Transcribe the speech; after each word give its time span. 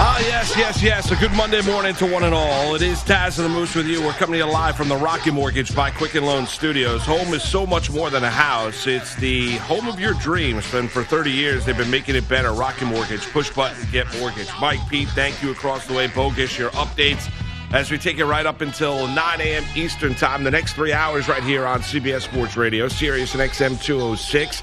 Ah, 0.00 0.20
yes, 0.20 0.56
yes, 0.56 0.80
yes. 0.80 1.10
A 1.10 1.16
good 1.16 1.32
Monday 1.32 1.60
morning 1.62 1.92
to 1.96 2.06
one 2.06 2.22
and 2.22 2.32
all. 2.32 2.76
It 2.76 2.82
is 2.82 3.00
Taz 3.00 3.36
and 3.38 3.44
the 3.44 3.48
Moose 3.48 3.74
with 3.74 3.88
you. 3.88 4.00
We're 4.00 4.12
coming 4.12 4.38
to 4.38 4.46
you 4.46 4.52
live 4.52 4.76
from 4.76 4.88
the 4.88 4.94
Rocket 4.94 5.32
Mortgage 5.32 5.74
by 5.74 5.90
Quicken 5.90 6.24
Loan 6.24 6.46
Studios. 6.46 7.02
Home 7.04 7.34
is 7.34 7.42
so 7.42 7.66
much 7.66 7.90
more 7.90 8.08
than 8.08 8.22
a 8.22 8.30
house. 8.30 8.86
It's 8.86 9.16
the 9.16 9.56
home 9.56 9.88
of 9.88 9.98
your 9.98 10.14
dreams. 10.14 10.72
And 10.72 10.88
for 10.88 11.02
30 11.02 11.32
years, 11.32 11.64
they've 11.64 11.76
been 11.76 11.90
making 11.90 12.14
it 12.14 12.28
better. 12.28 12.52
Rocket 12.52 12.84
Mortgage, 12.84 13.28
push 13.32 13.50
button, 13.50 13.84
get 13.90 14.06
mortgage. 14.20 14.48
Mike, 14.60 14.78
Pete, 14.88 15.08
thank 15.08 15.42
you 15.42 15.50
across 15.50 15.84
the 15.88 15.94
way. 15.94 16.06
Bogus, 16.06 16.56
your 16.56 16.70
updates 16.70 17.28
as 17.72 17.90
we 17.90 17.98
take 17.98 18.18
it 18.18 18.24
right 18.24 18.46
up 18.46 18.60
until 18.60 19.08
9 19.08 19.40
a.m. 19.40 19.64
Eastern 19.74 20.14
Time. 20.14 20.44
The 20.44 20.50
next 20.52 20.74
three 20.74 20.92
hours 20.92 21.26
right 21.26 21.42
here 21.42 21.66
on 21.66 21.80
CBS 21.80 22.22
Sports 22.22 22.56
Radio, 22.56 22.86
Sirius 22.86 23.34
and 23.34 23.42
XM 23.42 23.82
206. 23.82 24.62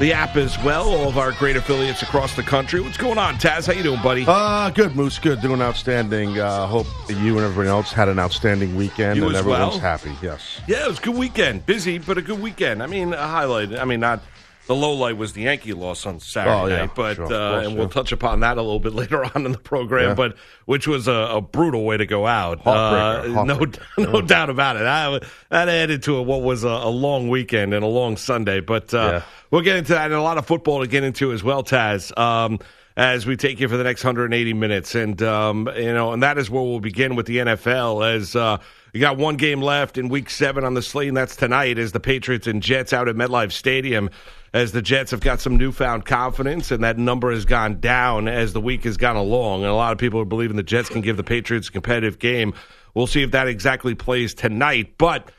The 0.00 0.12
app 0.12 0.36
as 0.36 0.56
well, 0.62 0.88
all 0.88 1.08
of 1.08 1.18
our 1.18 1.32
great 1.32 1.56
affiliates 1.56 2.02
across 2.02 2.36
the 2.36 2.42
country. 2.42 2.80
What's 2.80 2.96
going 2.96 3.18
on, 3.18 3.34
Taz? 3.34 3.66
How 3.66 3.72
you 3.72 3.82
doing, 3.82 4.00
buddy? 4.02 4.24
Uh, 4.26 4.70
good, 4.70 4.94
Moose. 4.94 5.18
Good. 5.18 5.40
Doing 5.40 5.60
outstanding. 5.60 6.38
Uh, 6.38 6.66
hope 6.66 6.86
you 7.08 7.36
and 7.36 7.46
everyone 7.46 7.66
else 7.66 7.92
had 7.92 8.08
an 8.08 8.18
outstanding 8.18 8.76
weekend 8.76 9.16
You 9.16 9.26
and 9.26 9.34
as 9.34 9.40
everyone's 9.40 9.72
well? 9.74 9.78
happy. 9.80 10.12
Yes. 10.22 10.60
yeah, 10.68 10.84
it 10.84 10.88
was 10.88 10.98
a 10.98 11.02
good 11.02 11.16
weekend. 11.16 11.66
Busy, 11.66 11.98
but 11.98 12.16
a 12.18 12.22
good 12.22 12.40
weekend. 12.40 12.82
I 12.82 12.86
mean, 12.86 13.12
a 13.12 13.26
highlight. 13.26 13.72
I 13.78 13.84
mean, 13.84 14.00
not 14.00 14.20
the 14.68 14.76
low 14.76 14.92
light 14.92 15.16
was 15.16 15.32
the 15.32 15.42
Yankee 15.42 15.72
loss 15.72 16.06
on 16.06 16.20
Saturday 16.20 16.54
Oh, 16.54 16.66
yeah, 16.66 16.88
but 16.94 17.16
sure, 17.16 17.24
uh, 17.24 17.28
course, 17.28 17.66
and 17.66 17.76
we'll 17.76 17.88
touch 17.88 18.12
upon 18.12 18.40
that 18.40 18.58
a 18.58 18.62
little 18.62 18.78
bit 18.78 18.92
later 19.02 19.24
on 19.24 19.44
in 19.44 19.50
the 19.52 19.58
program. 19.58 20.10
Yeah. 20.10 20.14
But 20.14 20.36
which 20.66 20.86
was 20.86 21.08
a, 21.08 21.12
a 21.12 21.40
brutal 21.40 21.84
way 21.84 21.96
to 21.96 22.06
go 22.06 22.26
out. 22.26 22.62
Heartbreaker, 22.62 23.38
Uh, 23.38 23.44
no, 23.44 23.56
heartbreaker. 23.56 23.82
no 24.12 24.20
doubt 24.20 24.50
about 24.50 24.76
it. 24.76 24.82
I, 24.82 25.18
that 25.50 25.68
added 25.68 26.02
to 26.04 26.22
what 26.22 26.42
was 26.42 26.62
a, 26.62 26.68
a 26.68 26.90
long 26.90 27.28
weekend 27.28 27.72
and 27.74 27.82
a 27.82 27.88
long 27.88 28.16
Sunday. 28.16 28.60
But 28.60 28.92
uh, 28.94 29.22
we'll 29.50 29.62
get 29.62 29.76
into 29.78 29.94
that 29.94 30.04
and 30.04 30.14
a 30.14 30.22
lot 30.22 30.38
of 30.38 30.46
football 30.46 30.80
to 30.82 30.86
get 30.86 31.02
into 31.02 31.32
as 31.32 31.42
well, 31.42 31.64
Taz. 31.64 32.16
Um, 32.16 32.60
as 32.98 33.26
we 33.26 33.36
take 33.36 33.60
you 33.60 33.68
for 33.68 33.76
the 33.76 33.84
next 33.84 34.02
180 34.02 34.54
minutes, 34.54 34.96
and 34.96 35.22
um, 35.22 35.70
you 35.76 35.94
know, 35.94 36.12
and 36.12 36.24
that 36.24 36.36
is 36.36 36.50
where 36.50 36.64
we'll 36.64 36.80
begin 36.80 37.14
with 37.14 37.26
the 37.26 37.36
NFL. 37.36 38.04
As 38.04 38.34
uh, 38.34 38.58
you 38.92 39.00
got 39.00 39.16
one 39.16 39.36
game 39.36 39.62
left 39.62 39.98
in 39.98 40.08
Week 40.08 40.28
Seven 40.28 40.64
on 40.64 40.74
the 40.74 40.82
slate, 40.82 41.06
and 41.06 41.16
that's 41.16 41.36
tonight. 41.36 41.78
As 41.78 41.92
the 41.92 42.00
Patriots 42.00 42.48
and 42.48 42.60
Jets 42.60 42.92
out 42.92 43.06
at 43.06 43.14
MetLife 43.14 43.52
Stadium, 43.52 44.10
as 44.52 44.72
the 44.72 44.82
Jets 44.82 45.12
have 45.12 45.20
got 45.20 45.40
some 45.40 45.56
newfound 45.56 46.06
confidence, 46.06 46.72
and 46.72 46.82
that 46.82 46.98
number 46.98 47.30
has 47.30 47.44
gone 47.44 47.78
down 47.78 48.26
as 48.26 48.52
the 48.52 48.60
week 48.60 48.82
has 48.82 48.96
gone 48.96 49.14
along, 49.14 49.60
and 49.60 49.70
a 49.70 49.74
lot 49.74 49.92
of 49.92 49.98
people 49.98 50.18
are 50.18 50.24
believing 50.24 50.56
the 50.56 50.64
Jets 50.64 50.88
can 50.88 51.00
give 51.00 51.16
the 51.16 51.22
Patriots 51.22 51.68
a 51.68 51.72
competitive 51.72 52.18
game. 52.18 52.52
We'll 52.94 53.06
see 53.06 53.22
if 53.22 53.30
that 53.30 53.46
exactly 53.46 53.94
plays 53.94 54.34
tonight, 54.34 54.94
but. 54.98 55.30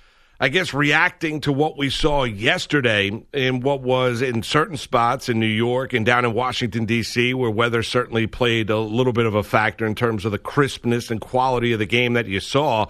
I 0.41 0.47
guess 0.47 0.73
reacting 0.73 1.41
to 1.41 1.51
what 1.51 1.77
we 1.77 1.89
saw 1.89 2.23
yesterday 2.23 3.11
in 3.33 3.59
what 3.59 3.81
was 3.81 4.21
in 4.21 4.41
certain 4.41 4.77
spots 4.77 5.27
in 5.27 5.37
New 5.37 5.45
York 5.45 5.91
and 5.91 6.05
down 6.05 6.23
in 6.23 6.33
Washington, 6.33 6.85
D.C., 6.85 7.33
where 7.33 7.51
weather 7.51 7.83
certainly 7.83 8.25
played 8.25 8.69
a 8.69 8.79
little 8.79 9.11
bit 9.11 9.25
of 9.25 9.35
a 9.35 9.43
factor 9.43 9.85
in 9.85 9.95
terms 9.95 10.23
of 10.23 10.31
the 10.31 10.37
crispness 10.37 11.11
and 11.11 11.19
quality 11.19 11.73
of 11.73 11.79
the 11.79 11.85
game 11.85 12.13
that 12.13 12.25
you 12.25 12.39
saw. 12.39 12.85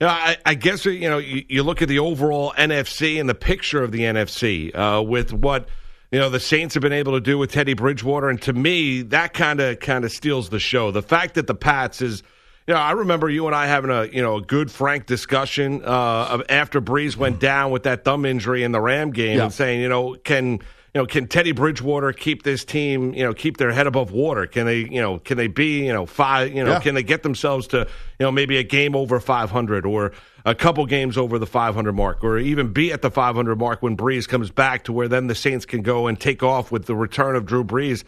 You 0.00 0.08
know, 0.08 0.12
I, 0.12 0.36
I 0.44 0.54
guess 0.54 0.84
you 0.84 1.08
know 1.08 1.18
you, 1.18 1.44
you 1.48 1.62
look 1.62 1.82
at 1.82 1.88
the 1.88 2.00
overall 2.00 2.52
NFC 2.58 3.20
and 3.20 3.28
the 3.28 3.34
picture 3.36 3.84
of 3.84 3.92
the 3.92 4.00
NFC 4.00 4.76
uh, 4.76 5.00
with 5.02 5.32
what 5.32 5.68
you 6.10 6.18
know 6.18 6.30
the 6.30 6.40
Saints 6.40 6.74
have 6.74 6.80
been 6.80 6.92
able 6.92 7.12
to 7.12 7.20
do 7.20 7.38
with 7.38 7.52
Teddy 7.52 7.74
Bridgewater, 7.74 8.28
and 8.28 8.42
to 8.42 8.52
me 8.52 9.02
that 9.02 9.34
kind 9.34 9.60
of 9.60 9.78
kind 9.78 10.04
of 10.04 10.10
steals 10.10 10.48
the 10.48 10.58
show. 10.58 10.90
The 10.90 11.02
fact 11.02 11.34
that 11.34 11.46
the 11.46 11.54
Pats 11.54 12.02
is 12.02 12.24
you 12.66 12.74
know, 12.74 12.80
I 12.80 12.92
remember 12.92 13.28
you 13.28 13.46
and 13.46 13.54
I 13.56 13.66
having 13.66 13.90
a 13.90 14.04
you 14.06 14.22
know 14.22 14.36
a 14.36 14.40
good 14.42 14.70
frank 14.70 15.06
discussion 15.06 15.82
uh, 15.84 16.28
of 16.30 16.42
after 16.48 16.80
Brees 16.80 17.16
went 17.16 17.40
down 17.40 17.70
with 17.70 17.82
that 17.84 18.04
thumb 18.04 18.24
injury 18.24 18.62
in 18.62 18.72
the 18.72 18.80
Ram 18.80 19.10
game, 19.10 19.36
Yeah. 19.38 19.44
and 19.44 19.52
saying, 19.52 19.80
you 19.80 19.88
know, 19.88 20.14
can 20.24 20.52
you 20.52 20.60
know 21.00 21.06
can 21.06 21.26
Teddy 21.26 21.52
Bridgewater 21.52 22.12
keep 22.12 22.42
this 22.42 22.64
team, 22.64 23.14
you 23.14 23.24
know, 23.24 23.32
keep 23.34 23.56
their 23.56 23.72
head 23.72 23.86
above 23.86 24.12
water? 24.12 24.46
Can 24.46 24.66
they, 24.66 24.78
you 24.80 25.00
know, 25.00 25.18
can 25.18 25.36
they 25.36 25.48
be, 25.48 25.86
you 25.86 25.92
know, 25.92 26.06
five, 26.06 26.52
you 26.52 26.62
know, 26.64 26.72
Yeah. 26.72 26.80
can 26.80 26.94
they 26.94 27.02
get 27.02 27.22
themselves 27.22 27.66
to, 27.68 27.78
you 27.78 28.26
know, 28.26 28.30
maybe 28.30 28.58
a 28.58 28.62
game 28.62 28.94
over 28.94 29.18
500 29.18 29.84
or 29.86 30.12
a 30.44 30.54
couple 30.54 30.84
games 30.86 31.16
over 31.16 31.38
the 31.38 31.46
500 31.46 31.92
mark, 31.92 32.22
or 32.24 32.36
even 32.38 32.72
be 32.72 32.92
at 32.92 33.00
the 33.00 33.10
500 33.10 33.58
mark 33.58 33.80
when 33.82 33.96
Brees 33.96 34.28
comes 34.28 34.50
back 34.50 34.84
to 34.84 34.92
where 34.92 35.06
then 35.08 35.28
the 35.28 35.34
Saints 35.36 35.64
can 35.64 35.82
go 35.82 36.06
and 36.08 36.18
take 36.18 36.42
off 36.42 36.70
with 36.72 36.86
the 36.86 36.96
return 36.96 37.36
of 37.36 37.46
Drew 37.46 37.62
Brees. 37.64 38.02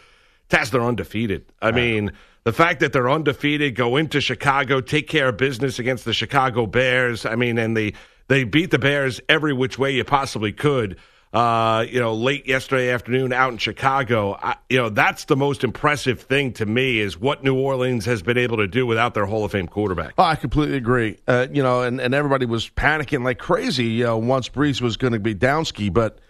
Taz, 0.50 0.70
they're 0.70 0.82
undefeated. 0.82 1.46
I 1.60 1.70
mean, 1.70 2.12
the 2.44 2.52
fact 2.52 2.80
that 2.80 2.92
they're 2.92 3.10
undefeated, 3.10 3.74
go 3.74 3.96
into 3.96 4.20
Chicago, 4.20 4.80
take 4.80 5.08
care 5.08 5.28
of 5.28 5.36
business 5.36 5.78
against 5.78 6.04
the 6.04 6.12
Chicago 6.12 6.66
Bears. 6.66 7.24
I 7.24 7.36
mean, 7.36 7.58
and 7.58 7.76
they 7.76 7.94
they 8.28 8.44
beat 8.44 8.70
the 8.70 8.78
Bears 8.78 9.20
every 9.28 9.52
which 9.52 9.78
way 9.78 9.92
you 9.92 10.04
possibly 10.04 10.52
could. 10.52 10.98
Uh, 11.32 11.84
you 11.88 11.98
know, 11.98 12.14
late 12.14 12.46
yesterday 12.46 12.90
afternoon 12.90 13.32
out 13.32 13.50
in 13.50 13.58
Chicago. 13.58 14.38
I, 14.40 14.54
you 14.70 14.78
know, 14.78 14.88
that's 14.88 15.24
the 15.24 15.34
most 15.34 15.64
impressive 15.64 16.20
thing 16.20 16.52
to 16.52 16.66
me 16.66 17.00
is 17.00 17.18
what 17.18 17.42
New 17.42 17.58
Orleans 17.58 18.04
has 18.04 18.22
been 18.22 18.38
able 18.38 18.58
to 18.58 18.68
do 18.68 18.86
without 18.86 19.14
their 19.14 19.26
Hall 19.26 19.44
of 19.44 19.50
Fame 19.50 19.66
quarterback. 19.66 20.14
Oh, 20.16 20.22
I 20.22 20.36
completely 20.36 20.76
agree. 20.76 21.18
Uh, 21.26 21.48
you 21.50 21.60
know, 21.60 21.82
and, 21.82 22.00
and 22.00 22.14
everybody 22.14 22.46
was 22.46 22.70
panicking 22.70 23.24
like 23.24 23.40
crazy. 23.40 23.86
You 23.86 24.04
know, 24.04 24.18
once 24.18 24.48
Brees 24.48 24.80
was 24.80 24.96
going 24.96 25.12
to 25.12 25.18
be 25.18 25.34
downski. 25.34 25.92
but 25.92 26.20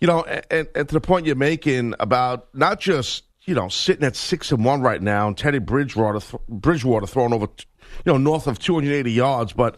you 0.00 0.06
know, 0.06 0.22
and, 0.22 0.68
and 0.76 0.88
to 0.88 0.94
the 0.94 1.00
point 1.00 1.26
you're 1.26 1.34
making 1.34 1.94
about 1.98 2.46
not 2.54 2.78
just 2.78 3.24
you 3.44 3.54
know 3.54 3.68
sitting 3.68 4.04
at 4.04 4.16
six 4.16 4.52
and 4.52 4.64
one 4.64 4.82
right 4.82 5.02
now, 5.02 5.28
and 5.28 5.36
Teddy 5.36 5.58
Bridgewater 5.58 6.20
th- 6.20 6.42
Bridgewater 6.48 7.06
throwing 7.06 7.32
over, 7.32 7.48
you 8.04 8.12
know, 8.12 8.18
north 8.18 8.46
of 8.46 8.58
280 8.58 9.10
yards, 9.10 9.52
but 9.52 9.76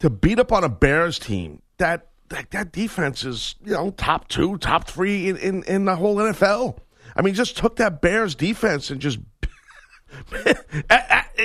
to 0.00 0.10
beat 0.10 0.38
up 0.38 0.52
on 0.52 0.64
a 0.64 0.68
Bears 0.68 1.18
team 1.18 1.62
that 1.78 2.08
that, 2.28 2.50
that 2.50 2.72
defense 2.72 3.24
is 3.24 3.56
you 3.64 3.72
know 3.72 3.90
top 3.90 4.28
two, 4.28 4.58
top 4.58 4.88
three 4.88 5.28
in, 5.28 5.36
in, 5.36 5.62
in 5.64 5.84
the 5.84 5.96
whole 5.96 6.16
NFL. 6.16 6.78
I 7.14 7.22
mean, 7.22 7.34
just 7.34 7.56
took 7.58 7.76
that 7.76 8.00
Bears 8.00 8.34
defense 8.34 8.90
and 8.90 9.00
just 9.00 9.18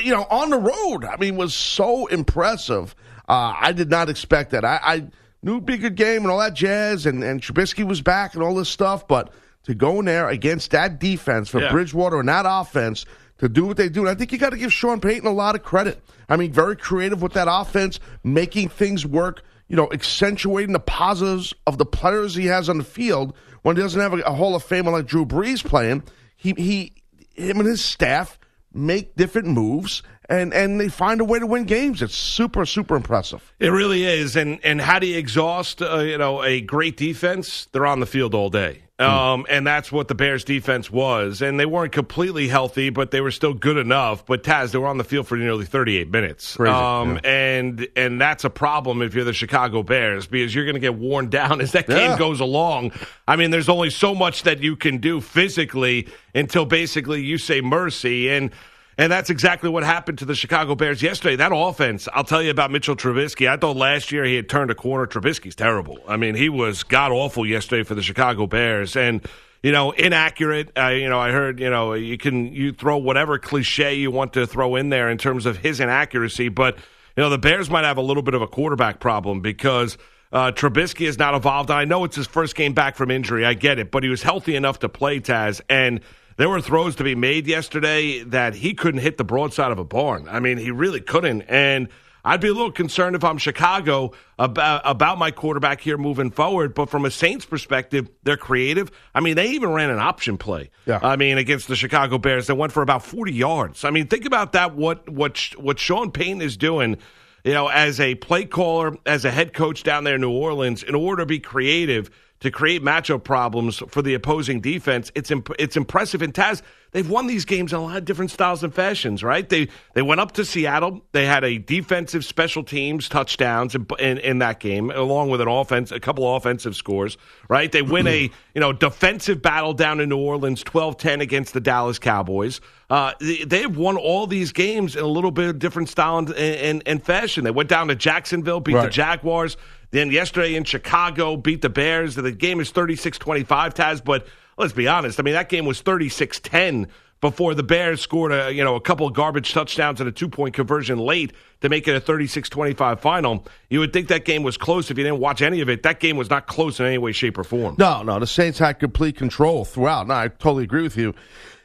you 0.04 0.12
know, 0.12 0.26
on 0.30 0.50
the 0.50 0.58
road. 0.58 1.06
I 1.06 1.18
mean, 1.18 1.36
was 1.36 1.54
so 1.54 2.08
impressive. 2.08 2.96
Uh, 3.28 3.54
I 3.60 3.72
did 3.74 3.90
not 3.90 4.10
expect 4.10 4.52
that. 4.52 4.64
I, 4.64 4.80
I 4.82 5.08
knew 5.42 5.54
it'd 5.54 5.66
be 5.66 5.74
a 5.76 5.78
good 5.78 5.96
game 5.96 6.24
and 6.24 6.32
all 6.32 6.40
that 6.40 6.54
jazz, 6.54 7.06
and, 7.06 7.24
and 7.24 7.42
Trubisky 7.42 7.86
was 7.86 8.02
back 8.02 8.34
and 8.34 8.44
all 8.44 8.56
this 8.56 8.70
stuff, 8.70 9.08
but 9.08 9.34
to 9.68 9.76
go 9.76 10.00
in 10.00 10.06
there 10.06 10.28
against 10.28 10.72
that 10.72 11.00
defense 11.00 11.48
for 11.50 11.62
Yeah. 11.62 11.72
Bridgewater 11.72 12.20
and 12.20 12.28
that 12.30 12.46
offense 12.48 13.06
to 13.38 13.48
do 13.48 13.66
what 13.66 13.78
they 13.78 13.88
do, 13.90 14.00
and 14.02 14.10
I 14.10 14.16
think 14.16 14.32
you 14.32 14.40
got 14.40 14.50
to 14.50 14.58
give 14.58 14.74
Sean 14.74 15.00
Payton 15.00 15.28
a 15.28 15.32
lot 15.32 15.54
of 15.54 15.62
credit. 15.62 16.02
I 16.28 16.38
mean, 16.38 16.52
very 16.52 16.76
creative 16.76 17.22
with 17.22 17.34
that 17.34 17.48
offense, 17.50 18.00
making 18.24 18.70
things 18.70 19.06
work. 19.06 19.44
You 19.68 19.76
know, 19.76 19.90
accentuating 19.92 20.72
the 20.72 20.80
positives 20.80 21.54
of 21.68 21.78
the 21.78 21.86
players 21.86 22.34
he 22.34 22.46
has 22.46 22.70
on 22.70 22.78
the 22.78 22.84
field 22.86 23.36
when 23.64 23.76
he 23.76 23.82
doesn't 23.82 24.00
have 24.00 24.14
a, 24.14 24.20
a 24.22 24.32
Hall 24.34 24.56
of 24.56 24.66
Famer 24.66 24.92
like 24.94 25.06
Drew 25.06 25.26
Brees 25.26 25.64
playing. 25.64 26.04
He 26.38 26.54
he 26.58 26.94
him 27.36 27.60
and 27.60 27.68
his 27.68 27.84
staff 27.84 28.40
make 28.74 29.16
different 29.18 29.50
moves 29.50 30.04
and 30.30 30.54
and 30.54 30.80
they 30.80 30.90
find 30.90 31.22
a 31.22 31.26
way 31.26 31.40
to 31.40 31.46
win 31.48 31.66
games. 31.66 32.02
It's 32.02 32.16
super 32.16 32.66
super 32.66 32.96
impressive. 32.96 33.54
It 33.60 33.70
really 33.70 34.04
is, 34.06 34.36
and 34.36 34.60
and 34.64 34.82
how 34.82 35.00
do 35.00 35.08
you 35.08 35.18
exhaust 35.18 35.82
uh, 35.82 36.00
you 36.00 36.18
know 36.18 36.44
a 36.44 36.62
great 36.62 36.98
defense? 36.98 37.68
They're 37.72 37.86
on 37.86 38.00
the 38.00 38.06
field 38.06 38.34
all 38.34 38.50
day, 38.50 38.84
um, 39.00 39.46
and 39.50 39.66
that's 39.66 39.92
what 39.92 40.08
the 40.08 40.16
Bears 40.16 40.44
defense 40.44 40.92
was. 40.92 41.42
And 41.42 41.60
they 41.60 41.66
weren't 41.66 41.92
completely 41.92 42.48
healthy, 42.48 42.90
but 42.90 43.12
they 43.12 43.22
were 43.22 43.32
still 43.32 43.54
good 43.54 43.78
enough. 43.78 44.26
But 44.26 44.44
Taz, 44.44 44.72
they 44.72 44.80
were 44.80 44.88
on 44.88 44.98
the 44.98 45.04
field 45.04 45.28
for 45.28 45.38
nearly 45.38 45.66
38 45.66 46.10
minutes, 46.10 46.56
Crazy, 46.56 46.74
um, 46.74 47.20
and 47.24 47.88
and 47.96 48.20
that's 48.20 48.44
a 48.44 48.50
problem 48.50 49.02
if 49.02 49.14
you're 49.14 49.24
the 49.24 49.34
Chicago 49.34 49.84
Bears 49.84 50.28
because 50.28 50.54
you're 50.54 50.66
going 50.66 50.76
to 50.76 50.82
get 50.82 50.96
worn 50.96 51.30
down 51.30 51.62
as 51.62 51.72
that 51.72 51.88
game 51.88 52.18
goes 52.18 52.40
along. 52.40 52.92
I 53.28 53.36
mean, 53.36 53.52
there's 53.52 53.70
only 53.70 53.92
so 53.92 54.14
much 54.16 54.44
that 54.44 54.60
you 54.60 54.76
can 54.76 54.98
do 54.98 55.22
physically 55.22 56.08
until 56.36 56.66
basically 56.66 57.24
you 57.24 57.38
say 57.38 57.62
mercy 57.62 58.30
and. 58.30 58.52
And 59.00 59.12
that's 59.12 59.30
exactly 59.30 59.70
what 59.70 59.84
happened 59.84 60.18
to 60.20 60.26
the 60.26 60.34
Chicago 60.34 60.74
Bears 60.74 61.04
yesterday. 61.04 61.36
That 61.36 61.52
offense, 61.54 62.08
I'll 62.14 62.24
tell 62.24 62.42
you 62.42 62.50
about 62.50 62.72
Mitchell 62.72 62.96
Trubisky. 62.96 63.48
I 63.48 63.56
thought 63.56 63.78
last 63.78 64.12
year 64.12 64.24
he 64.24 64.36
had 64.36 64.50
turned 64.50 64.72
a 64.72 64.76
corner. 64.76 65.06
Trubisky's 65.06 65.56
terrible. 65.56 66.00
I 66.08 66.18
mean, 66.18 66.34
he 66.34 66.50
was 66.50 66.82
god 66.82 67.12
awful 67.12 67.46
yesterday 67.46 67.84
for 67.84 67.94
the 67.94 68.02
Chicago 68.02 68.48
Bears. 68.48 68.96
And, 68.96 69.24
you 69.62 69.72
know, 69.72 69.92
inaccurate. 69.92 70.72
Uh, 70.76 70.88
you 70.88 71.10
know, 71.10 71.20
I 71.20 71.32
heard, 71.32 71.60
you 71.60 71.70
know, 71.70 71.94
you 71.94 72.18
can 72.18 72.52
you 72.52 72.74
throw 72.74 72.98
whatever 72.98 73.38
cliche 73.38 73.94
you 73.94 74.10
want 74.10 74.34
to 74.34 74.48
throw 74.48 74.76
in 74.76 74.90
there 74.90 75.10
in 75.12 75.20
terms 75.20 75.46
of 75.46 75.58
his 75.58 75.80
inaccuracy, 75.80 76.50
but 76.50 76.76
you 77.16 77.22
know, 77.24 77.30
the 77.30 77.38
Bears 77.38 77.70
might 77.70 77.86
have 77.86 77.98
a 77.98 78.02
little 78.02 78.24
bit 78.24 78.34
of 78.34 78.42
a 78.42 78.48
quarterback 78.48 79.00
problem 79.00 79.42
because 79.42 79.98
Uh, 80.30 80.52
Trubisky 80.52 81.08
is 81.08 81.18
not 81.18 81.36
involved. 81.36 81.72
I 81.72 81.86
know 81.86 82.04
it's 82.04 82.18
his 82.18 82.28
first 82.28 82.56
game 82.56 82.74
back 82.74 82.98
from 82.98 83.12
injury. 83.12 83.46
I 83.46 83.54
get 83.54 83.80
it, 83.80 83.92
but 83.92 84.04
he 84.04 84.10
was 84.10 84.24
healthy 84.24 84.56
enough 84.56 84.80
to 84.80 84.90
play 84.90 85.20
Taz 85.20 85.62
and. 85.70 86.02
There 86.38 86.50
were 86.50 86.62
throws 86.62 86.96
to 86.98 87.04
be 87.04 87.16
made 87.16 87.48
yesterday 87.48 88.24
that 88.24 88.54
he 88.56 88.76
couldn't 88.76 89.02
hit 89.02 89.18
the 89.18 89.24
broadside 89.24 89.72
of 89.72 89.80
a 89.80 89.84
barn. 89.84 90.28
I 90.30 90.40
mean, 90.40 90.60
he 90.60 90.70
really 90.70 91.02
couldn't. 91.02 91.42
And 91.44 91.90
I'd 92.24 92.42
be 92.42 92.50
a 92.50 92.54
little 92.54 92.72
concerned 92.72 93.16
if 93.16 93.24
I'm 93.24 93.40
Chicago 93.40 94.12
about, 94.38 94.82
about 94.84 95.18
my 95.18 95.32
quarterback 95.32 95.82
here 95.82 95.98
moving 95.98 96.30
forward. 96.30 96.76
But 96.76 96.90
from 96.90 97.06
a 97.06 97.12
Saints 97.12 97.46
perspective, 97.46 98.08
they're 98.22 98.38
creative. 98.38 98.92
I 99.16 99.20
mean, 99.20 99.36
they 99.36 99.48
even 99.52 99.72
ran 99.72 99.90
an 99.90 99.98
option 99.98 100.38
play. 100.38 100.70
Yeah. 100.86 101.00
I 101.02 101.16
mean, 101.16 101.40
against 101.40 101.68
the 101.70 101.76
Chicago 101.76 102.20
Bears, 102.20 102.46
they 102.46 102.54
went 102.54 102.72
for 102.72 102.84
about 102.84 103.04
40 103.04 103.34
yards. 103.34 103.84
I 103.84 103.90
mean, 103.90 104.06
think 104.08 104.26
about 104.26 104.52
that. 104.52 104.76
What 104.76 105.10
what 105.10 105.40
what 105.58 105.80
Sean 105.80 106.12
Payton 106.12 106.42
is 106.42 106.56
doing. 106.56 106.98
You 107.44 107.54
know, 107.54 107.70
as 107.70 108.00
a 108.00 108.16
play 108.16 108.46
caller, 108.46 108.98
as 109.06 109.24
a 109.24 109.32
head 109.32 109.54
coach 109.54 109.84
down 109.84 110.04
there 110.04 110.16
in 110.16 110.22
New 110.22 110.32
Orleans, 110.32 110.84
in 110.84 110.94
order 110.94 111.22
to 111.22 111.26
be 111.26 111.40
creative 111.40 112.12
to 112.40 112.52
create 112.52 112.84
matchup 112.84 113.24
problems 113.24 113.82
for 113.90 114.02
the 114.02 114.14
opposing 114.14 114.62
defense. 114.62 115.12
It's 115.16 115.32
imp- 115.32 115.56
it's 115.58 115.76
impressive. 115.76 116.22
And 116.22 116.34
Taz, 116.34 116.62
they've 116.92 117.10
won 117.10 117.28
these 117.28 117.46
games 117.46 117.74
in 117.74 117.80
a 117.80 117.82
lot 117.82 117.98
of 117.98 118.06
different 118.06 118.30
styles 118.32 118.64
and 118.64 118.74
fashions, 118.74 119.24
right? 119.24 119.48
They 119.48 119.70
they 119.94 120.04
went 120.04 120.22
up 120.22 120.34
to 120.34 120.46
Seattle. 120.46 121.02
They 121.14 121.26
had 121.26 121.44
a 121.44 121.58
defensive 121.58 122.24
special 122.24 122.64
teams 122.64 123.10
touchdowns 123.10 123.74
in, 123.74 123.88
in, 124.00 124.18
in 124.20 124.40
that 124.40 124.60
game, 124.60 124.92
along 124.92 125.30
with 125.30 125.42
an 125.42 125.48
offense, 125.48 125.92
a 125.92 126.00
couple 126.00 126.36
offensive 126.36 126.76
scores, 126.76 127.18
right? 127.50 127.72
They 127.72 127.82
win 127.82 128.06
a 128.08 128.30
you 128.54 128.62
know 128.62 128.72
defensive 128.72 129.42
battle 129.42 129.74
down 129.74 130.00
in 130.00 130.10
New 130.10 130.18
Orleans, 130.18 130.64
12-10 130.64 131.22
against 131.22 131.54
the 131.54 131.60
Dallas 131.60 131.98
Cowboys. 131.98 132.62
Uh, 132.90 133.12
they, 133.20 133.62
have 133.64 133.76
won 133.76 133.98
all 133.98 134.28
these 134.28 134.54
games 134.54 134.96
in 134.96 135.04
a 135.04 135.08
little 135.08 135.32
bit 135.32 135.50
of 135.50 135.60
different 135.60 135.90
style 135.90 136.20
and, 136.20 136.34
and, 136.34 136.84
and 136.86 137.04
fashion. 137.04 137.44
They 137.44 137.52
went 137.52 137.68
down 137.68 137.90
to 137.90 137.96
Jacksonville, 137.96 138.62
beat 138.62 138.76
Right. 138.76 138.84
the 138.86 138.90
Jaguars. 138.90 139.58
Then 139.92 140.12
yesterday 140.12 140.56
in 140.56 140.64
Chicago, 140.64 141.38
beat 141.38 141.62
the 141.62 141.70
Bears. 141.70 142.16
The 142.16 142.32
game 142.32 142.60
is 142.60 142.72
36 142.72 143.18
25, 143.18 143.74
Taz, 143.74 144.04
but 144.04 144.28
let's 144.58 144.74
be 144.74 144.88
honest. 144.88 145.20
I 145.20 145.24
mean, 145.24 145.34
that 145.34 145.50
game 145.50 145.66
was 145.66 145.82
36 145.82 146.40
10 146.42 146.88
before 147.20 147.56
the 147.56 147.64
Bears 147.64 148.02
scored 148.02 148.32
a, 148.32 148.52
you 148.54 148.64
know, 148.64 148.76
a 148.76 148.82
couple 148.82 149.08
of 149.08 149.14
garbage 149.14 149.54
touchdowns 149.54 150.00
and 150.00 150.08
a 150.08 150.12
two 150.12 150.30
point 150.30 150.54
conversion 150.54 151.00
late 151.00 151.34
to 151.62 151.70
make 151.70 151.88
it 151.88 151.96
a 151.96 152.00
36 152.00 152.50
25 152.50 153.00
final. 153.00 153.46
You 153.70 153.80
would 153.80 153.94
think 153.94 154.10
that 154.10 154.26
game 154.26 154.44
was 154.44 154.58
close 154.58 154.92
if 154.92 154.98
you 154.98 155.04
didn't 155.04 155.20
watch 155.20 155.42
any 155.42 155.62
of 155.62 155.70
it. 155.70 155.84
That 155.84 156.00
game 156.00 156.18
was 156.18 156.30
not 156.30 156.48
close 156.48 156.80
in 156.80 156.86
any 156.86 156.98
way, 156.98 157.12
shape, 157.12 157.38
or 157.38 157.44
form. 157.44 157.76
No, 157.78 158.04
no, 158.04 158.20
the 158.20 158.28
Saints 158.28 158.60
had 158.60 158.80
complete 158.80 159.18
control 159.18 159.66
throughout. 159.66 160.08
No, 160.08 160.14
I 160.14 160.28
totally 160.28 160.64
agree 160.64 160.84
with 160.84 160.98
you. 160.98 161.16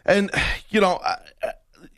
And 0.05 0.31
you 0.71 0.81
know, 0.81 1.01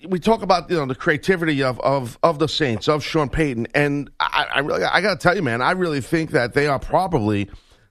we 0.08 0.18
talk 0.18 0.42
about 0.42 0.70
you 0.70 0.76
know 0.76 0.86
the 0.86 0.94
creativity 0.94 1.62
of 1.62 1.80
of 1.80 2.18
of 2.22 2.38
the 2.38 2.48
Saints 2.48 2.88
of 2.88 3.02
Sean 3.02 3.28
Payton, 3.28 3.68
and 3.74 4.10
I, 4.20 4.46
I 4.54 4.58
really 4.60 4.84
I 4.84 5.00
got 5.00 5.20
to 5.20 5.22
tell 5.22 5.36
you, 5.36 5.42
man, 5.42 5.62
I 5.62 5.72
really 5.72 6.00
think 6.00 6.30
that 6.30 6.54
they 6.54 6.66
are 6.66 6.78
probably 6.78 7.48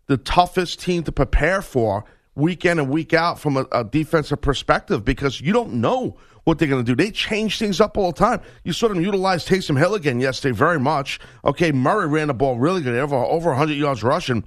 the 0.08 0.18
toughest 0.18 0.80
team 0.80 1.04
to 1.04 1.12
prepare 1.12 1.62
for 1.62 2.06
week 2.36 2.66
in 2.66 2.80
and 2.80 2.90
week 2.90 3.14
out 3.14 3.40
from 3.40 3.58
a, 3.58 3.66
a 3.72 3.84
defensive 3.84 4.42
perspective 4.42 5.06
because 5.06 5.40
you 5.40 5.54
don't 5.54 5.74
know 5.74 6.18
what 6.44 6.60
they're 6.60 6.68
going 6.68 6.84
to 6.84 6.96
do. 6.96 6.96
They 6.96 7.12
change 7.12 7.58
things 7.58 7.80
up 7.80 7.98
all 7.98 8.12
the 8.12 8.20
time. 8.20 8.42
You 8.64 8.74
saw 8.74 8.90
them 8.90 9.02
utilize 9.02 9.46
Taysom 9.46 9.78
Hill 9.78 9.96
again 9.96 10.20
yesterday 10.20 10.54
very 10.54 10.80
much. 10.80 11.20
Okay, 11.46 11.72
Murray 11.72 12.08
ran 12.08 12.28
the 12.28 12.34
ball 12.34 12.58
really 12.58 12.82
good, 12.82 12.96
over 12.96 13.16
over 13.16 13.50
100 13.50 13.74
yards 13.74 14.04
rushing. 14.04 14.44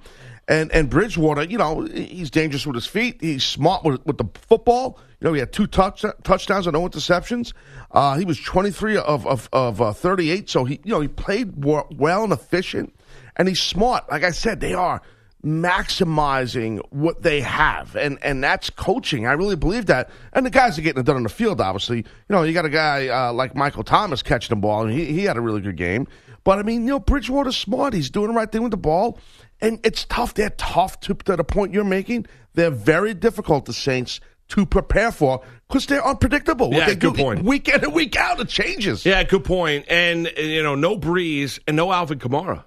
And 0.47 0.71
and 0.71 0.89
Bridgewater, 0.89 1.43
you 1.43 1.57
know, 1.57 1.81
he's 1.81 2.31
dangerous 2.31 2.65
with 2.65 2.75
his 2.75 2.87
feet. 2.87 3.17
He's 3.19 3.45
smart 3.45 3.83
with, 3.83 4.05
with 4.05 4.17
the 4.17 4.25
football. 4.33 4.97
You 5.19 5.27
know, 5.27 5.33
he 5.33 5.39
had 5.39 5.51
two 5.51 5.67
touch, 5.67 6.05
touchdowns 6.23 6.67
and 6.67 6.73
no 6.73 6.87
interceptions. 6.87 7.53
Uh, 7.91 8.17
he 8.17 8.23
was 8.23 8.39
23 8.39 8.97
of 8.97 9.27
of, 9.27 9.49
of 9.51 9.81
uh, 9.81 9.91
38, 9.91 10.49
so 10.49 10.63
he 10.63 10.79
you 10.85 10.93
know 10.93 11.01
he 11.01 11.09
played 11.09 11.65
well 11.65 12.23
and 12.23 12.31
efficient, 12.31 12.95
and 13.35 13.47
he's 13.47 13.61
smart. 13.61 14.09
Like 14.09 14.23
I 14.23 14.31
said, 14.31 14.61
they 14.61 14.73
are 14.73 15.01
maximizing 15.43 16.81
what 16.91 17.23
they 17.23 17.41
have, 17.41 17.95
and 17.95 18.17
and 18.21 18.43
that's 18.43 18.69
coaching. 18.69 19.27
I 19.27 19.33
really 19.33 19.55
believe 19.55 19.87
that. 19.87 20.09
And 20.33 20.45
the 20.45 20.49
guys 20.49 20.77
are 20.77 20.81
getting 20.81 20.99
it 20.99 21.05
done 21.05 21.17
on 21.17 21.23
the 21.23 21.29
field. 21.29 21.61
Obviously, 21.61 21.97
you 21.97 22.05
know, 22.29 22.43
you 22.43 22.53
got 22.53 22.65
a 22.65 22.69
guy 22.69 23.07
uh, 23.07 23.33
like 23.33 23.55
Michael 23.55 23.83
Thomas 23.83 24.23
catching 24.23 24.55
the 24.55 24.61
ball, 24.61 24.83
and 24.83 24.93
he 24.93 25.05
he 25.05 25.23
had 25.23 25.37
a 25.37 25.41
really 25.41 25.61
good 25.61 25.77
game. 25.77 26.07
But 26.47 26.59
I 26.59 26.63
mean, 26.63 26.83
you 26.83 26.91
know, 26.91 26.99
Bridgewater's 27.01 27.57
smart. 27.57 27.93
He's 27.93 28.09
doing 28.09 28.29
the 28.29 28.33
right 28.33 28.49
thing 28.49 28.61
with 28.61 28.71
the 28.71 28.77
ball, 28.77 29.19
and 29.59 29.81
it's 29.83 30.05
tough. 30.05 30.33
They're 30.33 30.51
tough 30.51 30.97
to, 31.01 31.13
to 31.13 31.35
the 31.35 31.43
point 31.43 31.73
you're 31.73 31.83
making. 31.83 32.25
They're 32.53 32.71
very 32.71 33.13
difficult. 33.13 33.65
The 33.65 33.73
Saints 33.73 34.21
to 34.47 34.65
prepare 34.65 35.11
for 35.11 35.43
because 35.67 35.87
they're 35.87 36.07
unpredictable. 36.07 36.73
Yeah, 36.73 36.85
they 36.85 36.95
good 36.95 37.15
do 37.15 37.21
point. 37.21 37.43
Week 37.43 37.67
in 37.67 37.83
and 37.83 37.93
week 37.93 38.15
out, 38.15 38.39
it 38.39 38.47
changes. 38.47 39.05
Yeah, 39.05 39.23
good 39.23 39.43
point. 39.43 39.87
And, 39.89 40.31
you 40.37 40.63
know, 40.63 40.75
no 40.75 40.97
Brees 40.97 41.59
and 41.67 41.75
no 41.75 41.91
Alvin 41.91 42.17
Kamara. 42.17 42.63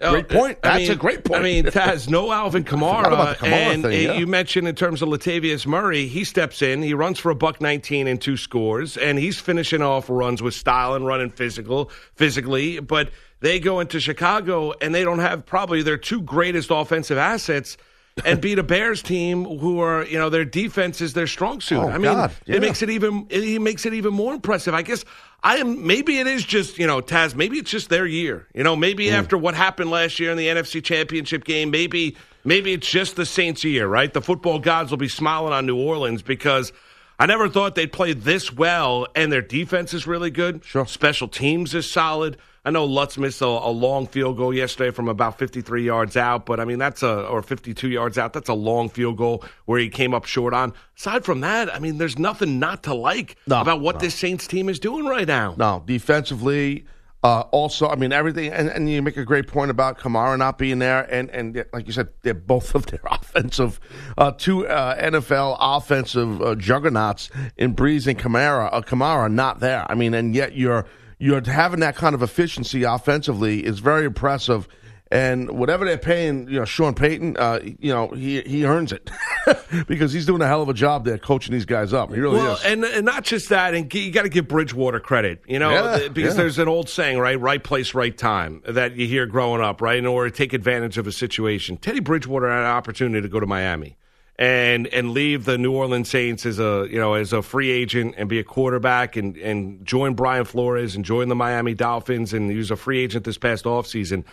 Oh, 0.00 0.10
great 0.12 0.26
Oh, 0.30 0.34
point. 0.38 0.58
I 0.62 0.68
That's 0.68 0.82
mean- 0.82 0.90
a 0.92 0.96
great 0.96 1.24
point. 1.24 1.40
I 1.40 1.42
mean, 1.42 1.64
Taz, 1.66 2.08
no 2.08 2.32
Alvin 2.32 2.64
Kamara. 2.64 3.34
Kamara 3.36 3.42
and 3.46 3.82
thing, 3.82 4.04
yeah. 4.04 4.12
you 4.14 4.26
mentioned 4.26 4.66
in 4.68 4.74
terms 4.74 5.02
of 5.02 5.08
Latavius 5.08 5.66
Murray, 5.66 6.06
he 6.06 6.24
steps 6.24 6.62
in, 6.62 6.82
he 6.82 6.94
runs 6.94 7.18
for 7.18 7.30
a 7.30 7.34
buck 7.34 7.60
19 7.60 8.06
and 8.08 8.20
two 8.20 8.36
scores, 8.36 8.96
and 8.96 9.18
he's 9.18 9.38
finishing 9.38 9.82
off 9.82 10.08
runs 10.08 10.42
with 10.42 10.54
style 10.54 10.94
and 10.94 11.06
running 11.06 11.30
physical, 11.30 11.90
physically. 12.14 12.80
But 12.80 13.10
they 13.40 13.60
go 13.60 13.80
into 13.80 14.00
Chicago 14.00 14.72
and 14.80 14.94
they 14.94 15.04
don't 15.04 15.20
have 15.20 15.46
probably 15.46 15.82
their 15.82 15.96
two 15.98 16.20
greatest 16.22 16.70
offensive 16.72 17.18
assets. 17.18 17.76
And 18.24 18.40
beat 18.40 18.58
a 18.58 18.62
Bears 18.62 19.02
team 19.02 19.44
who 19.44 19.80
are, 19.80 20.04
you 20.04 20.18
know, 20.18 20.30
their 20.30 20.44
defense 20.44 21.00
is 21.00 21.12
their 21.14 21.26
strong 21.26 21.60
suit. 21.60 21.78
Oh, 21.78 21.88
I 21.88 21.92
mean, 21.98 22.02
God, 22.12 22.32
yeah. 22.46 22.56
it 22.56 22.60
makes 22.60 22.82
it 22.82 22.90
even 22.90 23.26
it, 23.30 23.42
it 23.44 23.60
makes 23.60 23.86
it 23.86 23.94
even 23.94 24.14
more 24.14 24.34
impressive. 24.34 24.74
I 24.74 24.82
guess 24.82 25.04
I 25.42 25.56
am 25.58 25.86
maybe 25.86 26.18
it 26.18 26.26
is 26.26 26.44
just, 26.44 26.78
you 26.78 26.86
know, 26.86 27.00
Taz, 27.00 27.34
maybe 27.34 27.58
it's 27.58 27.70
just 27.70 27.88
their 27.88 28.06
year. 28.06 28.46
You 28.54 28.64
know, 28.64 28.76
maybe 28.76 29.06
Mm. 29.06 29.12
after 29.12 29.38
what 29.38 29.54
happened 29.54 29.90
last 29.90 30.18
year 30.20 30.30
in 30.30 30.36
the 30.36 30.48
NFC 30.48 30.82
Championship 30.82 31.44
game, 31.44 31.70
maybe 31.70 32.16
maybe 32.44 32.72
it's 32.72 32.90
just 32.90 33.16
the 33.16 33.26
Saints 33.26 33.64
year, 33.64 33.86
right? 33.86 34.12
The 34.12 34.22
football 34.22 34.58
gods 34.58 34.90
will 34.90 34.98
be 34.98 35.08
smiling 35.08 35.52
on 35.52 35.66
New 35.66 35.76
Orleans 35.78 36.22
because 36.22 36.72
I 37.18 37.26
never 37.26 37.48
thought 37.48 37.74
they'd 37.74 37.92
play 37.92 38.12
this 38.12 38.52
well 38.52 39.06
and 39.14 39.30
their 39.32 39.42
defense 39.42 39.92
is 39.94 40.06
really 40.06 40.30
good. 40.30 40.64
Sure. 40.64 40.86
Special 40.86 41.28
teams 41.28 41.74
is 41.74 41.90
solid. 41.90 42.36
I 42.64 42.70
know 42.70 42.84
Lutz 42.84 43.16
missed 43.16 43.40
a, 43.40 43.46
a 43.46 43.70
long 43.70 44.06
field 44.06 44.36
goal 44.36 44.52
yesterday 44.52 44.90
from 44.90 45.08
about 45.08 45.38
53 45.38 45.84
yards 45.84 46.16
out, 46.16 46.44
but 46.44 46.60
I 46.60 46.64
mean 46.64 46.78
that's 46.78 47.02
a 47.02 47.26
or 47.26 47.42
52 47.42 47.88
yards 47.88 48.18
out. 48.18 48.32
That's 48.32 48.48
a 48.48 48.54
long 48.54 48.88
field 48.88 49.16
goal 49.16 49.44
where 49.64 49.78
he 49.78 49.88
came 49.88 50.12
up 50.14 50.24
short 50.24 50.52
on. 50.54 50.74
Aside 50.98 51.24
from 51.24 51.40
that, 51.40 51.72
I 51.74 51.78
mean, 51.78 51.98
there's 51.98 52.18
nothing 52.18 52.58
not 52.58 52.82
to 52.84 52.94
like 52.94 53.36
No, 53.46 53.60
about 53.60 53.80
what 53.80 53.96
no. 53.96 54.00
this 54.00 54.14
Saints 54.14 54.46
team 54.46 54.68
is 54.68 54.78
doing 54.78 55.06
right 55.06 55.26
now. 55.28 55.54
No, 55.56 55.82
defensively. 55.86 56.84
Uh, 57.24 57.40
also, 57.50 57.88
I 57.88 57.96
mean 57.96 58.12
everything, 58.12 58.52
and, 58.52 58.68
and 58.68 58.88
you 58.88 59.02
make 59.02 59.16
a 59.16 59.24
great 59.24 59.48
point 59.48 59.72
about 59.72 59.98
Kamara 59.98 60.38
not 60.38 60.56
being 60.56 60.78
there, 60.78 61.02
and 61.12 61.28
and 61.30 61.64
like 61.72 61.88
you 61.88 61.92
said, 61.92 62.10
they're 62.22 62.32
both 62.32 62.76
of 62.76 62.86
their 62.86 63.00
offensive, 63.10 63.80
uh, 64.16 64.30
two 64.30 64.68
uh, 64.68 64.94
NFL 65.02 65.56
offensive 65.58 66.40
uh, 66.40 66.54
juggernauts 66.54 67.28
in 67.56 67.74
Brees 67.74 68.06
and 68.06 68.16
Kamara. 68.16 68.68
Uh, 68.72 68.82
Kamara 68.82 69.32
not 69.32 69.58
there. 69.58 69.84
I 69.90 69.96
mean, 69.96 70.14
and 70.14 70.32
yet 70.32 70.56
you're 70.56 70.86
you're 71.18 71.42
having 71.42 71.80
that 71.80 71.96
kind 71.96 72.14
of 72.14 72.22
efficiency 72.22 72.82
offensively 72.84 73.64
is 73.64 73.78
very 73.80 74.04
impressive. 74.06 74.68
And 75.10 75.52
whatever 75.58 75.86
they're 75.86 75.96
paying, 75.96 76.48
you 76.50 76.58
know, 76.58 76.66
Sean 76.66 76.94
Payton, 76.94 77.38
uh, 77.38 77.60
you 77.62 77.90
know, 77.90 78.08
he 78.08 78.42
he 78.42 78.66
earns 78.66 78.92
it 78.92 79.10
because 79.86 80.12
he's 80.12 80.26
doing 80.26 80.42
a 80.42 80.46
hell 80.46 80.60
of 80.60 80.68
a 80.68 80.74
job 80.74 81.06
there 81.06 81.16
coaching 81.16 81.52
these 81.54 81.64
guys 81.64 81.94
up. 81.94 82.12
He 82.12 82.20
really 82.20 82.36
Well, 82.36 82.56
is. 82.56 82.64
and 82.66 82.84
and 82.84 83.06
not 83.06 83.24
just 83.24 83.48
that, 83.48 83.72
and 83.72 83.92
you 83.94 84.10
got 84.12 84.24
to 84.24 84.28
give 84.28 84.48
Bridgewater 84.48 85.00
credit, 85.00 85.40
you 85.48 85.58
know, 85.58 85.70
Yeah, 85.70 86.08
because 86.08 86.34
yeah. 86.34 86.42
there's 86.42 86.58
an 86.58 86.68
old 86.68 86.90
saying, 86.90 87.18
right? 87.18 87.40
Right 87.40 87.64
place, 87.64 87.94
right 87.94 88.14
time 88.16 88.60
that 88.68 88.96
you 88.96 89.06
hear 89.06 89.24
growing 89.24 89.62
up, 89.62 89.80
right? 89.80 89.96
In 89.96 90.04
order 90.04 90.28
to 90.28 90.36
take 90.36 90.52
advantage 90.52 90.98
of 90.98 91.06
a 91.06 91.12
situation. 91.12 91.78
Teddy 91.78 92.00
Bridgewater 92.00 92.46
had 92.50 92.58
an 92.60 92.66
opportunity 92.66 93.22
to 93.22 93.28
go 93.28 93.40
to 93.40 93.46
Miami 93.46 93.96
and 94.38 94.86
and 94.88 95.10
leave 95.10 95.44
the 95.44 95.58
New 95.58 95.72
Orleans 95.72 96.08
Saints 96.08 96.46
as 96.46 96.58
a 96.58 96.86
you 96.90 96.98
know 96.98 97.14
as 97.14 97.32
a 97.32 97.42
free 97.42 97.70
agent 97.70 98.14
and 98.16 98.28
be 98.28 98.38
a 98.38 98.44
quarterback 98.44 99.16
and 99.16 99.36
and 99.36 99.84
join 99.84 100.14
Brian 100.14 100.44
Flores 100.44 100.94
and 100.94 101.04
join 101.04 101.28
the 101.28 101.34
Miami 101.34 101.74
Dolphins 101.74 102.32
and 102.32 102.50
he 102.50 102.56
was 102.56 102.70
a 102.70 102.76
free 102.76 103.00
agent 103.00 103.24
this 103.24 103.38
past 103.38 103.64
offseason. 103.64 104.24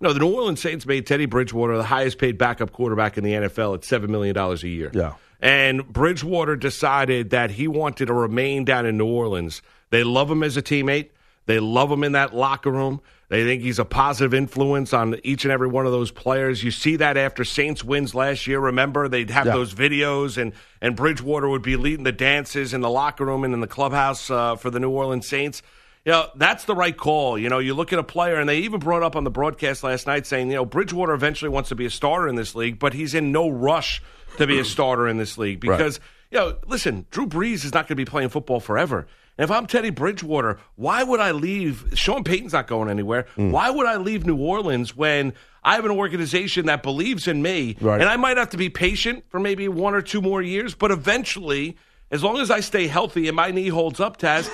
No, 0.00 0.12
the 0.12 0.18
New 0.18 0.34
Orleans 0.34 0.60
Saints 0.60 0.84
made 0.84 1.06
Teddy 1.06 1.26
Bridgewater 1.26 1.76
the 1.76 1.84
highest 1.84 2.18
paid 2.18 2.36
backup 2.36 2.72
quarterback 2.72 3.16
in 3.16 3.22
the 3.22 3.32
NFL 3.32 3.74
at 3.74 3.84
seven 3.84 4.10
million 4.10 4.34
dollars 4.34 4.64
a 4.64 4.68
year. 4.68 4.90
Yeah. 4.92 5.14
And 5.40 5.86
Bridgewater 5.86 6.56
decided 6.56 7.30
that 7.30 7.50
he 7.52 7.68
wanted 7.68 8.06
to 8.06 8.12
remain 8.12 8.64
down 8.64 8.86
in 8.86 8.96
New 8.96 9.06
Orleans. 9.06 9.62
They 9.90 10.04
love 10.04 10.30
him 10.30 10.42
as 10.42 10.56
a 10.56 10.62
teammate. 10.62 11.10
They 11.46 11.58
love 11.58 11.90
him 11.90 12.04
in 12.04 12.12
that 12.12 12.34
locker 12.34 12.70
room. 12.70 13.00
They 13.32 13.44
think 13.44 13.62
he's 13.62 13.78
a 13.78 13.86
positive 13.86 14.34
influence 14.34 14.92
on 14.92 15.18
each 15.24 15.46
and 15.46 15.52
every 15.52 15.66
one 15.66 15.86
of 15.86 15.92
those 15.92 16.10
players. 16.10 16.62
You 16.62 16.70
see 16.70 16.96
that 16.96 17.16
after 17.16 17.44
Saints 17.44 17.82
wins 17.82 18.14
last 18.14 18.46
year. 18.46 18.60
Remember, 18.60 19.08
they'd 19.08 19.30
have 19.30 19.46
Yeah. 19.46 19.54
those 19.54 19.72
videos, 19.72 20.36
and, 20.36 20.52
and 20.82 20.94
Bridgewater 20.94 21.48
would 21.48 21.62
be 21.62 21.76
leading 21.76 22.04
the 22.04 22.12
dances 22.12 22.74
in 22.74 22.82
the 22.82 22.90
locker 22.90 23.24
room 23.24 23.42
and 23.42 23.54
in 23.54 23.60
the 23.60 23.66
clubhouse 23.66 24.30
uh, 24.30 24.56
for 24.56 24.68
the 24.68 24.78
New 24.78 24.90
Orleans 24.90 25.26
Saints. 25.26 25.62
You 26.04 26.12
know, 26.12 26.26
that's 26.36 26.64
the 26.64 26.74
right 26.74 26.94
call. 26.94 27.38
You 27.38 27.48
know, 27.48 27.58
you 27.58 27.72
look 27.72 27.94
at 27.94 27.98
a 27.98 28.02
player, 28.02 28.34
and 28.38 28.46
they 28.46 28.58
even 28.58 28.80
brought 28.80 29.02
up 29.02 29.16
on 29.16 29.24
the 29.24 29.30
broadcast 29.30 29.82
last 29.82 30.06
night 30.06 30.26
saying, 30.26 30.50
you 30.50 30.56
know, 30.56 30.66
Bridgewater 30.66 31.14
eventually 31.14 31.48
wants 31.48 31.70
to 31.70 31.74
be 31.74 31.86
a 31.86 31.90
starter 31.90 32.28
in 32.28 32.34
this 32.34 32.54
league, 32.54 32.78
but 32.78 32.92
he's 32.92 33.14
in 33.14 33.32
no 33.32 33.48
rush 33.48 34.02
to 34.36 34.46
be 34.46 34.58
a 34.58 34.64
starter 34.66 35.08
in 35.08 35.16
this 35.16 35.38
league 35.38 35.58
because, 35.58 36.00
you 36.30 36.36
know, 36.38 36.58
listen, 36.66 37.06
Drew 37.10 37.26
Brees 37.26 37.64
is 37.64 37.72
not 37.72 37.84
going 37.88 37.96
to 37.96 38.04
be 38.04 38.04
playing 38.04 38.28
football 38.28 38.60
forever. 38.60 39.06
And 39.42 39.50
if 39.50 39.56
I'm 39.56 39.66
Teddy 39.66 39.90
Bridgewater, 39.90 40.60
why 40.76 41.02
would 41.02 41.18
I 41.18 41.32
leave? 41.32 41.94
Sean 41.94 42.22
Payton's 42.22 42.52
not 42.52 42.68
going 42.68 42.88
anywhere. 42.88 43.26
Mm. 43.36 43.50
Why 43.50 43.70
would 43.70 43.86
I 43.88 43.96
leave 43.96 44.24
New 44.24 44.36
Orleans 44.36 44.94
when 44.96 45.32
I 45.64 45.74
have 45.74 45.84
an 45.84 45.90
organization 45.90 46.66
that 46.66 46.84
believes 46.84 47.26
in 47.26 47.42
me? 47.42 47.76
Right. 47.80 48.00
And 48.00 48.08
I 48.08 48.16
might 48.16 48.36
have 48.36 48.50
to 48.50 48.56
be 48.56 48.70
patient 48.70 49.24
for 49.30 49.40
maybe 49.40 49.66
one 49.66 49.94
or 49.96 50.00
two 50.00 50.20
more 50.22 50.42
years, 50.42 50.76
but 50.76 50.92
eventually, 50.92 51.76
as 52.12 52.22
long 52.22 52.38
as 52.38 52.52
I 52.52 52.60
stay 52.60 52.86
healthy 52.86 53.26
and 53.26 53.34
my 53.34 53.50
knee 53.50 53.66
holds 53.66 53.98
up, 53.98 54.16
Taz. 54.16 54.48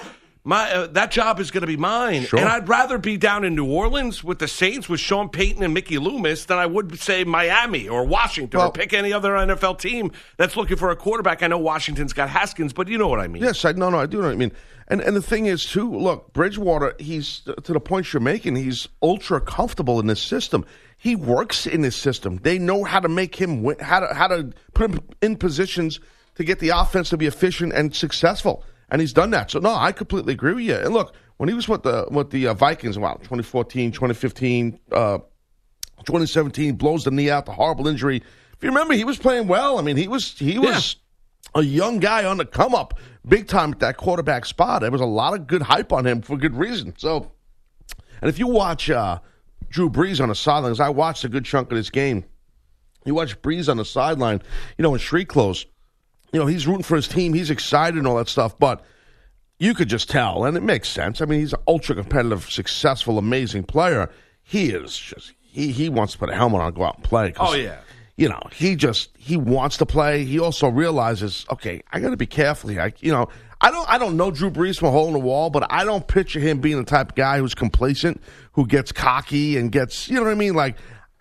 My, 0.45 0.73
uh, 0.73 0.87
that 0.93 1.11
job 1.11 1.41
is 1.41 1.51
going 1.51 1.61
to 1.61 1.67
be 1.67 1.77
mine, 1.77 2.23
Sure. 2.23 2.39
and 2.39 2.49
I'd 2.49 2.71
rather 2.71 2.97
be 2.97 3.19
down 3.19 3.45
in 3.45 3.55
New 3.55 3.67
Orleans 3.71 4.25
with 4.25 4.39
the 4.39 4.49
Saints 4.49 4.89
with 4.89 4.99
Sean 4.99 5.29
Payton 5.29 5.63
and 5.63 5.75
Mickey 5.75 5.99
Loomis 5.99 6.47
than 6.47 6.57
I 6.57 6.65
would 6.65 6.99
say 6.99 7.23
Miami 7.25 7.87
or 7.87 8.05
Washington 8.07 8.57
Well- 8.57 8.69
or 8.69 8.73
pick 8.73 8.95
any 8.95 9.13
other 9.13 9.33
NFL 9.37 9.75
team 9.75 10.11
that's 10.39 10.57
looking 10.57 10.79
for 10.79 10.91
a 10.91 10.97
quarterback. 10.97 11.43
I 11.43 11.49
know 11.49 11.59
Washington's 11.59 12.15
got 12.15 12.31
Haskins, 12.31 12.73
but 12.73 12.89
you 12.89 12.97
know 12.97 13.09
what 13.09 13.21
I 13.21 13.29
mean. 13.29 13.43
Yes, 13.43 13.63
I 13.67 13.73
no, 13.73 13.91
no, 13.91 13.99
I 13.99 14.07
do 14.07 14.19
know 14.19 14.29
what 14.29 14.33
I 14.33 14.37
mean. 14.37 14.53
And 14.89 15.03
and 15.03 15.15
the 15.15 15.23
thing 15.23 15.47
is 15.47 15.65
too, 15.65 15.91
look, 15.91 16.33
Bridgewater, 16.33 16.95
he's 16.99 17.41
to 17.41 17.73
the 17.73 17.81
point 17.81 18.13
you're 18.13 18.21
making, 18.21 18.57
he's 18.57 18.89
ultra 19.03 19.41
comfortable 19.41 20.01
in 20.01 20.07
this 20.07 20.21
system. 20.21 20.65
He 20.97 21.15
works 21.15 21.67
in 21.67 21.83
this 21.83 21.95
system. 21.95 22.39
They 22.43 22.59
know 22.59 22.83
how 22.85 22.99
to 22.99 23.09
make 23.09 23.37
him 23.37 23.63
win, 23.63 23.79
how 23.79 24.01
to 24.01 24.15
how 24.15 24.27
to 24.29 24.51
put 24.73 24.91
him 24.91 25.01
in 25.23 25.37
positions 25.37 26.01
to 26.37 26.45
get 26.45 26.59
the 26.59 26.71
offense 26.71 27.11
to 27.11 27.19
be 27.19 27.27
efficient 27.27 27.73
and 27.75 27.95
successful. 27.95 28.65
And 28.91 29.03
he's 29.03 29.13
done 29.13 29.31
that. 29.31 29.51
So 29.51 29.59
no, 29.59 29.75
I 29.75 29.93
completely 29.93 30.33
agree 30.33 30.55
with 30.55 30.65
you. 30.65 30.77
And 30.77 30.95
look, 30.95 31.15
when 31.37 31.51
he 31.51 31.55
was 31.55 31.69
with 31.69 31.83
the 31.83 32.09
with 32.11 32.31
the 32.31 32.49
uh, 32.49 32.55
Vikings, 32.55 32.99
wow, 32.99 33.15
2014, 33.15 33.93
2015, 33.93 34.81
uh, 34.93 35.19
2017 35.99 36.77
blows 36.77 37.05
the 37.05 37.11
knee 37.11 37.29
out, 37.29 37.45
the 37.45 37.53
horrible 37.53 37.87
injury. 37.87 38.17
If 38.17 38.63
you 38.63 38.71
remember, 38.71 38.95
he 38.95 39.05
was 39.05 39.19
playing 39.19 39.49
well. 39.49 39.79
I 39.79 39.83
mean, 39.83 39.99
he 39.99 40.09
was 40.09 40.37
he 40.39 40.59
was 40.59 40.97
a 41.55 41.63
young 41.63 41.99
guy 41.99 42.25
on 42.25 42.39
the 42.39 42.45
come 42.45 42.75
up, 42.75 42.99
big 43.29 43.49
time 43.49 43.73
at 43.73 43.81
that 43.81 43.97
quarterback 43.97 44.45
spot. 44.45 44.83
There 44.83 44.91
was 44.91 45.01
a 45.01 45.07
lot 45.07 45.35
of 45.35 45.47
good 45.47 45.63
hype 45.63 45.93
on 45.93 46.07
him 46.07 46.23
for 46.23 46.37
good 46.37 46.55
reason. 46.55 46.95
So, 46.97 47.31
and 48.21 48.29
if 48.29 48.39
you 48.39 48.47
watch 48.47 48.91
uh, 48.91 49.21
Drew 49.69 49.91
Brees 49.91 50.21
on 50.21 50.29
the 50.29 50.35
sidelines, 50.35 50.81
I 50.81 50.89
watched 50.89 51.25
a 51.25 51.29
good 51.29 51.45
chunk 51.45 51.71
of 51.71 51.77
this 51.77 51.91
game. 51.91 52.25
You 53.05 53.15
watch 53.15 53.41
Brees 53.41 53.69
on 53.69 53.77
the 53.77 53.85
sideline, 53.85 54.43
you 54.77 54.83
know, 54.83 54.93
in 54.93 55.01
street 55.01 55.29
clothes. 55.29 55.67
You 56.33 56.41
know, 56.41 56.47
he's 56.47 56.67
rooting 56.67 56.83
for 56.83 56.97
his 56.97 57.09
team. 57.09 57.33
He's 57.33 57.51
excited 57.51 57.97
and 57.97 58.07
all 58.07 58.17
that 58.17 58.29
stuff, 58.29 58.59
but 58.59 58.85
you 59.59 59.75
could 59.75 59.89
just 59.89 60.11
tell, 60.11 60.45
and 60.45 60.57
it 60.57 60.63
makes 60.63 60.89
sense. 60.89 61.21
I 61.21 61.25
mean, 61.25 61.41
he's 61.41 61.53
an 61.53 61.61
ultra 61.67 61.95
competitive, 61.95 62.51
successful, 62.51 63.19
amazing 63.19 63.65
player. 63.65 64.11
He 64.43 64.71
is 64.71 64.97
just 64.97 65.33
he 65.41 65.73
he 65.73 65.89
wants 65.89 66.13
to 66.13 66.19
put 66.19 66.31
a 66.31 66.35
helmet 66.35 66.61
on, 66.61 66.67
and 66.69 66.77
go 66.77 66.85
out 66.85 66.97
and 66.97 67.05
play. 67.05 67.33
Oh, 67.39 67.55
yeah. 67.55 67.79
You 68.19 68.29
know 68.29 68.41
he 68.53 68.75
just 68.75 69.17
he 69.17 69.37
wants 69.37 69.79
to 69.79 69.87
play. 69.87 70.25
He 70.25 70.41
also 70.41 70.69
realizes, 70.69 71.47
okay, 71.51 71.83
I 71.93 72.01
got 72.01 72.11
to 72.11 72.17
be 72.17 72.27
careful 72.27 72.69
here. 72.69 72.83
I, 72.83 72.93
you 72.99 73.13
know, 73.13 73.29
I 73.61 73.71
don't 73.71 73.89
I 73.89 73.97
don't 73.97 74.17
know 74.17 74.33
Drew 74.33 74.51
Brees 74.51 74.77
from 74.77 74.89
a 74.89 74.91
hole 74.91 75.07
in 75.07 75.13
the 75.13 75.21
wall, 75.21 75.51
but 75.51 75.71
I 75.71 75.85
don't 75.85 76.07
picture 76.07 76.41
him 76.41 76.61
being 76.61 76.79
the 76.79 76.85
type 76.85 77.11
of 77.11 77.15
guy 77.15 77.39
who's 77.39 77.55
complacent, 77.55 78.21
who 78.53 78.67
gets 78.67 78.91
cocky 78.91 79.57
and 79.57 79.71
gets 79.71 80.09
you 80.09 80.17
know 80.17 80.25
what 80.25 80.33
I 80.33 80.35
mean. 80.35 80.55
Like 80.55 80.77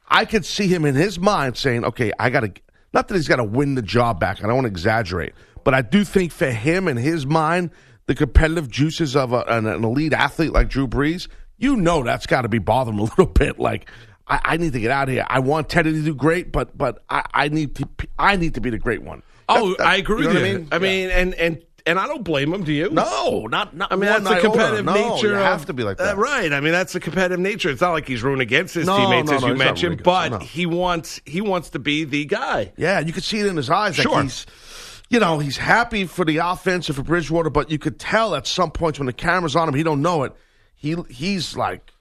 I 0.10 0.26
could 0.26 0.44
see 0.44 0.68
him 0.68 0.86
in 0.86 0.96
his 0.96 1.20
mind 1.20 1.56
saying, 1.56 1.86
okay, 1.86 2.12
I 2.20 2.32
got 2.32 2.42
to. 2.42 2.52
Not 2.94 3.10
that 3.10 3.16
he's 3.16 3.28
got 3.28 3.36
to 3.36 3.44
win 3.44 3.76
the 3.76 3.82
job 3.84 4.20
back. 4.20 4.44
I 4.44 4.48
don't 4.48 4.56
want 4.56 4.66
to 4.66 4.72
exaggerate, 4.72 5.34
but 5.64 5.76
I 5.76 5.84
do 5.84 6.04
think 6.04 6.32
for 6.32 6.50
him 6.50 6.88
in 6.88 6.98
his 6.98 7.28
mind, 7.28 7.70
the 8.08 8.16
competitive 8.16 8.72
juices 8.72 9.16
of 9.16 9.34
a, 9.34 9.42
an, 9.42 9.68
an 9.68 9.84
elite 9.84 10.14
athlete 10.14 10.52
like 10.52 10.70
Drew 10.70 10.88
Brees, 10.88 11.28
you 11.58 11.76
know 11.76 12.04
that's 12.04 12.26
got 12.26 12.42
to 12.42 12.50
be 12.50 12.58
bothering 12.58 12.98
a 12.98 13.04
little 13.04 13.28
bit. 13.28 13.60
Like 13.60 13.88
I, 14.30 14.40
I 14.44 14.58
need 14.58 14.74
to 14.74 14.80
get 14.80 14.92
out 14.92 15.08
of 15.08 15.14
here. 15.14 15.26
I 15.28 15.40
want 15.40 15.70
Teddy 15.70 15.94
to 15.94 16.02
do 16.02 16.14
great, 16.16 16.52
but 16.52 16.78
but 16.78 17.04
I, 17.10 17.24
I 17.34 17.48
need 17.50 17.76
to 17.76 17.88
I 18.20 18.36
need 18.36 18.56
to 18.56 18.62
be 18.62 18.70
the 18.70 18.78
great 18.80 19.02
one. 19.04 19.24
Oh, 19.50 19.70
That- 19.70 19.78
that- 19.80 19.88
I 19.88 19.96
agree 19.98 20.24
you 20.24 20.34
know 20.34 20.34
with 20.42 20.46
you. 20.46 20.50
I 20.50 20.54
mean, 20.56 20.68
I 20.72 20.80
mean, 20.80 21.10
and 21.10 21.34
and 21.36 21.64
and 21.86 21.98
I 21.98 22.06
don't 22.08 22.24
blame 22.26 22.54
him. 22.54 22.66
Do 22.66 22.74
you? 22.74 22.90
no, 22.90 23.48
not 23.50 23.74
not. 23.74 23.94
I 23.94 23.96
mean, 23.96 24.06
that's 24.10 24.28
the 24.28 24.42
competitive 24.42 24.84
No, 24.84 24.94
nature. 25.16 25.28
You 25.28 25.36
of- 25.36 25.42
have 25.44 25.66
to 25.68 25.74
be 25.74 25.84
like 25.84 26.02
Uh, 26.02 26.04
that, 26.06 26.18
right? 26.18 26.52
I 26.52 26.60
mean, 26.60 26.74
that's 26.74 26.92
the 26.92 27.00
competitive 27.00 27.40
nature. 27.40 27.70
It's 27.70 27.80
not 27.80 27.92
like 27.92 28.06
he's 28.06 28.22
rooting 28.24 28.42
against 28.42 28.74
his 28.76 28.86
No, 28.88 28.98
teammates, 28.98 29.32
no, 29.32 29.38
as 29.38 29.44
you 29.44 29.56
mentioned, 29.56 30.02
rooting 30.02 30.04
but 30.04 30.44
he 30.44 30.66
wants 30.66 31.22
he 31.26 31.40
wants 31.40 31.70
to 31.70 31.80
be 31.80 32.04
the 32.04 32.26
guy. 32.26 32.74
Yeah, 32.76 33.00
you 33.00 33.14
could 33.14 33.24
see 33.24 33.40
it 33.40 33.46
in 33.46 33.56
his 33.56 33.70
eyes. 33.70 33.98
Like 33.98 34.06
Sure. 34.08 34.22
he's, 34.24 34.46
you 35.10 35.22
know, 35.22 35.40
he's 35.40 35.56
happy 35.56 36.04
for 36.04 36.26
the 36.26 36.40
offense 36.40 36.90
and 36.90 36.96
for 36.98 37.04
Bridgewater, 37.04 37.50
but 37.50 37.72
you 37.72 37.80
could 37.80 37.98
tell 38.00 38.36
at 38.36 38.46
some 38.46 38.72
points 38.72 39.00
when 39.00 39.06
the 39.06 39.14
camera's 39.14 39.56
on 39.56 39.70
him, 39.70 39.74
he 39.76 39.84
don't 39.84 40.02
know 40.02 40.24
it. 40.24 40.34
He 40.76 40.98
he's 41.10 41.56
like, 41.56 41.94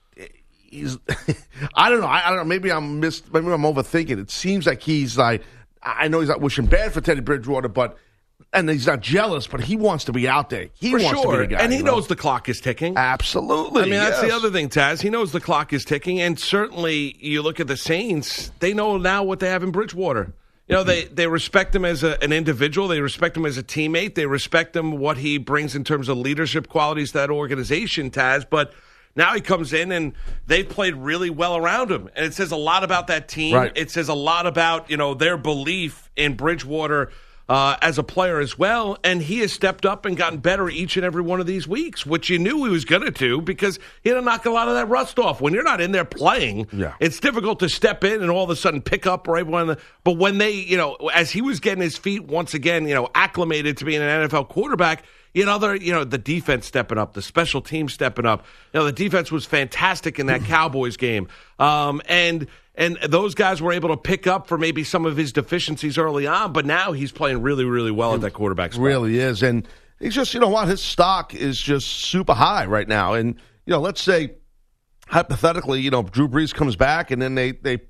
he's, 0.81 0.99
I 1.75 1.91
don't 1.91 2.01
know. 2.01 2.07
I, 2.07 2.27
I 2.27 2.29
don't 2.29 2.39
know. 2.39 2.45
Maybe 2.45 2.71
I'm 2.71 3.01
mis, 3.01 3.23
maybe 3.33 3.47
I'm 3.47 3.63
overthinking. 3.63 4.21
It 4.21 4.31
seems 4.31 4.67
like 4.67 4.83
he's 4.83 5.17
like, 5.17 5.43
I 5.83 6.09
know 6.09 6.21
he's 6.21 6.29
not 6.29 6.41
wishing 6.41 6.67
bad 6.67 6.93
for 6.93 7.01
Teddy 7.01 7.21
Bridgewater, 7.21 7.69
but 7.69 7.97
and 8.53 8.69
he's 8.69 8.87
not 8.87 9.01
jealous, 9.01 9.47
but 9.47 9.61
he 9.61 9.77
wants 9.77 10.05
to 10.05 10.13
be 10.13 10.29
out 10.29 10.51
there. 10.51 10.69
He 10.75 10.91
For 10.93 10.99
wants 10.99 11.23
sure. 11.23 11.33
to 11.33 11.39
be 11.39 11.47
the 11.47 11.55
guy, 11.57 11.63
and 11.63 11.73
he 11.73 11.79
you 11.79 11.85
know? 11.85 11.93
knows 11.93 12.09
the 12.09 12.17
clock 12.17 12.49
is 12.49 12.61
ticking. 12.61 12.97
absolutely. 12.97 13.83
I 13.83 13.85
mean, 13.85 13.95
that's 13.95 14.21
the 14.21 14.35
other 14.35 14.51
thing, 14.51 14.69
Taz. 14.69 15.03
He 15.03 15.11
knows 15.11 15.33
the 15.33 15.41
clock 15.41 15.73
is 15.73 15.85
ticking, 15.85 16.21
and 16.21 16.39
certainly 16.39 17.17
you 17.19 17.43
look 17.43 17.61
at 17.61 17.67
the 17.67 17.77
Saints; 17.77 18.51
they 18.61 18.73
know 18.73 18.99
now 18.99 19.25
what 19.25 19.41
they 19.41 19.49
have 19.49 19.63
in 19.63 19.71
Bridgewater. 19.71 20.33
You 20.69 20.75
know, 20.75 20.83
they 20.83 21.05
they 21.05 21.29
respect 21.29 21.75
him 21.75 21.85
as 21.85 22.03
a, 22.03 22.21
an 22.23 22.33
individual. 22.33 22.89
They 22.89 23.01
respect 23.01 23.37
him 23.37 23.47
as 23.47 23.57
a 23.57 23.63
teammate. 23.63 24.17
They 24.17 24.27
respect 24.27 24.75
him 24.75 24.99
what 24.99 25.17
he 25.19 25.39
brings 25.39 25.77
in 25.77 25.85
terms 25.85 26.09
of 26.09 26.19
leadership 26.19 26.69
qualities 26.69 27.13
to 27.13 27.19
that 27.19 27.31
organization, 27.31 28.11
Taz. 28.11 28.45
But 28.49 28.73
now 29.17 29.35
he 29.35 29.41
comes 29.41 29.73
in 29.73 29.91
and 29.93 30.13
they've 30.47 30.69
played 30.69 30.95
really 30.95 31.31
well 31.31 31.57
around 31.57 31.91
him, 31.91 32.09
and 32.15 32.25
it 32.27 32.35
says 32.35 32.53
a 32.53 32.57
lot 32.57 32.85
about 32.85 33.07
that 33.09 33.29
team. 33.29 33.55
Right. 33.55 33.73
It 33.75 33.91
says 33.91 34.09
a 34.09 34.15
lot 34.15 34.47
about 34.47 34.91
you 34.91 34.97
know 34.97 35.15
their 35.15 35.37
belief 35.37 36.11
in 36.17 36.35
Bridgewater 36.37 37.11
uh, 37.49 37.77
as 37.81 37.97
a 37.97 38.03
player 38.03 38.41
as 38.41 38.59
well. 38.59 38.99
And 39.05 39.23
he 39.23 39.39
has 39.39 39.53
stepped 39.53 39.87
up 39.87 40.05
and 40.05 40.17
gotten 40.17 40.41
better 40.41 40.69
each 40.69 40.97
and 40.97 41.07
every 41.07 41.23
one 41.23 41.39
of 41.39 41.47
these 41.47 41.69
weeks, 41.69 42.05
which 42.05 42.29
you 42.29 42.41
knew 42.41 42.65
he 42.65 42.71
was 42.71 42.85
going 42.85 43.03
to 43.03 43.11
do 43.13 43.41
because 43.41 43.79
he 44.03 44.11
had 44.11 44.17
to 44.17 44.23
knock 44.23 44.47
a 44.47 44.51
lot 44.51 44.67
of 44.67 44.75
that 44.75 44.89
rust 44.89 45.19
off. 45.21 45.41
When 45.41 45.55
you're 45.55 45.63
not 45.63 45.81
in 45.81 45.93
there 45.93 46.05
playing, 46.05 46.67
Yeah. 46.73 46.95
it's 46.99 47.21
difficult 47.21 47.61
to 47.61 47.69
step 47.69 48.03
in 48.03 48.21
and 48.21 48.31
all 48.33 48.43
of 48.43 48.51
a 48.51 48.57
sudden 48.57 48.83
pick 48.83 49.07
up 49.07 49.29
right 49.29 49.47
when. 49.47 49.69
The, 49.69 49.79
but 50.03 50.13
when 50.19 50.39
they, 50.39 50.51
you 50.51 50.77
know, 50.77 50.95
as 51.15 51.31
he 51.31 51.41
was 51.41 51.61
getting 51.61 51.83
his 51.83 51.97
feet 51.97 52.25
once 52.25 52.53
again, 52.53 52.89
you 52.89 52.95
know, 52.95 53.09
acclimated 53.15 53.77
to 53.77 53.85
being 53.85 54.03
an 54.03 54.29
NFL 54.29 54.49
quarterback. 54.49 55.05
You 55.37 55.45
know, 55.45 55.55
other, 55.55 55.77
you 55.77 55.93
know, 55.93 56.03
the 56.03 56.17
defense 56.17 56.67
stepping 56.67 56.97
up, 56.97 57.13
the 57.13 57.21
special 57.21 57.61
team 57.61 57.91
stepping 57.91 58.25
up. 58.25 58.47
You 58.73 58.81
know, 58.81 58.87
the 58.87 58.93
defense 58.93 59.31
was 59.31 59.45
fantastic 59.45 60.19
in 60.19 60.27
that 60.27 60.41
Cowboys 60.45 60.97
game, 60.97 61.29
um, 61.59 62.01
and 62.09 62.47
and 62.75 62.99
those 63.07 63.35
guys 63.35 63.61
were 63.61 63.73
able 63.73 63.91
to 63.91 63.99
pick 63.99 64.27
up 64.27 64.47
for 64.47 64.57
maybe 64.57 64.83
some 64.83 65.05
of 65.05 65.17
his 65.17 65.33
deficiencies 65.33 65.99
early 65.99 66.27
on. 66.27 66.53
But 66.53 66.65
now 66.65 66.93
he's 66.93 67.13
playing 67.13 67.43
really, 67.43 67.65
really 67.65 67.91
well 67.91 68.15
at 68.15 68.23
that 68.23 68.33
quarterback 68.33 68.73
spot. 68.73 68.85
really 68.85 69.19
is. 69.19 69.43
And 69.43 69.69
he's 69.99 70.15
just, 70.15 70.35
you 70.35 70.41
know 70.41 70.49
what, 70.49 70.69
his 70.69 70.83
stock 70.83 71.35
is 71.35 71.61
just 71.61 71.87
super 71.87 72.35
high 72.35 72.67
right 72.67 72.89
now. 72.89 73.15
And, 73.15 73.35
you 73.65 73.73
know, 73.73 73.81
let's 73.81 74.01
say 74.01 74.35
hypothetically, 75.07 75.81
you 75.81 75.91
know, 75.91 76.03
Drew 76.03 76.29
Brees 76.29 76.53
comes 76.53 76.77
back 76.77 77.11
and 77.11 77.21
then 77.21 77.35
they, 77.35 77.53
they 77.53 77.81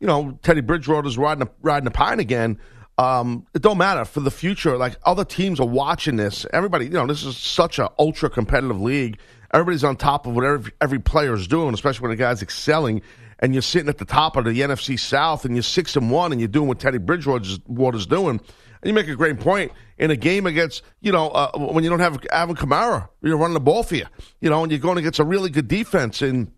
you 0.00 0.06
know, 0.06 0.38
Teddy 0.42 0.60
Bridgewater's 0.60 1.16
riding 1.16 1.42
a, 1.42 1.50
riding 1.62 1.86
a 1.86 1.90
pine 1.90 2.20
again. 2.20 2.58
Um, 2.96 3.46
it 3.54 3.62
don't 3.62 3.78
matter 3.78 4.04
for 4.04 4.20
the 4.20 4.30
future. 4.30 4.76
Like 4.76 4.96
other 5.04 5.24
teams 5.24 5.58
are 5.58 5.66
watching 5.66 6.16
this. 6.16 6.46
Everybody, 6.52 6.86
you 6.86 6.92
know, 6.92 7.06
this 7.06 7.24
is 7.24 7.36
such 7.36 7.78
an 7.78 7.88
ultra 7.98 8.30
competitive 8.30 8.80
league. 8.80 9.18
Everybody's 9.52 9.84
on 9.84 9.96
top 9.96 10.26
of 10.26 10.34
what 10.34 10.44
every, 10.80 10.98
player 10.98 11.34
is 11.34 11.46
doing, 11.46 11.74
especially 11.74 12.02
when 12.02 12.12
a 12.12 12.16
guy's 12.16 12.42
excelling. 12.42 13.02
And 13.40 13.52
you're 13.52 13.62
sitting 13.62 13.88
at 13.88 13.98
the 13.98 14.04
top 14.04 14.36
of 14.36 14.44
the 14.44 14.60
NFC 14.60 14.98
South, 14.98 15.44
and 15.44 15.54
you're 15.54 15.62
six 15.62 15.96
and 15.96 16.10
one, 16.10 16.32
and 16.32 16.40
you're 16.40 16.48
doing 16.48 16.68
what 16.68 16.78
Teddy 16.80 16.98
Bridgewater's 16.98 17.58
Water's 17.66 18.06
doing. 18.06 18.40
And 18.40 18.88
you 18.88 18.92
make 18.92 19.08
a 19.08 19.16
great 19.16 19.40
point 19.40 19.72
in 19.98 20.10
a 20.10 20.16
game 20.16 20.46
against, 20.46 20.82
you 21.00 21.10
know, 21.10 21.28
uh, 21.30 21.50
when 21.56 21.84
you 21.84 21.90
don't 21.90 22.00
have 22.00 22.24
Alvin 22.30 22.56
Kamara, 22.56 23.08
you're 23.22 23.36
running 23.36 23.54
the 23.54 23.60
ball 23.60 23.82
for 23.82 23.96
you, 23.96 24.06
you 24.40 24.50
know, 24.50 24.62
and 24.62 24.70
you're 24.70 24.80
going 24.80 24.98
against 24.98 25.18
a 25.18 25.24
really 25.24 25.50
good 25.50 25.68
defense 25.68 26.22
in 26.22 26.52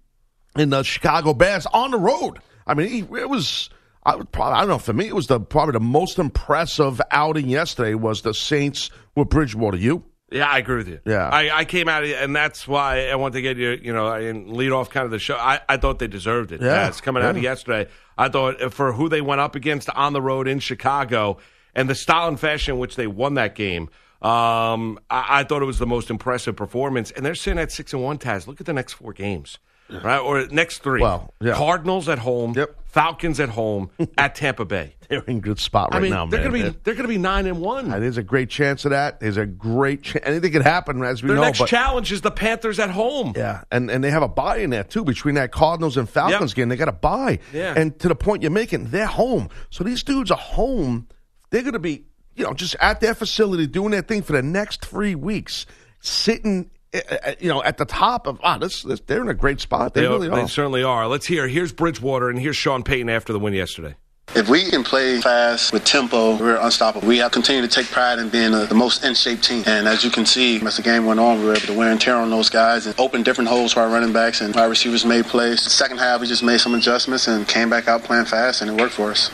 in 0.56 0.70
the 0.70 0.82
Chicago 0.82 1.34
Bears 1.34 1.66
on 1.66 1.90
the 1.90 1.98
road. 1.98 2.38
I 2.66 2.74
mean, 2.74 3.08
it 3.14 3.28
was. 3.28 3.70
I, 4.06 4.14
would 4.14 4.30
probably, 4.30 4.54
I 4.54 4.60
don't 4.60 4.68
know. 4.68 4.78
For 4.78 4.92
me, 4.92 5.08
it 5.08 5.14
was 5.14 5.26
the 5.26 5.40
probably 5.40 5.72
the 5.72 5.80
most 5.80 6.18
impressive 6.18 7.00
outing 7.10 7.48
yesterday 7.48 7.94
was 7.94 8.22
the 8.22 8.32
Saints 8.32 8.90
with 9.16 9.28
Bridgewater. 9.28 9.76
You? 9.76 10.04
Yeah, 10.30 10.48
I 10.48 10.58
agree 10.58 10.76
with 10.76 10.88
you. 10.88 11.00
Yeah. 11.04 11.28
I, 11.28 11.50
I 11.50 11.64
came 11.64 11.88
out, 11.88 12.04
of 12.04 12.10
and 12.10 12.34
that's 12.34 12.66
why 12.66 13.08
I 13.08 13.16
want 13.16 13.34
to 13.34 13.42
get 13.42 13.56
you, 13.56 13.78
you 13.82 13.92
know, 13.92 14.12
and 14.12 14.52
lead 14.52 14.72
off 14.72 14.90
kind 14.90 15.04
of 15.04 15.10
the 15.10 15.18
show. 15.18 15.36
I, 15.36 15.60
I 15.68 15.76
thought 15.76 15.98
they 15.98 16.08
deserved 16.08 16.52
it. 16.52 16.60
Yeah, 16.60 16.88
it's 16.88 17.00
coming 17.00 17.22
out 17.22 17.36
of 17.36 17.42
yesterday, 17.42 17.90
I 18.16 18.28
thought 18.28 18.72
for 18.72 18.92
who 18.92 19.08
they 19.08 19.20
went 19.20 19.40
up 19.40 19.54
against 19.54 19.90
on 19.90 20.12
the 20.12 20.22
road 20.22 20.48
in 20.48 20.58
Chicago 20.58 21.38
and 21.74 21.90
the 21.90 21.94
style 21.94 22.28
and 22.28 22.40
fashion 22.40 22.74
in 22.74 22.80
which 22.80 22.96
they 22.96 23.06
won 23.06 23.34
that 23.34 23.54
game. 23.54 23.90
Um, 24.22 24.98
I, 25.10 25.40
I 25.40 25.44
thought 25.44 25.62
it 25.62 25.66
was 25.66 25.78
the 25.78 25.86
most 25.86 26.10
impressive 26.10 26.56
performance, 26.56 27.10
and 27.10 27.24
they're 27.24 27.34
sitting 27.34 27.58
at 27.58 27.70
six 27.70 27.92
and 27.92 28.02
one. 28.02 28.18
Taz, 28.18 28.46
look 28.46 28.60
at 28.60 28.66
the 28.66 28.72
next 28.72 28.94
four 28.94 29.12
games, 29.12 29.58
right? 29.90 30.18
Or 30.18 30.46
next 30.48 30.78
three. 30.82 31.00
Well, 31.00 31.32
yeah. 31.40 31.54
Cardinals 31.54 32.08
at 32.08 32.18
home, 32.18 32.54
Yep. 32.56 32.76
Falcons 32.86 33.40
at 33.40 33.50
home, 33.50 33.90
at 34.18 34.34
Tampa 34.34 34.64
Bay. 34.64 34.94
They're 35.08 35.20
in 35.22 35.40
good 35.40 35.60
spot 35.60 35.90
right 35.92 35.98
I 35.98 36.00
mean, 36.00 36.10
now, 36.10 36.26
they're 36.26 36.40
man. 36.40 36.50
gonna 36.52 36.70
be 36.72 36.78
they're 36.82 36.94
gonna 36.94 37.06
be 37.08 37.18
nine 37.18 37.46
and 37.46 37.60
one. 37.60 37.92
And 37.92 38.02
there's 38.02 38.16
a 38.16 38.22
great 38.24 38.48
chance 38.50 38.84
of 38.84 38.90
that. 38.90 39.20
There's 39.20 39.36
a 39.36 39.46
great 39.46 40.02
chance. 40.02 40.24
Anything 40.26 40.50
could 40.52 40.62
happen, 40.62 41.02
as 41.04 41.22
we 41.22 41.28
Their 41.28 41.36
know. 41.36 41.42
next 41.42 41.58
but 41.60 41.68
challenge 41.68 42.10
is 42.10 42.22
the 42.22 42.30
Panthers 42.32 42.78
at 42.80 42.90
home. 42.90 43.34
Yeah, 43.36 43.62
and 43.70 43.88
and 43.90 44.02
they 44.02 44.10
have 44.10 44.22
a 44.22 44.28
buy 44.28 44.56
in 44.58 44.70
there 44.70 44.82
too 44.82 45.04
between 45.04 45.36
that 45.36 45.52
Cardinals 45.52 45.96
and 45.96 46.08
Falcons 46.10 46.52
Yep. 46.52 46.56
game. 46.56 46.68
They 46.70 46.76
got 46.76 46.88
a 46.88 46.92
buy, 46.92 47.38
Yeah. 47.52 47.74
and 47.76 47.96
to 48.00 48.08
the 48.08 48.16
point 48.16 48.42
you're 48.42 48.50
making, 48.50 48.86
they're 48.86 49.06
home. 49.06 49.48
So 49.70 49.84
these 49.84 50.02
dudes 50.02 50.30
are 50.32 50.38
home. 50.38 51.06
They're 51.50 51.62
going 51.62 51.74
to 51.74 51.78
be, 51.78 52.06
you 52.34 52.42
know, 52.44 52.52
just 52.54 52.74
at 52.80 53.00
their 53.00 53.14
facility 53.14 53.68
doing 53.68 53.92
their 53.92 54.02
thing 54.02 54.22
for 54.22 54.32
the 54.32 54.42
next 54.42 54.84
three 54.84 55.14
weeks. 55.14 55.66
sitting, 56.00 56.70
Eh, 56.92 57.00
eh, 57.08 57.18
eh, 57.22 57.34
you 57.40 57.48
know, 57.48 57.62
at 57.62 57.78
the 57.78 57.84
top 57.84 58.26
of. 58.26 58.40
Ah, 58.42 58.58
this, 58.58 58.82
this 58.82 59.00
they're 59.00 59.22
in 59.22 59.28
a 59.28 59.34
great 59.34 59.60
spot. 59.60 59.94
They, 59.94 60.02
They, 60.02 60.06
really 60.06 60.28
they 60.28 60.46
certainly 60.46 60.82
are. 60.82 61.06
Let's 61.08 61.26
hear. 61.26 61.48
Here's 61.48 61.72
Bridgewater 61.72 62.30
and 62.30 62.38
here's 62.38 62.56
Sean 62.56 62.82
Payton 62.82 63.08
after 63.08 63.32
the 63.32 63.38
win 63.38 63.54
yesterday. 63.54 63.96
If 64.34 64.48
we 64.48 64.68
can 64.68 64.82
play 64.82 65.20
fast 65.20 65.72
with 65.72 65.84
tempo, 65.84 66.36
we're 66.36 66.56
unstoppable. 66.56 67.06
We 67.06 67.18
have 67.18 67.30
continued 67.30 67.70
to 67.70 67.74
take 67.74 67.90
pride 67.90 68.18
in 68.18 68.28
being 68.28 68.50
the, 68.50 68.66
the 68.66 68.74
most 68.74 69.04
in 69.04 69.14
shape 69.14 69.40
team. 69.40 69.62
And 69.66 69.86
as 69.86 70.04
you 70.04 70.10
can 70.10 70.26
see, 70.26 70.60
as 70.60 70.76
the 70.76 70.82
game 70.82 71.06
went 71.06 71.20
on, 71.20 71.38
we 71.38 71.46
were 71.46 71.52
able 71.52 71.66
to 71.66 71.72
wear 71.74 71.92
and 71.92 72.00
tear 72.00 72.16
on 72.16 72.28
those 72.28 72.50
guys 72.50 72.86
and 72.86 72.94
open 72.98 73.22
different 73.22 73.48
holes 73.48 73.72
for 73.72 73.80
our 73.80 73.88
running 73.88 74.12
backs 74.12 74.40
and 74.40 74.54
our 74.56 74.68
receivers 74.68 75.04
made 75.04 75.26
plays. 75.26 75.62
The 75.62 75.70
second 75.70 75.98
half, 75.98 76.20
we 76.20 76.26
just 76.26 76.42
made 76.42 76.58
some 76.58 76.74
adjustments 76.74 77.28
and 77.28 77.46
came 77.46 77.70
back 77.70 77.86
out 77.86 78.02
playing 78.02 78.24
fast, 78.26 78.62
and 78.62 78.70
it 78.70 78.80
worked 78.80 78.94
for 78.94 79.10
us. 79.12 79.30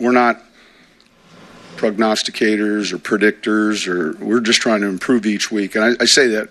we're 0.00 0.12
not 0.12 0.42
prognosticators 1.76 2.92
or 2.92 2.98
predictors, 2.98 3.86
or 3.86 4.16
we're 4.24 4.40
just 4.40 4.60
trying 4.60 4.80
to 4.80 4.86
improve 4.86 5.26
each 5.26 5.50
week. 5.52 5.74
And 5.74 5.84
I, 5.84 6.02
I 6.02 6.06
say 6.06 6.26
that, 6.28 6.48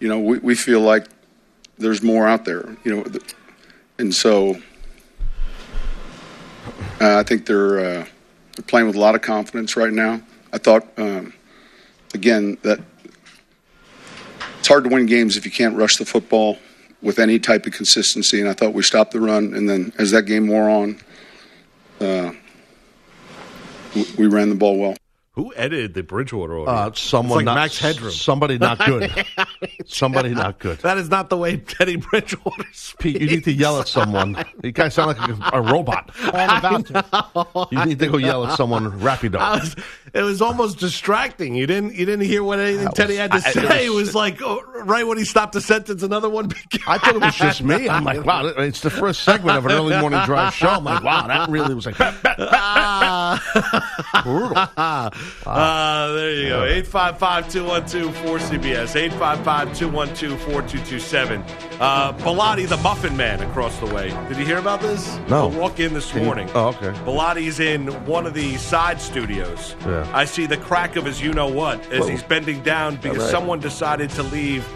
you 0.00 0.08
know, 0.08 0.18
we, 0.18 0.38
we 0.38 0.54
feel 0.54 0.80
like 0.80 1.06
there's 1.78 2.02
more 2.02 2.26
out 2.26 2.44
there, 2.44 2.76
you 2.84 2.94
know, 2.94 3.04
and 3.98 4.14
so 4.14 4.56
uh, 7.00 7.18
I 7.18 7.22
think 7.22 7.46
they're 7.46 7.78
uh, 7.78 8.06
they're 8.54 8.64
playing 8.66 8.86
with 8.86 8.96
a 8.96 9.00
lot 9.00 9.14
of 9.14 9.22
confidence 9.22 9.76
right 9.76 9.92
now. 9.92 10.20
I 10.52 10.58
thought, 10.58 10.86
um, 10.98 11.32
again, 12.14 12.56
that 12.62 12.80
it's 14.58 14.68
hard 14.68 14.84
to 14.84 14.90
win 14.90 15.06
games 15.06 15.36
if 15.36 15.44
you 15.44 15.52
can't 15.52 15.76
rush 15.76 15.96
the 15.96 16.04
football 16.04 16.58
with 17.02 17.18
any 17.18 17.38
type 17.38 17.66
of 17.66 17.72
consistency. 17.72 18.40
And 18.40 18.48
I 18.48 18.52
thought 18.52 18.72
we 18.72 18.82
stopped 18.82 19.12
the 19.12 19.20
run, 19.20 19.54
and 19.54 19.68
then 19.68 19.92
as 19.98 20.10
that 20.12 20.22
game 20.22 20.48
wore 20.48 20.68
on, 20.68 20.98
uh, 22.00 22.32
we 24.18 24.26
ran 24.26 24.48
the 24.48 24.54
ball 24.54 24.78
well. 24.78 24.96
Who 25.36 25.52
edited 25.54 25.92
the 25.92 26.02
Bridgewater 26.02 26.58
audio? 26.60 26.72
Uh, 26.72 26.92
someone 26.94 27.26
It's 27.26 27.36
like 27.36 27.44
not, 27.44 27.54
Max 27.56 27.78
Headroom. 27.78 28.10
Somebody 28.10 28.56
not 28.56 28.78
good. 28.86 29.12
somebody 29.86 30.30
not 30.30 30.58
good. 30.58 30.78
that 30.78 30.96
is 30.96 31.10
not 31.10 31.28
the 31.28 31.36
way 31.36 31.58
Teddy 31.58 31.96
Bridgewater 31.96 32.64
speaks. 32.72 32.94
Pete, 32.98 33.20
you 33.20 33.26
need 33.26 33.44
to 33.44 33.52
yell 33.52 33.78
at 33.78 33.86
someone. 33.86 34.42
You 34.64 34.72
guys 34.72 34.94
sound 34.94 35.18
like 35.18 35.28
a, 35.52 35.58
a 35.58 35.60
robot. 35.60 36.10
I'm 36.22 36.58
about 36.58 36.86
to. 36.86 37.68
You 37.76 37.84
need 37.84 37.98
to 37.98 38.06
go 38.08 38.16
yell 38.16 38.46
at 38.46 38.56
someone 38.56 38.90
rapido. 39.00 39.36
I 39.36 39.58
was, 39.58 39.76
it 40.14 40.22
was 40.22 40.40
almost 40.40 40.78
distracting. 40.78 41.54
You 41.54 41.66
didn't 41.66 41.94
you 41.94 42.06
didn't 42.06 42.24
hear 42.24 42.42
what 42.42 42.58
anything 42.58 42.88
Teddy 42.92 43.16
had 43.16 43.32
to 43.32 43.36
I- 43.38 43.40
say. 43.52 43.84
It 43.86 43.90
was- 43.90 44.06
was, 44.06 44.14
like 44.14 44.40
oh, 44.40 44.62
right 44.84 45.06
when 45.06 45.18
he 45.18 45.24
stopped 45.24 45.52
the 45.52 45.60
sentence, 45.60 46.02
another 46.02 46.30
one 46.30 46.48
began. 46.48 46.80
I 46.86 46.96
thought 46.96 47.14
it 47.16 47.20
was 47.20 47.34
just 47.34 47.62
me. 47.62 47.88
I'm 47.90 48.04
like, 48.04 48.24
wow, 48.24 48.46
it's 48.46 48.80
the 48.80 48.90
first 48.90 49.22
segment 49.24 49.58
of 49.58 49.66
an 49.66 49.72
early 49.72 49.98
morning 49.98 50.20
drive 50.24 50.54
show. 50.54 50.68
I'm 50.68 50.84
like, 50.84 51.02
wow, 51.02 51.26
that 51.26 51.50
really 51.50 51.74
was 51.74 51.84
like 51.86 51.98
bat, 51.98 52.14
bat, 52.22 52.38
bat, 52.38 53.40
bat. 54.76 55.14
Brutal. 55.44 55.52
Uh, 55.52 56.12
there 56.12 56.30
you 56.32 56.48
go. 56.48 56.62
855-212-4CBS. 56.82 59.10
855-212-4227. 59.10 61.44
Uh, 61.80 62.12
Bilotti, 62.14 62.66
the 62.68 62.76
Muffin 62.78 63.16
Man, 63.16 63.40
across 63.42 63.78
the 63.78 63.86
way. 63.86 64.10
Did 64.28 64.38
you 64.38 64.44
hear 64.46 64.58
about 64.58 64.80
this? 64.80 65.18
No. 65.28 65.50
I 65.50 65.56
walk 65.56 65.78
in 65.80 65.94
this 65.94 66.12
you- 66.14 66.22
morning. 66.22 66.48
oh, 66.54 66.68
okay. 66.68 66.92
Bilotti's 67.04 67.60
in 67.60 67.88
one 68.06 68.26
of 68.26 68.34
the 68.34 68.56
side 68.56 69.00
studios. 69.00 69.74
Yeah. 69.84 70.06
I 70.14 70.24
see 70.24 70.46
the 70.46 70.56
crack 70.56 70.96
of 70.96 71.04
his 71.04 71.20
you-know-what 71.22 71.80
as 71.92 72.00
Whoa. 72.00 72.06
he's 72.08 72.22
bending 72.22 72.62
down 72.62 72.96
because 72.96 73.18
right. 73.18 73.30
someone 73.30 73.60
decided 73.60 74.10
to 74.10 74.22
leave, 74.22 74.66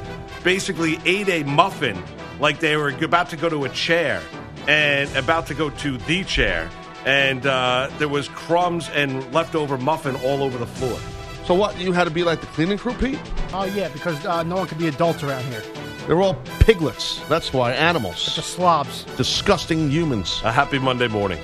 basically 0.44 0.98
ate 1.04 1.28
a 1.28 1.42
muffin 1.44 2.00
like 2.38 2.60
they 2.60 2.76
were 2.76 2.90
about 3.02 3.28
to 3.30 3.36
go 3.36 3.48
to 3.48 3.64
a 3.64 3.68
chair 3.70 4.20
and 4.68 5.14
about 5.16 5.46
to 5.46 5.54
go 5.54 5.70
to 5.70 5.96
the 5.98 6.22
chair. 6.24 6.68
And 7.06 7.46
uh, 7.46 7.90
there 7.98 8.08
was 8.08 8.28
crumbs 8.28 8.88
and 8.90 9.32
leftover 9.32 9.78
muffin 9.78 10.16
all 10.16 10.42
over 10.42 10.58
the 10.58 10.66
floor. 10.66 10.98
So 11.46 11.54
what? 11.54 11.78
You 11.78 11.92
had 11.92 12.04
to 12.04 12.10
be 12.10 12.22
like 12.22 12.40
the 12.40 12.46
cleaning 12.48 12.78
crew, 12.78 12.92
Pete? 12.94 13.18
Oh 13.52 13.64
yeah, 13.64 13.88
because 13.88 14.24
uh, 14.26 14.42
no 14.42 14.56
one 14.56 14.66
can 14.68 14.78
be 14.78 14.86
adults 14.88 15.22
around 15.22 15.44
here. 15.44 15.62
They're 16.06 16.20
all 16.20 16.34
piglets. 16.60 17.20
That's 17.28 17.52
why 17.52 17.72
animals, 17.72 18.34
Just 18.34 18.54
slobs. 18.54 19.04
disgusting 19.16 19.90
humans. 19.90 20.40
A 20.44 20.52
happy 20.52 20.78
Monday 20.78 21.08
morning. 21.08 21.40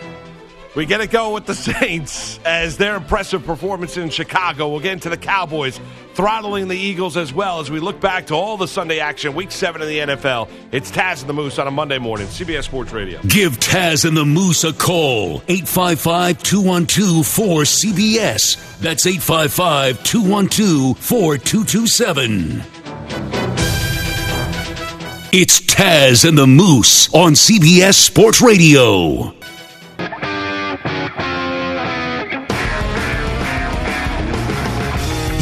We 0.77 0.85
get 0.85 1.01
it 1.01 1.11
going 1.11 1.33
with 1.33 1.47
the 1.47 1.55
Saints 1.81 2.39
as 2.45 2.77
their 2.77 2.97
impressive 2.97 3.47
performance 3.47 3.97
in 3.97 4.11
Chicago. 4.11 4.69
We'll 4.69 4.81
get 4.81 4.93
into 4.93 5.09
the 5.09 5.17
Cowboys 5.17 5.81
throttling 6.13 6.69
the 6.69 6.77
Eagles 6.77 7.17
as 7.17 7.33
well 7.33 7.61
as 7.61 7.71
we 7.71 7.81
look 7.81 7.99
back 7.99 8.27
to 8.27 8.35
all 8.35 8.59
the 8.59 8.69
Sunday 8.69 9.01
action, 9.01 9.35
week 9.35 9.51
seven 9.51 9.81
in 9.81 9.89
the 9.89 9.99
NFL. 10.15 10.51
It's 10.73 10.91
Taz 10.91 11.23
and 11.23 11.31
the 11.31 11.33
Moose 11.33 11.59
on 11.59 11.67
a 11.67 11.71
Monday 11.71 11.99
morning, 11.99 12.27
CBS 12.27 12.65
Sports 12.65 12.93
Radio. 12.93 13.23
Give 13.23 13.59
Taz 13.59 14.05
and 14.05 14.15
the 14.15 14.27
Moose 14.27 14.65
a 14.65 14.75
call. 14.75 15.43
855 15.49 16.43
212 16.43 17.25
4CBS. 17.25 18.79
That's 18.79 19.07
855 19.07 20.05
212 20.05 20.99
4227. 20.99 22.63
It's 25.33 25.61
Taz 25.61 26.29
and 26.29 26.37
the 26.37 26.47
Moose 26.47 27.13
on 27.15 27.33
CBS 27.33 27.95
Sports 27.95 28.43
Radio. 28.43 29.36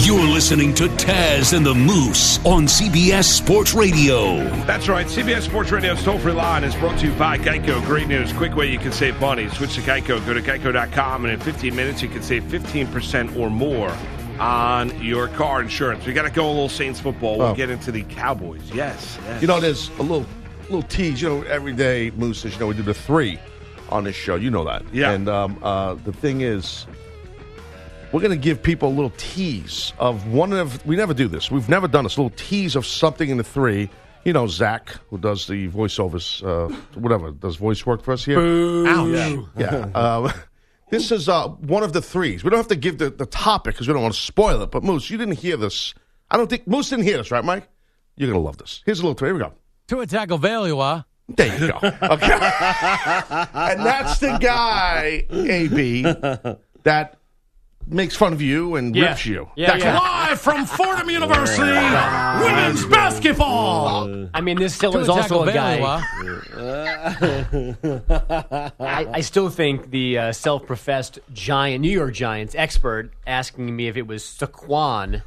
You're 0.05 0.21
listening 0.29 0.75
to 0.75 0.85
Taz 0.89 1.57
and 1.57 1.65
the 1.65 1.75
Moose 1.75 2.39
on 2.45 2.65
CBS 2.67 3.25
Sports 3.25 3.73
Radio. 3.73 4.37
That's 4.67 4.87
right. 4.87 5.07
CBS 5.07 5.43
Sports 5.43 5.71
Radio's 5.73 6.03
toll 6.05 6.19
free 6.19 6.33
line 6.35 6.63
is 6.63 6.75
brought 6.75 6.99
to 6.99 7.07
you 7.07 7.13
by 7.15 7.39
Geico. 7.39 7.83
Great 7.87 8.07
news. 8.07 8.31
Quick 8.35 8.55
way 8.55 8.71
you 8.71 8.79
can 8.79 8.93
save 8.93 9.19
money. 9.19 9.49
Switch 9.49 9.77
to 9.77 9.81
Geico. 9.81 10.25
Go 10.27 10.35
to 10.35 10.43
geico.com, 10.43 11.25
and 11.25 11.33
in 11.33 11.41
15 11.41 11.75
minutes, 11.75 12.03
you 12.03 12.09
can 12.11 12.23
save 12.23 12.43
15% 12.45 13.35
or 13.39 13.49
more 13.49 13.97
on 14.39 15.03
your 15.03 15.29
car 15.29 15.63
insurance. 15.63 16.05
We 16.05 16.13
got 16.13 16.23
to 16.25 16.31
go 16.31 16.47
a 16.49 16.53
little 16.53 16.69
Saints 16.69 17.01
football. 17.01 17.39
We'll 17.39 17.49
Oh. 17.49 17.55
get 17.55 17.71
into 17.71 17.91
the 17.91 18.03
Cowboys. 18.03 18.61
Yes. 18.75 19.19
yes. 19.25 19.41
You 19.41 19.49
know, 19.49 19.59
there's 19.59 19.89
a 19.99 20.03
little 20.03 20.27
little 20.65 20.83
tease. 20.83 21.23
You 21.23 21.29
know, 21.31 21.43
every 21.45 21.73
day, 21.73 22.11
Moose, 22.17 22.45
as 22.45 22.53
you 22.53 22.61
know, 22.61 22.67
we 22.67 22.75
do 22.75 22.83
the 22.83 22.93
three 22.93 23.39
on 23.89 24.05
this 24.05 24.17
show. 24.17 24.35
You 24.35 24.51
know 24.51 24.65
that. 24.65 24.83
Yeah. 24.93 25.13
And 25.13 25.31
um, 25.31 25.59
uh, 25.63 25.95
the 25.95 26.13
thing 26.13 26.43
is, 26.43 26.87
we're 28.15 28.21
going 28.21 28.31
to 28.31 28.37
give 28.37 28.63
people 28.63 28.91
a 28.91 28.95
little 28.95 29.13
tease 29.17 29.93
of 29.99 30.29
one 30.29 30.53
of. 30.53 30.87
We 30.87 30.95
never 30.95 31.13
do 31.13 31.27
this. 31.27 31.51
We've 31.51 31.69
never 31.69 31.89
done 31.89 32.05
this. 32.05 32.17
A 32.17 32.23
little 32.23 32.37
tease 32.37 32.77
of 32.77 32.87
something 32.87 33.29
in 33.29 33.39
the 33.39 33.43
three. 33.43 33.91
You 34.25 34.33
know, 34.33 34.47
Zach, 34.47 34.95
who 35.11 35.19
does 35.19 35.49
the 35.49 35.69
voiceovers, 35.69 36.41
uh, 36.47 36.73
whatever, 36.95 37.33
does 37.33 37.57
voice 37.57 37.85
work 37.85 38.05
for 38.05 38.13
us 38.13 38.25
here. 38.25 38.39
Ouch. 38.87 39.45
Yeah. 39.59 39.91
Um, 39.97 40.33
this 40.91 41.11
is 41.11 41.29
uh, 41.29 41.49
one 41.49 41.83
of 41.83 41.93
the 41.93 42.01
threes. 42.01 42.45
We 42.45 42.51
don't 42.51 42.61
have 42.61 42.69
to 42.69 42.77
give 42.77 42.99
the, 42.99 43.11
the 43.11 43.27
topic 43.27 43.75
because 43.75 43.89
we 43.89 43.95
don't 43.95 44.03
want 44.03 44.15
to 44.15 44.21
spoil 44.21 44.63
it. 44.63 44.71
But 44.71 44.85
Moose, 44.85 45.11
you 45.11 45.19
didn't 45.19 45.41
hear 45.41 45.57
this. 45.57 45.93
I 46.31 46.37
don't 46.37 46.49
think 46.49 46.69
Moose 46.69 46.91
didn't 46.91 47.07
hear 47.07 47.17
this, 47.17 47.33
right, 47.33 47.45
Mike? 47.45 47.69
You're 48.15 48.31
gonna 48.31 48.45
love 48.45 48.59
this. 48.59 48.81
Here's 48.87 49.01
a 49.01 49.03
little 49.03 49.15
three. 49.17 49.31
Here 49.31 49.35
we 49.35 49.41
go. 49.41 49.55
Tua 49.89 50.07
Tagovailoa. 50.07 51.05
There 51.31 51.59
you 51.59 51.67
go. 51.73 51.79
Okay. 51.79 52.33
and 53.55 53.81
that's 53.85 54.21
the 54.21 54.39
guy, 54.41 55.27
AB, 55.31 56.03
that 56.85 57.19
makes 57.87 58.17
fun 58.17 58.33
of 58.33 58.41
you 58.43 58.75
and 58.77 58.95
Yeah. 58.97 59.09
rips 59.11 59.27
you. 59.27 59.49
Yeah, 59.57 59.73
That's 59.73 59.85
yeah. 59.85 59.99
Live 59.99 60.41
from 60.41 60.65
Fordham 60.67 61.11
University, 61.11 61.63
women's 61.63 62.85
basketball. 62.87 64.29
I 64.35 64.41
mean, 64.41 64.59
this 64.59 64.75
still 64.75 64.97
is 64.99 65.09
also 65.09 65.43
a 65.45 65.53
guy. 65.53 65.79
Tagovailoa. 65.79 66.03
I, 68.81 69.07
I 69.15 69.21
still 69.21 69.51
think 69.51 69.91
the 69.91 70.19
uh, 70.19 70.33
self-professed 70.33 71.19
giant 71.33 71.83
New 71.83 71.91
York 71.91 72.15
Giants 72.15 72.55
expert 72.55 73.13
asking 73.27 73.75
me 73.75 73.89
if 73.89 73.97
it 73.97 74.07
was 74.07 74.23
Saquon 74.25 75.23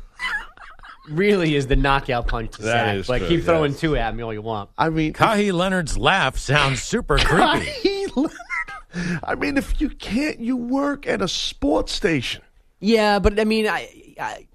really 1.09 1.55
is 1.55 1.67
the 1.67 1.75
knockout 1.75 2.27
punch 2.27 2.51
to 2.57 2.61
That 2.63 3.05
sack. 3.05 3.09
Like 3.09 3.21
true, 3.21 3.29
keep 3.29 3.43
throwing 3.45 3.71
yes. 3.71 3.79
two 3.81 3.95
at 3.95 4.15
me 4.15 4.23
all 4.23 4.33
you 4.33 4.41
want. 4.41 4.69
I 4.77 4.89
mean, 4.89 5.13
Kawhi 5.13 5.53
Leonard's 5.53 5.97
laugh 5.97 6.37
sounds 6.37 6.81
super 6.83 7.17
creepy. 7.17 7.65
he- 7.65 8.07
I 9.23 9.35
mean, 9.35 9.57
if 9.57 9.79
you 9.79 9.89
can't, 9.89 10.39
you 10.39 10.57
work 10.57 11.05
at 11.05 11.21
a 11.21 11.27
sports 11.27 11.93
station. 11.93 12.41
Yeah, 12.79 13.19
but 13.19 13.39
I 13.39 13.43
mean, 13.43 13.67
I, 13.67 13.89
I 14.19 14.47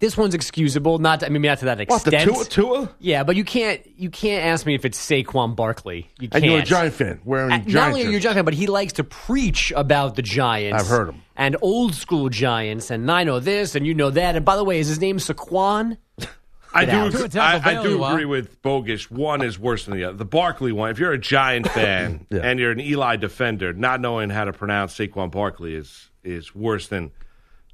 this 0.00 0.16
one's 0.16 0.34
excusable. 0.34 0.98
Not, 0.98 1.24
I 1.24 1.28
mean, 1.28 1.42
not 1.42 1.58
to 1.58 1.64
that 1.66 1.80
extent. 1.80 2.04
What 2.04 2.10
the 2.10 2.16
extent. 2.16 2.50
Tua? 2.50 2.76
Tua? 2.86 2.90
Yeah, 3.00 3.24
but 3.24 3.34
you 3.36 3.44
can't 3.44 3.80
you 3.98 4.10
can't 4.10 4.44
ask 4.46 4.64
me 4.64 4.74
if 4.74 4.84
it's 4.84 4.98
Saquon 4.98 5.56
Barkley. 5.56 6.08
You 6.20 6.28
And 6.32 6.42
can't. 6.42 6.44
you're 6.44 6.58
a 6.60 6.64
Giant 6.64 6.94
fan 6.94 7.20
wearing 7.24 7.52
Uh, 7.52 7.58
Giant. 7.58 7.72
not 7.74 7.88
only 7.88 8.06
are 8.06 8.10
you 8.10 8.18
a. 8.18 8.20
Giant 8.20 8.36
fan, 8.36 8.44
but 8.44 8.54
he 8.54 8.66
likes 8.68 8.94
to 8.94 9.04
preach 9.04 9.72
about 9.76 10.14
the 10.14 10.22
Giants. 10.22 10.82
I've 10.82 10.88
heard 10.88 11.08
him. 11.10 11.22
And 11.36 11.56
old 11.60 11.94
school 11.94 12.28
Giants, 12.28 12.90
and 12.90 13.10
I 13.10 13.24
know 13.24 13.40
this, 13.40 13.74
and 13.74 13.86
you 13.86 13.92
know 13.94 14.10
that. 14.10 14.34
And 14.36 14.44
by 14.44 14.56
the 14.56 14.64
way, 14.64 14.78
is 14.78 14.88
his 14.88 15.00
name 15.00 15.18
Saquon? 15.18 15.96
I 16.74 16.84
do, 16.84 17.06
agree, 17.06 17.40
I, 17.40 17.78
I 17.78 17.82
do 17.82 18.04
agree 18.04 18.26
with 18.26 18.60
Bogish. 18.62 19.10
One 19.10 19.40
is 19.42 19.58
worse 19.58 19.86
than 19.86 19.96
the 19.96 20.04
other. 20.04 20.16
The 20.18 20.26
Barkley 20.26 20.70
one, 20.70 20.90
if 20.90 20.98
you're 20.98 21.12
a 21.12 21.18
Giant 21.18 21.66
fan 21.72 22.26
Yeah. 22.30 22.40
and 22.42 22.60
you're 22.60 22.70
an 22.72 22.78
Eli 22.80 23.16
defender, 23.16 23.72
not 23.72 24.00
knowing 24.02 24.28
how 24.30 24.44
to 24.44 24.52
pronounce 24.52 24.96
Saquon 24.96 25.30
Barkley 25.30 25.74
is 25.74 26.10
is 26.22 26.54
worse 26.54 26.88
than 26.88 27.10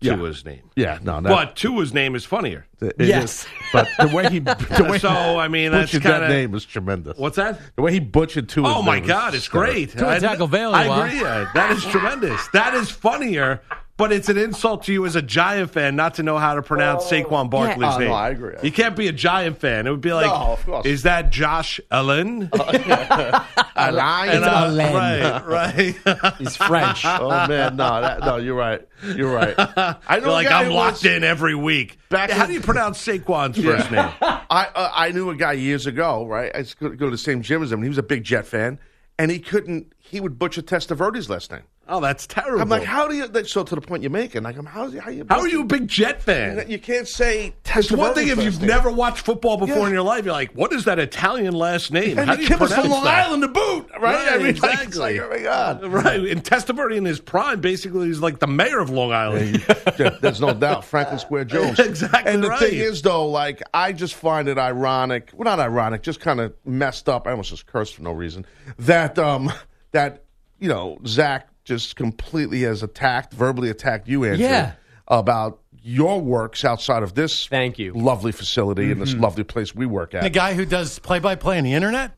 Yeah. 0.00 0.16
Tua's 0.16 0.44
name. 0.44 0.62
Yeah, 0.76 0.98
no, 1.02 1.20
that, 1.20 1.28
But 1.28 1.56
Tua's 1.56 1.94
name 1.94 2.14
is 2.14 2.24
funnier. 2.24 2.66
it 2.80 2.94
Yes. 2.98 3.42
is. 3.42 3.46
But 3.72 3.88
the 3.98 4.08
way 4.14 4.28
he, 4.30 4.38
the 4.40 4.86
way 4.90 4.98
So, 4.98 5.08
I 5.08 5.48
mean, 5.48 5.72
that's 5.72 5.92
butchered 5.92 6.02
kinda- 6.02 6.20
that 6.20 6.28
name 6.28 6.54
is 6.54 6.64
tremendous. 6.64 7.16
What's 7.16 7.36
that? 7.36 7.58
The 7.76 7.82
way 7.82 7.92
he 7.92 8.00
butchered 8.00 8.48
Tua. 8.48 8.68
Oh 8.76 8.82
my 8.82 9.00
God, 9.00 9.34
it's 9.34 9.48
great! 9.48 9.92
Tua 9.96 10.16
I, 10.16 10.18
Tagovailoa. 10.18 10.74
I 10.74 11.06
agree. 11.06 11.20
uh, 11.24 11.46
That 11.54 11.70
is 11.72 11.84
tremendous. 11.84 12.46
That 12.48 12.74
is 12.74 12.90
funnier. 12.90 13.62
But 13.96 14.10
it's 14.10 14.28
an 14.28 14.36
insult 14.36 14.82
to 14.84 14.92
you 14.92 15.06
as 15.06 15.14
a 15.14 15.22
Giant 15.22 15.70
fan 15.70 15.94
not 15.94 16.14
to 16.14 16.24
know 16.24 16.36
how 16.36 16.54
to 16.56 16.62
pronounce 16.62 17.04
Saquon 17.04 17.48
Barkley's 17.48 17.90
Oh, 17.94 17.98
no, 17.98 18.04
name. 18.04 18.12
I 18.12 18.30
agree. 18.30 18.54
You 18.60 18.72
can't 18.72 18.96
be 18.96 19.06
a 19.06 19.12
Giant 19.12 19.58
fan. 19.58 19.86
It 19.86 19.90
would 19.92 20.00
be 20.00 20.12
like, 20.12 20.26
No, 20.26 20.34
of 20.34 20.66
course. 20.66 20.84
is 20.84 21.04
that 21.04 21.30
Josh 21.30 21.80
Allen? 21.92 22.50
Alain. 22.52 24.28
And, 24.30 24.44
uh, 24.44 24.64
Alain. 24.66 24.94
right, 24.94 25.46
right. 25.46 26.34
He's 26.38 26.56
French. 26.56 27.04
oh 27.04 27.28
man, 27.46 27.76
no, 27.76 28.00
that, 28.00 28.20
no, 28.20 28.36
you're 28.36 28.56
right. 28.56 28.86
You're 29.14 29.32
right. 29.32 29.54
I 29.58 30.18
know 30.18 30.24
you're 30.26 30.28
like, 30.32 30.50
I'm 30.50 30.72
locked 30.72 30.94
was- 31.02 31.04
in 31.04 31.24
every 31.24 31.54
week. 31.54 31.98
Back 32.08 32.30
How 32.30 32.44
in- 32.44 32.48
do 32.48 32.54
you 32.54 32.60
pronounce 32.60 33.04
Saquon's 33.04 33.62
first 33.62 33.90
name? 33.90 34.10
I 34.20 34.68
uh, 34.74 34.90
I 34.94 35.10
knew 35.12 35.30
a 35.30 35.36
guy 35.36 35.52
years 35.52 35.86
ago, 35.86 36.26
right? 36.26 36.50
I 36.54 36.58
used 36.58 36.78
to 36.78 36.88
go 36.90 36.96
go 36.96 37.04
to 37.06 37.10
the 37.10 37.18
same 37.18 37.42
gym 37.42 37.62
as 37.62 37.70
him. 37.72 37.82
He 37.82 37.88
was 37.88 37.98
a 37.98 38.02
big 38.02 38.24
Jet 38.24 38.46
fan, 38.46 38.78
and 39.18 39.30
he 39.30 39.38
couldn't. 39.38 39.92
He 39.98 40.20
would 40.20 40.38
butcher 40.38 40.62
Testaverde's 40.62 41.28
last 41.30 41.50
name. 41.50 41.62
Oh, 41.86 42.00
that's 42.00 42.26
terrible. 42.26 42.62
I'm 42.62 42.68
like, 42.70 42.82
how 42.84 43.06
do 43.08 43.14
you? 43.14 43.26
Like, 43.26 43.46
so 43.46 43.62
to 43.62 43.74
the 43.74 43.80
point 43.80 44.02
you're 44.02 44.10
making, 44.10 44.42
like, 44.42 44.56
I'm 44.56 44.64
how, 44.64 44.90
how 45.00 45.10
you? 45.10 45.26
How 45.28 45.40
are 45.40 45.48
you 45.48 45.60
a 45.62 45.64
big 45.64 45.86
Jet 45.86 46.22
fan? 46.22 46.64
You 46.70 46.78
can't 46.78 47.06
say. 47.06 47.54
It's 47.76 47.90
one 47.92 48.14
thing 48.14 48.28
if 48.28 48.42
you've 48.42 48.58
name. 48.60 48.68
never 48.68 48.90
watched 48.90 49.18
football 49.26 49.56
before 49.56 49.76
Yeah. 49.80 49.86
in 49.88 49.92
your 49.92 50.02
life. 50.02 50.24
You're 50.24 50.32
like, 50.32 50.52
what 50.52 50.72
is 50.72 50.84
that 50.84 50.98
Italian 50.98 51.52
last 51.54 51.90
name? 51.92 52.18
And 52.18 52.30
How 52.30 52.36
do 52.36 52.42
you 52.42 52.48
from 52.48 52.88
Long 52.90 53.04
that? 53.04 53.26
Island 53.26 53.42
to 53.42 53.48
boot, 53.48 53.90
right? 54.00 54.00
Right, 54.14 54.28
I 54.32 54.38
mean, 54.38 54.56
like, 54.60 54.74
it's 54.74 54.82
exactly. 54.84 55.18
like, 55.18 55.20
oh 55.20 55.30
my 55.36 55.42
god. 55.42 55.84
Right, 55.84 56.20
and 56.20 56.42
Testaverde 56.42 56.96
in 56.96 57.04
his 57.04 57.20
prime, 57.20 57.60
basically, 57.60 58.06
he's 58.06 58.20
like 58.20 58.38
the 58.38 58.46
mayor 58.46 58.78
of 58.78 58.90
Long 58.90 59.12
Island. 59.12 59.56
There- 59.98 60.16
There's 60.20 60.40
no 60.40 60.54
doubt, 60.54 60.84
Franklin 60.84 61.18
Square 61.18 61.46
Jones. 61.46 61.78
Exactly 61.94 62.32
And 62.32 62.42
the 62.42 62.48
right. 62.48 62.58
thing 62.60 62.78
is, 62.78 63.02
though, 63.02 63.28
like 63.28 63.62
I 63.74 63.92
just 63.92 64.14
find 64.14 64.48
it 64.48 64.56
ironic. 64.56 65.30
Well, 65.34 65.44
not 65.44 65.58
ironic, 65.60 66.02
just 66.02 66.20
kind 66.20 66.40
of 66.40 66.54
messed 66.64 67.08
up. 67.08 67.26
I 67.26 67.32
almost 67.32 67.50
just 67.50 67.66
cursed 67.66 67.94
for 67.96 68.02
no 68.02 68.12
reason. 68.12 68.46
That 68.78 69.18
um, 69.18 69.52
that 69.92 70.24
you 70.60 70.68
know, 70.68 70.98
Zach 71.06 71.48
just 71.64 71.96
completely 71.96 72.62
has 72.62 72.82
attacked, 72.82 73.32
verbally 73.32 73.70
attacked 73.70 74.08
you, 74.08 74.24
Andrew, 74.24 74.46
Yeah. 74.46 74.72
about 75.08 75.60
your 75.82 76.20
works 76.20 76.64
outside 76.64 77.02
of 77.02 77.14
this. 77.14 77.46
Thank 77.46 77.78
you. 77.78 77.92
Lovely 77.92 78.32
facility 78.32 78.84
and 78.84 78.92
Mm-hmm. 78.92 79.00
this 79.00 79.14
lovely 79.14 79.44
place 79.44 79.74
we 79.74 79.86
work 79.86 80.14
at. 80.14 80.22
The 80.22 80.30
guy 80.30 80.54
who 80.54 80.64
does 80.64 80.98
play 80.98 81.18
by 81.18 81.34
play 81.34 81.58
on 81.58 81.64
the 81.64 81.74
internet? 81.74 82.12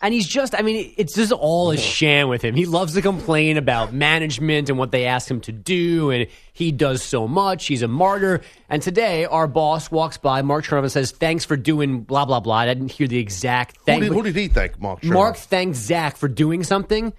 And 0.00 0.14
he's 0.14 0.28
just, 0.28 0.54
I 0.54 0.62
mean, 0.62 0.94
it's 0.96 1.14
just 1.14 1.32
all 1.32 1.72
a 1.72 1.76
sham 1.76 2.28
with 2.28 2.40
him. 2.40 2.54
He 2.54 2.66
loves 2.66 2.94
to 2.94 3.02
complain 3.02 3.56
about 3.56 3.92
management 3.92 4.68
and 4.70 4.78
what 4.78 4.92
they 4.92 5.06
ask 5.06 5.28
him 5.28 5.40
to 5.40 5.50
do, 5.50 6.12
and 6.12 6.28
he 6.52 6.70
does 6.70 7.02
so 7.02 7.26
much. 7.26 7.66
He's 7.66 7.82
a 7.82 7.88
martyr. 7.88 8.42
And 8.68 8.80
today, 8.80 9.24
our 9.24 9.48
boss 9.48 9.90
walks 9.90 10.16
by, 10.16 10.42
Mark 10.42 10.64
Chernoff, 10.66 10.82
and 10.84 10.92
says, 10.92 11.10
Thanks 11.10 11.44
for 11.44 11.56
doing 11.56 12.02
blah, 12.02 12.26
blah, 12.26 12.38
blah. 12.38 12.54
I 12.58 12.66
didn't 12.66 12.92
hear 12.92 13.08
the 13.08 13.18
exact 13.18 13.76
Who 13.78 13.82
thing. 13.86 14.00
did, 14.02 14.12
who 14.12 14.22
did 14.22 14.36
he 14.36 14.46
thank, 14.46 14.80
Mark? 14.80 15.00
Sherman? 15.02 15.14
Mark 15.14 15.36
thanked 15.36 15.76
Zach 15.76 16.16
for 16.16 16.28
doing 16.28 16.62
something, 16.62 17.12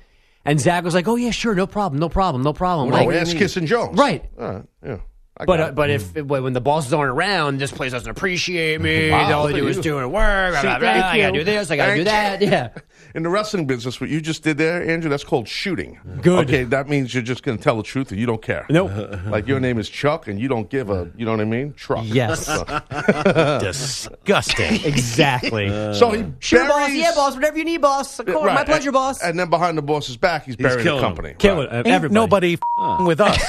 and 0.46 0.60
Zach 0.60 0.84
was 0.84 0.94
like, 0.94 1.08
Oh, 1.08 1.16
yeah, 1.16 1.32
sure, 1.32 1.56
no 1.56 1.68
problem, 1.68 2.00
no 2.00 2.10
problem, 2.10 2.44
no 2.44 2.54
problem. 2.54 2.90
Oh, 2.90 2.92
Like, 2.92 3.10
ask 3.16 3.36
Kissing 3.36 3.66
Jones. 3.66 3.98
Right. 3.98 4.30
Uh, 4.38 4.62
yeah. 4.86 4.98
I 5.42 5.46
But 5.46 5.60
uh, 5.62 5.66
it. 5.68 5.76
but 5.76 5.90
if 5.90 6.16
when 6.16 6.44
when 6.44 6.54
the 6.54 6.60
bosses 6.62 6.92
aren't 6.94 7.12
around, 7.12 7.60
this 7.60 7.72
place 7.72 7.94
doesn't 7.94 8.10
appreciate 8.10 8.82
me. 8.82 9.10
Wow, 9.10 9.40
all 9.40 9.48
they 9.48 9.54
do 9.54 9.64
at 9.66 9.70
is 9.72 9.78
you. 9.78 9.84
doing 9.84 10.12
work. 10.12 10.52
Blah, 10.54 10.62
blah, 10.62 10.80
blah. 10.80 10.90
I 10.90 11.18
gotta 11.18 11.32
do 11.38 11.44
this. 11.46 11.72
I 11.72 11.78
gotta 11.78 11.96
do 11.96 12.04
that. 12.04 12.42
Yeah. 12.42 12.70
In 13.16 13.24
the 13.24 13.30
wrestling 13.30 13.66
business, 13.66 14.00
what 14.00 14.12
you 14.12 14.22
just 14.22 14.44
did 14.44 14.60
there, 14.60 14.88
Andrew, 14.88 15.10
that's 15.10 15.24
called 15.24 15.48
shooting. 15.48 15.98
Good. 16.22 16.46
Okay, 16.48 16.64
that 16.66 16.88
means 16.88 17.12
you're 17.12 17.24
just 17.24 17.42
going 17.42 17.58
to 17.58 17.64
tell 17.64 17.76
the 17.76 17.82
truth 17.82 18.12
and 18.12 18.20
you 18.20 18.28
don't 18.28 18.42
care. 18.42 18.68
Nope. 18.70 18.92
Like 19.26 19.48
your 19.48 19.60
name 19.60 19.80
is 19.80 19.90
Chuck 19.90 20.28
and 20.28 20.40
you 20.40 20.48
don't 20.48 20.70
give 20.70 20.92
a, 20.92 21.10
you 21.18 21.26
know 21.26 21.32
what 21.32 21.40
I 21.40 21.46
mean? 21.46 21.74
Truck. 21.74 22.04
Yes. 22.06 22.46
Disgusting. 23.62 24.86
exactly. 24.86 25.70
so 25.96 26.12
he 26.12 26.26
Sure, 26.40 26.68
boss. 26.68 26.78
buries- 26.88 27.02
Yeah, 27.02 27.12
boss. 27.16 27.34
Whatever 27.34 27.58
you 27.58 27.66
need, 27.66 27.82
boss. 27.82 28.20
Of 28.20 28.28
course. 28.28 28.46
Right, 28.46 28.54
My 28.54 28.64
pleasure, 28.64 28.90
and- 28.90 28.94
boss. 28.94 29.24
And 29.24 29.40
then 29.40 29.50
behind 29.50 29.76
the 29.78 29.82
boss's 29.82 30.16
back, 30.18 30.46
he's 30.46 30.56
burying 30.56 30.78
the 30.78 30.84
killing 30.84 31.02
company. 31.02 31.34
Kill 31.40 31.56
Right. 31.58 31.66
it. 31.66 31.74
Ain't 31.78 31.88
Everybody. 31.88 32.14
nobody 32.14 32.54
f***ing 32.54 33.06
with 33.08 33.22
us. 33.22 33.40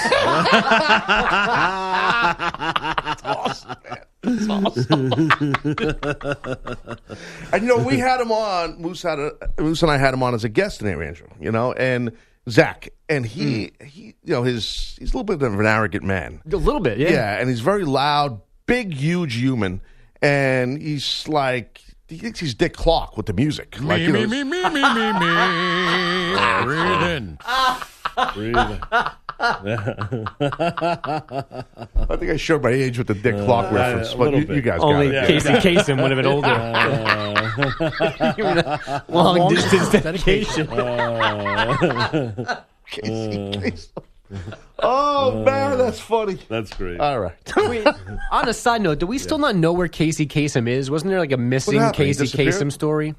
And 7.52 7.62
you 7.62 7.68
know, 7.68 7.78
we 7.78 7.98
had 7.98 8.20
him 8.20 8.30
on. 8.32 8.80
Moose 8.80 9.02
had 9.02 9.18
a, 9.18 9.32
Moose 9.58 9.82
and 9.82 9.90
I 9.90 9.96
had 9.96 10.14
him 10.14 10.22
on 10.22 10.34
as 10.34 10.44
a 10.44 10.48
guest 10.48 10.80
in 10.80 10.86
there, 10.86 11.02
Andrew. 11.02 11.26
You 11.40 11.50
know, 11.50 11.72
and 11.72 12.12
Zach, 12.48 12.90
and 13.08 13.24
he, 13.26 13.72
hmm. 13.80 13.86
he, 13.86 14.14
you 14.24 14.34
know, 14.34 14.42
his 14.42 14.96
he's 14.98 15.12
a 15.14 15.16
little 15.16 15.24
bit 15.24 15.42
of 15.42 15.58
an 15.58 15.66
arrogant 15.66 16.04
man. 16.04 16.42
A 16.50 16.56
little 16.56 16.80
bit, 16.80 16.98
yeah. 16.98 17.10
Yeah, 17.10 17.38
and 17.38 17.48
he's 17.48 17.60
very 17.60 17.84
loud, 17.84 18.40
big, 18.66 18.92
huge 18.92 19.34
human, 19.36 19.80
and 20.22 20.80
he's 20.80 21.26
like 21.28 21.80
he 22.10 22.18
thinks 22.18 22.40
he's 22.40 22.54
Dick 22.54 22.72
Clark 22.72 23.16
with 23.16 23.26
the 23.26 23.32
music. 23.32 23.80
like, 23.80 24.00
me, 24.00 24.06
you 24.06 24.12
me, 24.12 24.22
know, 24.22 24.28
me, 24.28 24.42
me, 24.44 24.62
me, 24.64 24.82
me, 24.82 25.12
me. 25.12 25.36
Breathe 28.34 28.56
in. 28.56 28.80
I 29.40 29.54
think 32.18 32.30
I 32.30 32.36
showed 32.36 32.62
my 32.62 32.68
age 32.70 32.98
with 32.98 33.06
the 33.06 33.14
Dick 33.14 33.36
Clark 33.36 33.72
uh, 33.72 33.74
reference, 33.74 34.12
a 34.12 34.16
but 34.16 34.34
you, 34.34 34.40
you 34.54 34.60
guys 34.60 34.80
Only 34.80 35.10
got 35.10 35.24
it. 35.24 35.28
Casey 35.28 35.54
Kasem 35.54 36.02
would 36.02 36.10
have 36.10 36.18
been 36.18 36.26
older. 36.26 36.48
Long 39.08 39.54
distance 39.54 39.88
dedication. 39.90 40.66
Casey 42.86 43.50
Kasem. 43.52 43.88
Oh 44.82 45.40
uh, 45.40 45.44
man, 45.44 45.78
that's 45.78 46.00
funny. 46.00 46.38
That's 46.48 46.72
great. 46.74 47.00
All 47.00 47.20
right. 47.20 47.36
Wait, 47.56 47.86
on 48.30 48.48
a 48.48 48.54
side 48.54 48.82
note, 48.82 48.98
do 48.98 49.06
we 49.06 49.18
still 49.18 49.38
not 49.38 49.56
know 49.56 49.72
where 49.72 49.88
Casey 49.88 50.26
Kasem 50.26 50.68
is? 50.68 50.90
Wasn't 50.90 51.10
there 51.10 51.18
like 51.18 51.32
a 51.32 51.36
missing 51.36 51.80
Casey 51.92 52.24
disappeared? 52.24 52.54
Kasem 52.54 52.72
story? 52.72 53.14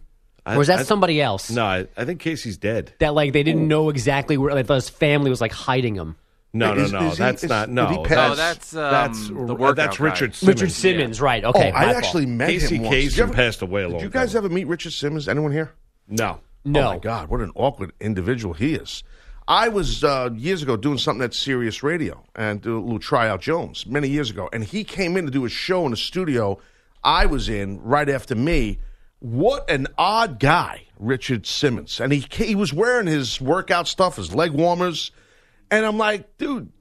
I- 0.45 0.55
or 0.55 0.59
was 0.59 0.67
that 0.67 0.79
I- 0.79 0.83
somebody 0.83 1.21
else? 1.21 1.51
No, 1.51 1.63
I, 1.65 1.87
I 1.95 2.05
think 2.05 2.19
Casey's 2.19 2.57
dead. 2.57 2.93
That 2.99 3.13
like 3.13 3.33
they 3.33 3.43
didn't 3.43 3.67
know 3.67 3.89
exactly 3.89 4.37
where 4.37 4.53
like 4.53 4.67
his 4.67 4.89
family 4.89 5.29
was 5.29 5.41
like 5.41 5.51
hiding 5.51 5.95
him. 5.95 6.15
No, 6.53 6.73
no, 6.73 6.81
Is- 6.83 6.91
no. 6.91 7.07
is 7.07 7.11
he- 7.13 7.17
that's 7.19 7.43
is- 7.43 7.49
not. 7.49 7.67
did 7.67 7.75
No, 7.75 7.87
he 7.87 7.97
pass? 8.03 8.35
that's 8.37 8.73
No, 8.73 8.81
that's, 8.81 8.83
um, 8.83 8.91
that's 8.91 9.27
the 9.29 9.35
uh, 9.35 9.55
workout 9.55 9.75
that's 9.77 9.97
guy. 9.97 10.03
Richard 10.03 10.35
Simmons. 10.35 10.61
Richard 10.61 10.71
Simmons, 10.73 11.21
right? 11.21 11.43
Okay, 11.45 11.71
oh, 11.71 11.77
I 11.77 11.85
my 11.85 11.93
actually 11.93 12.23
fault. 12.25 12.35
met 12.35 12.49
Casey 12.49 12.75
him 12.75 12.83
once. 12.83 12.95
Did 12.95 13.03
you 13.03 13.09
Kasem 13.11 13.19
ever- 13.23 13.33
passed 13.33 13.61
away 13.61 13.83
a 13.83 13.87
long 13.87 13.99
Did 13.99 14.03
you 14.03 14.09
guys 14.09 14.33
time. 14.33 14.45
ever 14.45 14.49
meet 14.53 14.67
Richard 14.67 14.91
Simmons? 14.93 15.27
Anyone 15.29 15.51
here? 15.53 15.71
No. 16.09 16.39
no. 16.65 16.79
Oh 16.81 16.93
my 16.93 16.97
God, 16.99 17.29
what 17.29 17.39
an 17.41 17.51
awkward 17.55 17.93
individual 18.01 18.53
he 18.53 18.73
is. 18.73 19.03
I 19.47 19.69
was 19.69 20.03
uh, 20.03 20.29
years 20.35 20.61
ago 20.61 20.75
doing 20.77 20.97
something 20.97 21.23
at 21.23 21.33
Sirius 21.33 21.83
Radio 21.83 22.23
and 22.35 22.61
do 22.61 22.77
a 22.77 22.81
little 22.81 22.99
tryout 22.99 23.41
Jones 23.41 23.85
many 23.87 24.07
years 24.09 24.29
ago, 24.29 24.49
and 24.51 24.63
he 24.63 24.83
came 24.83 25.15
in 25.17 25.25
to 25.25 25.31
do 25.31 25.45
a 25.45 25.49
show 25.49 25.85
in 25.85 25.91
the 25.91 25.97
studio 25.97 26.59
I 27.03 27.25
was 27.27 27.47
in 27.49 27.81
right 27.81 28.09
after 28.09 28.35
me. 28.35 28.79
What 29.21 29.69
an 29.69 29.87
odd 29.99 30.39
guy, 30.39 30.87
Richard 30.97 31.45
Simmons, 31.45 31.99
and 31.99 32.11
he 32.11 32.25
he 32.31 32.55
was 32.55 32.73
wearing 32.73 33.05
his 33.05 33.39
workout 33.39 33.87
stuff, 33.87 34.15
his 34.15 34.33
leg 34.33 34.49
warmers, 34.51 35.11
and 35.69 35.85
I'm 35.85 35.99
like, 35.99 36.39
dude, 36.39 36.71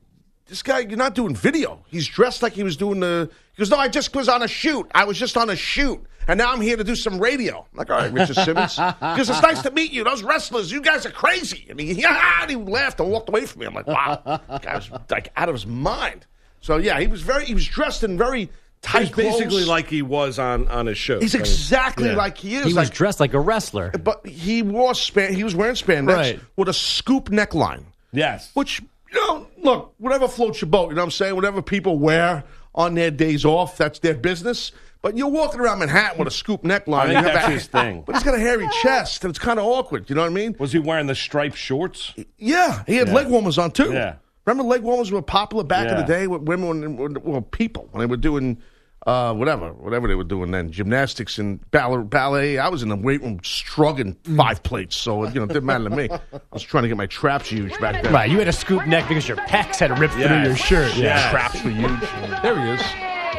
this 0.46 0.62
guy, 0.62 0.78
you're 0.80 0.96
not 0.96 1.14
doing 1.14 1.36
video. 1.36 1.84
He's 1.88 2.08
dressed 2.08 2.42
like 2.42 2.54
he 2.54 2.62
was 2.62 2.78
doing 2.78 3.00
the. 3.00 3.30
He 3.52 3.60
goes, 3.60 3.68
no, 3.70 3.76
I 3.76 3.88
just 3.88 4.14
was 4.16 4.26
on 4.26 4.42
a 4.42 4.48
shoot. 4.48 4.90
I 4.94 5.04
was 5.04 5.18
just 5.18 5.36
on 5.36 5.50
a 5.50 5.54
shoot, 5.54 6.02
and 6.26 6.38
now 6.38 6.50
I'm 6.50 6.62
here 6.62 6.78
to 6.78 6.82
do 6.82 6.96
some 6.96 7.18
radio. 7.18 7.58
I'm 7.58 7.76
like, 7.76 7.90
all 7.90 7.98
right, 7.98 8.10
Richard 8.10 8.36
Simmons, 8.36 8.74
because 8.76 9.28
it's 9.28 9.42
nice 9.42 9.60
to 9.62 9.70
meet 9.70 9.92
you. 9.92 10.02
Those 10.02 10.22
wrestlers, 10.22 10.72
you 10.72 10.80
guys 10.80 11.04
are 11.04 11.10
crazy. 11.10 11.66
And 11.68 11.78
he, 11.78 11.92
yeah, 11.92 12.38
and 12.42 12.50
he 12.50 12.56
laughed 12.56 13.00
and 13.00 13.10
walked 13.10 13.28
away 13.28 13.44
from 13.44 13.60
me. 13.60 13.66
I'm 13.66 13.74
like, 13.74 13.86
wow, 13.86 14.40
guy 14.62 14.76
was 14.76 14.90
like 15.10 15.30
out 15.36 15.50
of 15.50 15.54
his 15.54 15.66
mind. 15.66 16.26
So 16.62 16.78
yeah, 16.78 16.98
he 17.00 17.06
was 17.06 17.20
very. 17.20 17.44
He 17.44 17.52
was 17.52 17.66
dressed 17.66 18.02
in 18.02 18.16
very 18.16 18.50
tight 18.82 19.08
He's 19.08 19.16
basically 19.16 19.46
clothes. 19.48 19.68
like 19.68 19.88
he 19.88 20.02
was 20.02 20.38
on 20.38 20.68
on 20.68 20.86
his 20.86 20.98
show. 20.98 21.20
He's 21.20 21.34
exactly 21.34 22.08
yeah. 22.10 22.16
like 22.16 22.38
he 22.38 22.54
is. 22.56 22.60
He 22.62 22.64
was 22.66 22.74
like, 22.76 22.90
dressed 22.92 23.20
like 23.20 23.34
a 23.34 23.40
wrestler. 23.40 23.90
but 23.90 24.26
he 24.26 24.62
wore 24.62 24.94
span. 24.94 25.34
He 25.34 25.44
was 25.44 25.54
wearing 25.54 25.74
spandex 25.74 26.14
Right. 26.16 26.40
with 26.56 26.68
a 26.68 26.72
scoop 26.74 27.28
neckline. 27.30 27.84
Yes. 28.12 28.50
Which, 28.54 28.80
you 29.12 29.26
know, 29.26 29.46
look, 29.62 29.94
whatever 29.98 30.26
floats 30.28 30.60
your 30.60 30.68
boat, 30.70 30.88
you 30.90 30.94
know 30.96 31.02
what 31.02 31.04
I'm 31.06 31.10
saying? 31.12 31.34
Whatever 31.36 31.62
people 31.62 31.98
wear 31.98 32.42
on 32.74 32.94
their 32.94 33.10
days 33.10 33.44
off, 33.44 33.76
that's 33.76 33.98
their 34.00 34.14
business. 34.14 34.72
But 35.02 35.16
you're 35.16 35.28
walking 35.28 35.60
around 35.60 35.78
Manhattan 35.78 36.18
with 36.18 36.28
a 36.28 36.30
scoop 36.30 36.62
neckline. 36.62 36.98
I 36.98 37.06
think 37.06 37.10
you 37.20 37.24
have 37.24 37.24
that's 37.34 37.48
a- 37.48 37.50
his 37.52 37.66
thing. 37.68 38.02
But 38.06 38.16
he's 38.16 38.22
got 38.24 38.34
a 38.34 38.38
hairy 38.38 38.68
chest, 38.82 39.24
and 39.24 39.30
it's 39.30 39.38
kind 39.38 39.58
of 39.58 39.64
awkward. 39.64 40.10
You 40.10 40.14
know 40.16 40.22
what 40.22 40.30
I 40.30 40.34
mean? 40.34 40.54
Was 40.58 40.72
he 40.72 40.78
wearing 40.78 41.06
the 41.06 41.14
striped 41.14 41.56
shorts? 41.56 42.12
Yeah, 42.36 42.82
he 42.86 42.96
had 42.96 43.08
leg 43.08 43.28
warmers 43.28 43.56
on, 43.56 43.70
too. 43.70 43.92
Yeah. 43.92 44.16
Remember 44.44 44.62
leg 44.68 44.82
warmers 44.82 45.10
were 45.10 45.22
popular 45.22 45.64
back 45.64 45.84
in 45.88 45.94
Yeah. 45.94 46.00
the 46.02 46.06
day 46.06 46.26
with 46.26 46.42
women, 46.42 46.96
when, 46.98 47.14
well, 47.22 47.40
people, 47.40 47.88
when 47.92 48.00
they 48.00 48.06
were 48.06 48.16
doing 48.18 48.58
uh, 49.06 49.32
whatever, 49.32 49.72
whatever 49.72 50.06
they 50.08 50.14
were 50.14 50.24
doing 50.24 50.50
then, 50.50 50.70
gymnastics 50.70 51.38
and 51.38 51.68
ballet. 51.70 52.02
ballet. 52.02 52.58
I 52.58 52.68
was 52.68 52.82
in 52.82 52.88
the 52.88 52.96
weight 52.96 53.22
room 53.22 53.40
struggling 53.42 54.14
five 54.36 54.62
plates, 54.62 54.96
so 54.96 55.26
you 55.26 55.34
know 55.34 55.44
it 55.44 55.48
didn't 55.48 55.64
matter 55.64 55.84
to 55.84 55.90
me. 55.96 56.08
I 56.10 56.40
was 56.52 56.62
trying 56.62 56.82
to 56.82 56.88
get 56.88 56.96
my 56.96 57.06
traps 57.06 57.48
huge 57.48 57.78
back 57.80 58.02
then. 58.02 58.12
Right, 58.12 58.30
you 58.30 58.38
had 58.38 58.48
a 58.48 58.52
scoop 58.52 58.86
neck 58.86 59.08
because 59.08 59.26
your 59.26 59.38
pecs 59.38 59.76
had 59.76 59.98
ripped 59.98 60.14
through 60.14 60.42
your 60.42 60.56
shirt. 60.56 60.94
Yeah. 60.96 61.04
Yes. 61.04 61.30
traps 61.30 61.64
were 61.64 61.70
huge. 61.70 62.00
There 62.42 62.60
he 62.60 62.70
is. 62.72 62.80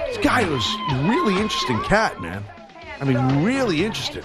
This 0.07 0.17
guy 0.25 0.47
was 0.49 0.65
really 1.07 1.39
interesting 1.39 1.81
cat, 1.83 2.19
man. 2.21 2.43
I 2.99 3.05
mean, 3.05 3.43
really 3.43 3.85
interesting. 3.85 4.23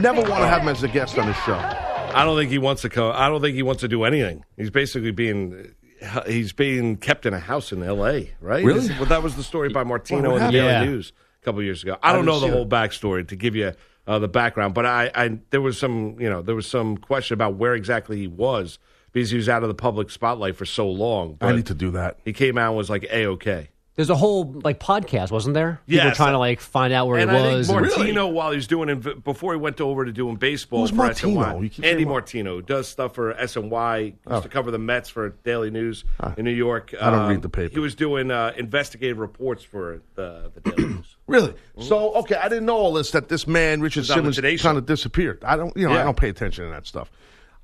Never 0.00 0.20
want 0.20 0.42
to 0.42 0.46
have 0.46 0.62
him 0.62 0.68
as 0.68 0.82
a 0.82 0.88
guest 0.88 1.18
on 1.18 1.26
the 1.26 1.32
show. 1.32 1.54
I 1.54 2.24
don't 2.24 2.36
think 2.36 2.50
he 2.50 2.58
wants 2.58 2.82
to 2.82 2.88
come. 2.88 3.12
I 3.14 3.28
don't 3.28 3.40
think 3.40 3.54
he 3.56 3.62
wants 3.62 3.80
to 3.82 3.88
do 3.88 4.04
anything. 4.04 4.44
He's 4.56 4.70
basically 4.70 5.10
being 5.10 5.74
he's 6.26 6.52
being 6.52 6.96
kept 6.96 7.26
in 7.26 7.34
a 7.34 7.38
house 7.40 7.72
in 7.72 7.82
L.A. 7.82 8.32
Right? 8.40 8.64
Really? 8.64 8.80
Is- 8.80 8.90
Well, 8.98 9.06
that 9.06 9.22
was 9.22 9.36
the 9.36 9.42
story 9.42 9.68
by 9.68 9.84
Martino 9.84 10.36
in 10.36 10.42
the 10.42 10.50
Daily 10.50 10.68
happened? 10.68 10.90
News 10.92 11.12
a 11.42 11.44
couple 11.44 11.62
years 11.62 11.82
ago. 11.82 11.96
I 12.02 12.12
don't 12.12 12.24
know 12.26 12.40
the 12.40 12.48
whole 12.48 12.66
backstory 12.66 13.26
to 13.28 13.36
give 13.36 13.54
you 13.56 13.72
uh, 14.06 14.18
the 14.18 14.28
background, 14.28 14.74
but 14.74 14.86
I, 14.86 15.10
I 15.14 15.38
there 15.50 15.60
was 15.60 15.78
some 15.78 16.16
you 16.20 16.28
know 16.30 16.42
there 16.42 16.54
was 16.54 16.66
some 16.66 16.96
question 16.96 17.34
about 17.34 17.54
where 17.56 17.74
exactly 17.74 18.16
he 18.16 18.26
was 18.26 18.78
because 19.12 19.30
he 19.30 19.36
was 19.36 19.48
out 19.48 19.62
of 19.62 19.68
the 19.68 19.74
public 19.74 20.10
spotlight 20.10 20.56
for 20.56 20.64
so 20.66 20.88
long. 20.88 21.38
I 21.40 21.52
need 21.52 21.66
to 21.66 21.74
do 21.74 21.90
that. 21.92 22.18
he 22.24 22.32
came 22.32 22.58
out 22.58 22.68
and 22.68 22.76
was 22.76 22.90
like 22.90 23.04
a 23.04 23.26
okay. 23.26 23.70
There's 23.96 24.10
a 24.10 24.14
whole 24.14 24.44
like 24.62 24.78
podcast, 24.78 25.30
wasn't 25.30 25.54
there? 25.54 25.80
People 25.86 26.04
Yes. 26.08 26.16
trying 26.18 26.32
to 26.32 26.38
like 26.38 26.60
find 26.60 26.92
out 26.92 27.06
where 27.08 27.18
and 27.18 27.30
he 27.30 27.36
I 27.36 27.54
was. 27.56 27.66
think 27.68 27.78
and- 27.80 27.86
Martino, 27.88 28.26
while 28.28 28.50
he 28.50 28.56
was 28.56 28.66
doing 28.66 28.90
inv- 28.90 29.24
before 29.24 29.54
he 29.54 29.58
went 29.58 29.80
over 29.80 30.04
to 30.04 30.12
doing 30.12 30.36
baseball 30.36 30.80
Who's 30.82 30.90
for 30.90 30.96
Martino? 30.96 31.40
SNY, 31.40 31.62
You 31.62 31.68
keep 31.70 31.82
Andy 31.84 31.96
saying 32.00 32.04
Mar- 32.08 32.14
Martino 32.16 32.56
who 32.56 32.62
does 32.62 32.88
stuff 32.88 33.14
for 33.14 33.32
SNY. 33.32 33.98
Used 34.04 34.16
Oh. 34.26 34.40
to 34.42 34.48
cover 34.50 34.70
the 34.70 34.78
Mets 34.78 35.08
for 35.08 35.30
Daily 35.44 35.70
News 35.70 36.04
in 36.36 36.44
New 36.44 36.50
York. 36.52 36.94
I 37.00 37.08
don't 37.10 37.20
Um, 37.20 37.28
read 37.30 37.40
the 37.40 37.48
paper. 37.48 37.72
He 37.72 37.78
was 37.78 37.94
doing 37.94 38.30
uh, 38.30 38.52
investigative 38.58 39.16
reports 39.18 39.64
for 39.64 40.02
the, 40.14 40.52
the 40.54 40.70
Daily 40.72 40.88
News. 40.94 41.16
Really? 41.26 41.54
So 41.80 42.14
okay, 42.16 42.36
I 42.36 42.48
didn't 42.48 42.66
know 42.66 42.76
all 42.76 42.92
this. 42.92 43.10
That 43.12 43.28
this 43.28 43.48
man 43.48 43.80
Richard 43.80 44.02
on 44.02 44.06
the 44.08 44.14
Simmons 44.14 44.36
Today 44.36 44.56
Show. 44.56 44.68
kind 44.68 44.78
of 44.78 44.86
disappeared. 44.86 45.42
I 45.44 45.56
don't, 45.56 45.76
you 45.76 45.86
know, 45.88 45.92
I 45.94 45.96
Yeah. 45.96 46.04
don't 46.04 46.16
pay 46.16 46.28
attention 46.28 46.64
to 46.66 46.70
that 46.70 46.86
stuff. 46.86 47.10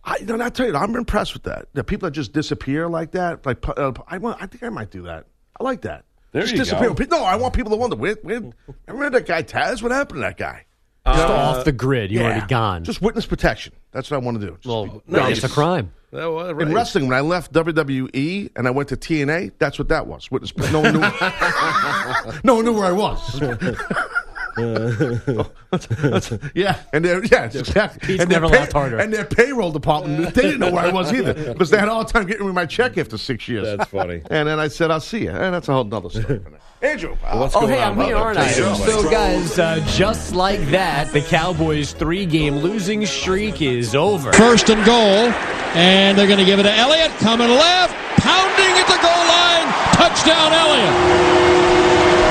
I, 0.03 0.17
you 0.17 0.27
know, 0.27 0.43
I 0.45 0.49
tell 0.49 0.67
you, 0.67 0.75
I'm 0.75 0.97
impressed 0.97 1.33
with 1.35 1.45
that. 1.45 1.69
The 1.75 1.85
people 1.85 2.07
that 2.09 2.11
just 2.13 2.33
disappear 2.33 2.89
like 2.89 3.13
that, 3.13 3.47
like 3.47 3.59
uh, 3.69 3.93
I 4.09 4.19
want, 4.19 4.43
I 4.43 4.47
think 4.47 4.65
I 4.65 4.69
might 4.71 4.91
do 4.91 5.03
that. 5.03 5.27
I 5.61 5.63
like 5.63 5.83
that. 5.83 6.05
There 6.33 6.43
just 6.43 6.53
you 6.53 6.59
disappear. 6.59 6.93
go. 6.93 7.05
No, 7.17 7.25
I 7.25 7.37
want 7.37 7.55
people 7.55 7.71
to 7.71 7.77
wonder. 7.77 7.97
Where, 7.97 8.17
where, 8.23 8.43
remember 8.87 9.19
that 9.19 9.27
guy 9.27 9.43
Taz? 9.43 9.83
What 9.83 9.93
happened 9.93 10.19
to 10.19 10.21
that 10.23 10.37
guy? 10.39 10.65
Just 11.07 11.19
uh, 11.19 11.33
off 11.33 11.65
the 11.65 11.73
grid. 11.73 12.11
You 12.11 12.21
want 12.21 12.37
to 12.37 12.41
be 12.43 12.47
gone. 12.47 12.85
Just 12.85 13.03
witness 13.03 13.27
protection. 13.27 13.73
That's 13.91 14.11
what 14.11 14.23
I 14.23 14.25
want 14.25 14.41
to 14.41 14.47
do. 14.47 14.53
Just 14.55 14.67
well, 14.67 15.03
be- 15.07 15.33
it's 15.33 15.45
a 15.45 15.49
crime. 15.49 15.93
Oh, 16.15 16.35
well, 16.35 16.61
In 16.61 16.75
wrestling, 16.75 17.09
when 17.09 17.17
I 17.17 17.23
left 17.23 17.53
WWE 17.53 18.51
and 18.55 18.69
I 18.69 18.71
went 18.71 18.91
to 18.91 18.97
TNA, 18.97 19.53
that's 19.59 19.79
what 19.79 19.89
that 19.89 20.07
was. 20.07 20.31
Witness. 20.31 20.55
No 20.71 20.81
one 20.81 20.93
knew. 20.93 21.01
no 22.45 22.55
one 22.57 22.65
knew 22.67 22.75
where 22.75 22.85
I 22.85 22.93
was. 22.93 23.41
yeah, 26.55 26.79
and 26.93 27.05
their 27.05 27.25
yeah, 27.25 27.45
it's 27.47 27.57
exactly. 27.57 28.07
Pete's 28.07 28.23
and 28.23 28.31
their 28.31 28.41
never 28.41 28.53
laughed 28.53 28.73
harder. 28.73 28.99
And 28.99 29.13
their 29.13 29.25
payroll 29.25 29.73
department, 29.73 30.35
they 30.35 30.43
didn't 30.43 30.61
know 30.61 30.71
where 30.71 30.85
I 30.85 30.91
was 30.93 31.13
either 31.13 31.33
because 31.53 31.71
they 31.71 31.79
had 31.79 31.89
all 31.89 32.05
the 32.05 32.13
time 32.13 32.27
getting 32.27 32.47
me 32.47 32.53
my 32.53 32.67
check 32.67 32.99
after 32.99 33.17
six 33.17 33.49
years. 33.49 33.65
That's 33.77 33.91
funny. 33.91 34.23
And 34.31 34.49
then 34.49 34.59
I 34.61 34.69
said, 34.69 34.91
"I'll 34.91 35.01
see 35.01 35.25
you," 35.25 35.31
and 35.31 35.55
that's 35.55 35.69
a 35.69 35.73
whole 35.73 35.95
other 35.95 36.09
story. 36.11 36.41
for. 36.41 36.59
Andrew, 36.85 37.15
What's 37.33 37.55
Oh, 37.55 37.67
hey, 37.67 37.81
on, 37.81 37.93
I'm 37.93 38.05
here, 38.07 38.17
Bob? 38.17 38.25
aren't 38.25 38.39
I? 38.39 38.53
Tell 38.53 38.77
you. 38.77 38.85
So, 38.85 39.09
guys, 39.11 39.57
uh, 39.59 39.79
just 39.91 40.35
like 40.35 40.61
that, 40.71 41.13
the 41.13 41.21
Cowboys' 41.21 41.93
three-game 41.93 42.57
losing 42.57 43.07
streak 43.07 43.63
is 43.63 43.95
over. 43.95 44.33
First 44.33 44.69
and 44.69 44.85
goal, 44.85 45.31
and 45.79 46.19
they're 46.19 46.27
going 46.27 46.41
to 46.41 46.45
give 46.45 46.59
it 46.59 46.65
to 46.65 46.73
Elliott. 46.75 47.13
Coming 47.19 47.51
left, 47.51 47.95
pounding 48.21 48.75
at 48.75 48.87
the 48.89 48.99
goal 48.99 49.25
line. 49.31 49.69
Touchdown, 49.95 50.53
Elliott. 50.53 50.97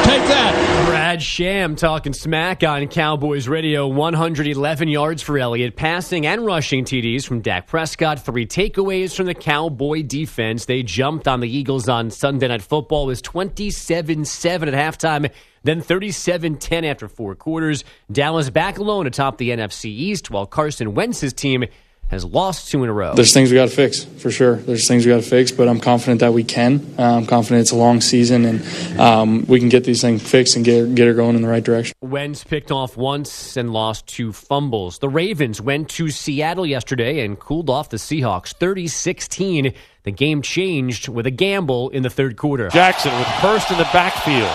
Take 0.03 0.27
that. 0.27 0.80
Brad 1.11 1.21
Sham 1.21 1.75
talking 1.75 2.13
smack 2.13 2.63
on 2.63 2.87
Cowboys 2.87 3.49
radio. 3.49 3.85
111 3.85 4.87
yards 4.87 5.21
for 5.21 5.37
Elliott, 5.37 5.75
passing 5.75 6.25
and 6.25 6.45
rushing 6.45 6.85
TDs 6.85 7.25
from 7.25 7.41
Dak 7.41 7.67
Prescott. 7.67 8.23
Three 8.23 8.47
takeaways 8.47 9.13
from 9.13 9.25
the 9.25 9.33
Cowboy 9.33 10.03
defense. 10.03 10.63
They 10.63 10.83
jumped 10.83 11.27
on 11.27 11.41
the 11.41 11.49
Eagles 11.49 11.89
on 11.89 12.11
Sunday 12.11 12.47
Night 12.47 12.61
Football. 12.61 13.03
It 13.03 13.07
was 13.07 13.21
27 13.23 14.23
7 14.23 14.69
at 14.69 14.73
halftime, 14.73 15.29
then 15.63 15.81
37 15.81 16.55
10 16.55 16.85
after 16.85 17.09
four 17.09 17.35
quarters. 17.35 17.83
Dallas 18.09 18.49
back 18.49 18.77
alone 18.77 19.05
atop 19.05 19.37
the 19.37 19.49
NFC 19.49 19.87
East, 19.87 20.31
while 20.31 20.45
Carson 20.45 20.93
Wentz's 20.93 21.33
team 21.33 21.65
has 22.11 22.25
lost 22.25 22.69
two 22.69 22.83
in 22.83 22.89
a 22.89 22.93
row. 22.93 23.15
There's 23.15 23.33
things 23.33 23.49
we 23.49 23.55
got 23.55 23.69
to 23.69 23.75
fix 23.75 24.03
for 24.03 24.29
sure. 24.29 24.57
There's 24.57 24.85
things 24.85 25.05
we 25.05 25.11
got 25.13 25.23
to 25.23 25.29
fix, 25.29 25.49
but 25.49 25.69
I'm 25.69 25.79
confident 25.79 26.19
that 26.19 26.33
we 26.33 26.43
can. 26.43 26.95
Uh, 26.99 27.03
I'm 27.03 27.25
confident 27.25 27.61
it's 27.61 27.71
a 27.71 27.77
long 27.77 28.01
season 28.01 28.43
and 28.43 28.99
um, 28.99 29.45
we 29.47 29.59
can 29.59 29.69
get 29.69 29.85
these 29.85 30.01
things 30.01 30.21
fixed 30.21 30.57
and 30.57 30.65
get 30.65 30.93
get 30.93 31.07
her 31.07 31.13
going 31.13 31.37
in 31.37 31.41
the 31.41 31.47
right 31.47 31.63
direction. 31.63 31.93
Wentz 32.01 32.43
picked 32.43 32.69
off 32.69 32.97
once 32.97 33.55
and 33.55 33.71
lost 33.71 34.07
two 34.07 34.33
fumbles. 34.33 34.99
The 34.99 35.07
Ravens 35.07 35.61
went 35.61 35.89
to 35.91 36.09
Seattle 36.09 36.65
yesterday 36.65 37.23
and 37.23 37.39
cooled 37.39 37.69
off 37.69 37.89
the 37.89 37.97
Seahawks 37.97 38.53
30 38.53 38.87
16. 38.87 39.73
The 40.03 40.11
game 40.11 40.41
changed 40.41 41.07
with 41.07 41.25
a 41.25 41.31
gamble 41.31 41.89
in 41.89 42.03
the 42.03 42.09
third 42.09 42.35
quarter. 42.35 42.67
Jackson 42.69 43.13
with 43.17 43.27
Hurst 43.27 43.71
in 43.71 43.77
the 43.77 43.87
backfield. 43.93 44.51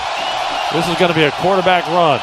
This 0.75 0.87
is 0.88 0.99
going 0.99 1.11
to 1.11 1.16
be 1.16 1.25
a 1.25 1.31
quarterback 1.31 1.87
run. 1.87 2.21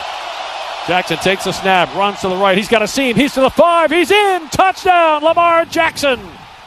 Jackson 0.88 1.17
takes 1.17 1.46
a 1.46 1.54
snap, 1.54 1.93
runs 1.96 2.19
to 2.22 2.28
the 2.30 2.36
right. 2.36 2.58
He's 2.58 2.67
got 2.67 2.82
a 2.82 2.88
seam. 2.88 3.15
He's 3.15 3.34
to 3.36 3.41
the 3.41 3.50
five. 3.50 3.89
He's 3.89 4.12
in. 4.12 4.50
Touchdown, 4.50 5.24
Lamar 5.24 5.63
Jackson. 5.65 6.19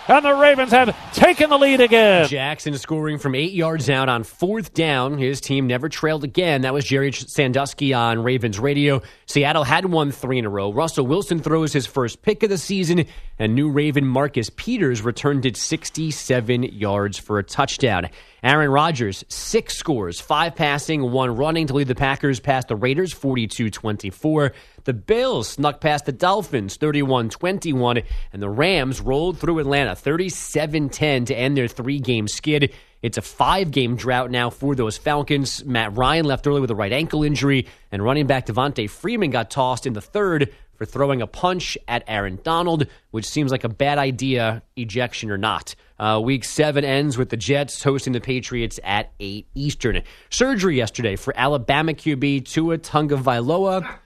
And 0.08 0.24
the 0.24 0.32
Ravens 0.32 0.70
have 0.70 0.96
taken 1.12 1.50
the 1.50 1.58
lead 1.58 1.80
again. 1.80 2.28
Jackson 2.28 2.78
scoring 2.78 3.18
from 3.18 3.34
eight 3.34 3.52
yards 3.52 3.90
out 3.90 4.08
on 4.08 4.22
fourth 4.22 4.72
down. 4.72 5.18
His 5.18 5.40
team 5.40 5.66
never 5.66 5.88
trailed 5.88 6.22
again. 6.22 6.62
That 6.62 6.72
was 6.72 6.84
Gerry 6.84 7.10
Sandusky 7.12 7.92
on 7.92 8.22
Ravens 8.22 8.60
radio. 8.60 9.02
Seattle 9.26 9.64
had 9.64 9.86
won 9.86 10.12
three 10.12 10.38
in 10.38 10.44
a 10.46 10.48
row. 10.48 10.72
Russell 10.72 11.08
Wilson 11.08 11.40
throws 11.40 11.72
his 11.72 11.86
first 11.86 12.22
pick 12.22 12.44
of 12.44 12.50
the 12.50 12.56
season, 12.56 13.04
and 13.38 13.56
new 13.56 13.68
Raven 13.68 14.06
Marcus 14.06 14.48
Peters 14.48 15.02
returned 15.02 15.44
it 15.44 15.56
67 15.56 16.62
yards 16.62 17.18
for 17.18 17.40
a 17.40 17.42
touchdown. 17.42 18.08
Aaron 18.42 18.70
Rodgers, 18.70 19.24
six 19.28 19.76
scores, 19.76 20.20
five 20.20 20.54
passing, 20.54 21.10
one 21.10 21.36
running 21.36 21.66
to 21.68 21.74
lead 21.74 21.88
the 21.88 21.94
Packers 21.94 22.38
past 22.38 22.68
the 22.68 22.76
Raiders 22.76 23.12
42 23.12 23.70
24. 23.70 24.52
The 24.84 24.92
Bills 24.92 25.48
snuck 25.48 25.80
past 25.80 26.06
the 26.06 26.12
Dolphins 26.12 26.76
31 26.76 27.30
21, 27.30 28.02
and 28.32 28.42
the 28.42 28.48
Rams 28.48 29.00
rolled 29.00 29.38
through 29.38 29.58
Atlanta 29.58 29.96
37 29.96 30.90
10 30.90 31.24
to 31.26 31.34
end 31.34 31.56
their 31.56 31.68
three 31.68 31.98
game 31.98 32.28
skid. 32.28 32.72
It's 33.02 33.18
a 33.18 33.22
five 33.22 33.70
game 33.70 33.96
drought 33.96 34.30
now 34.30 34.50
for 34.50 34.74
those 34.74 34.96
Falcons. 34.98 35.64
Matt 35.64 35.96
Ryan 35.96 36.26
left 36.26 36.46
early 36.46 36.60
with 36.60 36.70
a 36.70 36.74
right 36.74 36.92
ankle 36.92 37.22
injury, 37.22 37.66
and 37.90 38.02
running 38.02 38.26
back 38.26 38.46
Devonta 38.46 38.88
Freeman 38.88 39.30
got 39.30 39.50
tossed 39.50 39.86
in 39.86 39.92
the 39.92 40.00
third 40.00 40.52
for 40.74 40.84
throwing 40.84 41.22
a 41.22 41.26
punch 41.26 41.78
at 41.88 42.04
Aaron 42.06 42.38
Donald, 42.42 42.86
which 43.10 43.26
seems 43.26 43.50
like 43.50 43.64
a 43.64 43.68
bad 43.68 43.98
idea, 43.98 44.62
ejection 44.76 45.30
or 45.30 45.38
not. 45.38 45.74
Uh, 45.98 46.20
week 46.22 46.44
seven 46.44 46.84
ends 46.84 47.16
with 47.16 47.30
the 47.30 47.36
Jets 47.36 47.82
hosting 47.82 48.12
the 48.12 48.20
Patriots 48.20 48.78
at 48.84 49.12
8 49.18 49.46
Eastern. 49.54 50.02
Surgery 50.30 50.76
yesterday 50.76 51.16
for 51.16 51.32
Alabama 51.36 51.92
QB 51.94 52.44
Tua 52.44 52.78
Tungavailoa. 52.78 53.98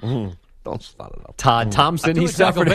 don't 0.00 0.82
start 0.82 1.12
it 1.12 1.28
up. 1.28 1.34
Todd 1.36 1.70
Thompson, 1.72 2.16
he 2.16 2.26
suffered. 2.26 2.68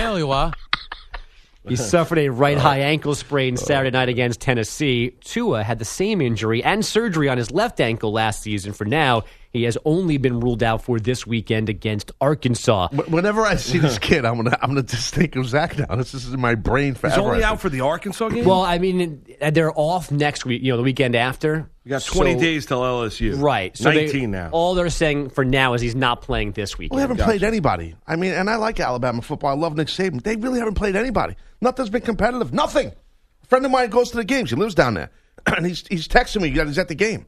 Bailey, 1.68 1.78
wah. 1.80 1.84
He 1.84 1.90
suffered 1.90 2.18
a 2.18 2.30
right 2.30 2.58
high 2.58 2.80
ankle 2.80 3.16
sprain 3.16 3.58
Saturday 3.58 3.92
night 3.92 4.10
against 4.10 4.40
Tennessee. 4.42 5.12
Tua 5.24 5.64
had 5.64 5.80
the 5.80 5.86
same 5.86 6.22
injury 6.22 6.64
and 6.64 6.86
surgery 6.86 7.30
on 7.30 7.38
his 7.38 7.52
left 7.52 7.80
ankle 7.80 8.12
last 8.12 8.42
season. 8.42 8.74
For 8.74 8.86
now, 8.86 9.24
he 9.52 9.64
has 9.64 9.78
only 9.86 10.18
been 10.18 10.40
ruled 10.40 10.62
out 10.62 10.84
for 10.84 11.00
this 11.00 11.26
weekend 11.26 11.70
against 11.70 12.12
Arkansas. 12.22 12.90
Wh- 12.90 13.10
Whenever 13.12 13.42
I 13.42 13.56
see 13.56 13.78
this 13.80 13.98
kid, 14.00 14.26
I'm 14.26 14.36
gonna 14.36 14.58
I'm 14.62 14.70
gonna 14.72 14.84
just 14.84 15.14
think 15.16 15.36
of 15.36 15.48
Zach 15.48 15.78
now. 15.78 15.96
This 15.96 16.14
is 16.14 16.32
in 16.34 16.40
my 16.40 16.56
brain 16.56 16.94
forever. 16.94 17.16
He's 17.22 17.26
only 17.26 17.44
out 17.44 17.60
for 17.62 17.70
the 17.70 17.82
Arkansas 17.82 18.30
game. 18.30 18.46
Well, 18.46 18.62
I 18.62 18.78
mean, 18.78 19.26
they're 19.52 19.74
off 19.78 20.12
next 20.12 20.46
week. 20.46 20.62
You 20.62 20.72
know, 20.74 20.78
the 20.78 20.84
weekend 20.84 21.16
after. 21.16 21.70
You 21.88 21.92
got 21.92 22.04
20 22.04 22.34
So- 22.34 22.40
days 22.42 22.66
till 22.66 22.82
LSU. 22.82 23.42
Right. 23.42 23.76
So 23.78 23.90
19 23.92 24.12
they, 24.12 24.26
now. 24.38 24.50
All 24.52 24.76
they're 24.76 24.90
saying 24.90 25.30
for 25.30 25.46
now 25.46 25.74
is 25.74 25.80
he's 25.80 25.96
not 25.96 26.22
playing 26.22 26.52
this 26.52 26.78
weekend. 26.78 26.98
We 26.98 27.02
haven't 27.02 27.22
played 27.22 27.44
anybody. 27.44 27.96
I 28.06 28.18
mean, 28.18 28.34
and 28.34 28.50
I 28.50 28.58
like 28.58 28.78
Alabama 28.82 29.22
football. 29.22 29.52
I 29.52 29.54
love 29.54 29.78
Nick 29.78 29.88
Saban. 29.88 30.22
They 30.22 30.36
really 30.36 30.60
haven't 30.60 30.74
played 30.74 30.98
anybody. 30.98 31.36
Nothing's 31.62 31.90
been 31.90 32.02
competitive. 32.02 32.54
Nothing. 32.54 32.88
A 32.88 33.46
friend 33.48 33.64
of 33.66 33.72
mine 33.72 33.90
goes 33.90 34.12
to 34.12 34.18
the 34.18 34.26
games. 34.26 34.50
He 34.50 34.58
lives 34.58 34.76
down 34.76 34.96
there, 34.96 35.12
and 35.46 35.66
he's 35.66 35.86
he's 35.88 36.10
texting 36.10 36.42
me 36.42 36.50
that 36.50 36.68
he's 36.68 36.78
at 36.78 36.90
the 36.90 36.96
game. 36.96 37.26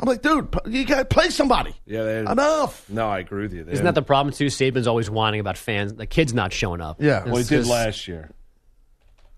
I'm 0.00 0.08
like, 0.08 0.22
dude, 0.22 0.54
you 0.66 0.86
got 0.86 0.98
to 1.00 1.04
play 1.04 1.28
somebody. 1.28 1.74
Yeah, 1.84 2.04
they- 2.04 2.18
enough. 2.20 2.88
No, 2.88 3.08
I 3.10 3.18
agree 3.18 3.42
with 3.42 3.52
you. 3.52 3.66
Isn't 3.68 3.84
that 3.84 3.94
the 3.94 4.00
problem 4.00 4.32
too? 4.32 4.46
Saban's 4.46 4.86
always 4.86 5.10
whining 5.10 5.40
about 5.40 5.58
fans, 5.58 5.92
the 5.92 6.06
kids 6.06 6.32
not 6.32 6.54
showing 6.54 6.80
up. 6.80 7.02
Yeah. 7.02 7.24
Well, 7.24 7.34
he 7.34 7.40
It's 7.40 7.48
did 7.50 7.66
last 7.66 8.08
year. 8.08 8.30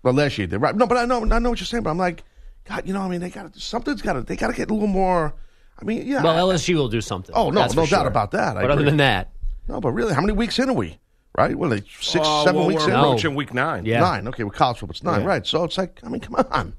Well, 0.03 0.13
last 0.13 0.37
year 0.37 0.47
they 0.47 0.51
did 0.51 0.61
right. 0.61 0.73
No, 0.73 0.87
but 0.87 0.97
I 0.97 1.05
know 1.05 1.23
I 1.29 1.39
know 1.39 1.49
what 1.49 1.59
you're 1.59 1.65
saying. 1.65 1.83
But 1.83 1.89
I'm 1.89 1.97
like, 1.97 2.23
God, 2.71 2.87
you 2.87 2.93
know, 2.93 3.01
I 3.01 3.07
mean, 3.09 3.21
they 3.21 3.29
got 3.29 3.53
to 3.53 3.59
something's 3.59 4.01
got 4.01 4.13
to 4.13 4.21
they 4.21 4.35
got 4.35 4.47
to 4.47 4.53
get 4.53 4.69
a 4.69 4.73
little 4.73 4.87
more. 4.87 5.33
I 5.79 5.83
mean, 5.83 6.05
yeah. 6.07 6.23
Well, 6.23 6.49
LSU 6.49 6.75
will 6.75 6.89
do 6.89 7.01
something. 7.01 7.35
Oh, 7.35 7.49
no, 7.49 7.61
no 7.65 7.67
doubt 7.73 7.87
sure. 7.87 8.07
about 8.07 8.31
that. 8.31 8.55
I 8.55 8.61
but 8.61 8.71
other 8.71 8.83
than 8.83 8.97
that, 8.97 9.31
no, 9.67 9.81
but 9.81 9.91
really, 9.91 10.13
how 10.13 10.21
many 10.21 10.33
weeks 10.33 10.59
in 10.59 10.69
are 10.69 10.73
we? 10.73 10.99
Right? 11.37 11.55
Well, 11.55 11.69
like 11.69 11.85
six, 11.99 12.25
Uh, 12.25 12.43
seven 12.43 12.59
well, 12.59 12.67
weeks 12.67 12.83
we're 12.85 12.89
in. 12.93 12.95
approaching 12.99 13.35
week 13.35 13.53
nine. 13.53 13.85
Yeah. 13.85 13.99
Nine. 14.01 14.27
Okay, 14.27 14.43
with 14.43 14.53
college 14.53 14.77
football, 14.79 14.91
it's 14.91 15.03
nine. 15.03 15.21
Yeah. 15.21 15.27
Right. 15.27 15.47
So 15.47 15.63
it's 15.63 15.77
like, 15.77 15.99
I 16.03 16.09
mean, 16.09 16.21
come 16.21 16.35
on. 16.51 16.73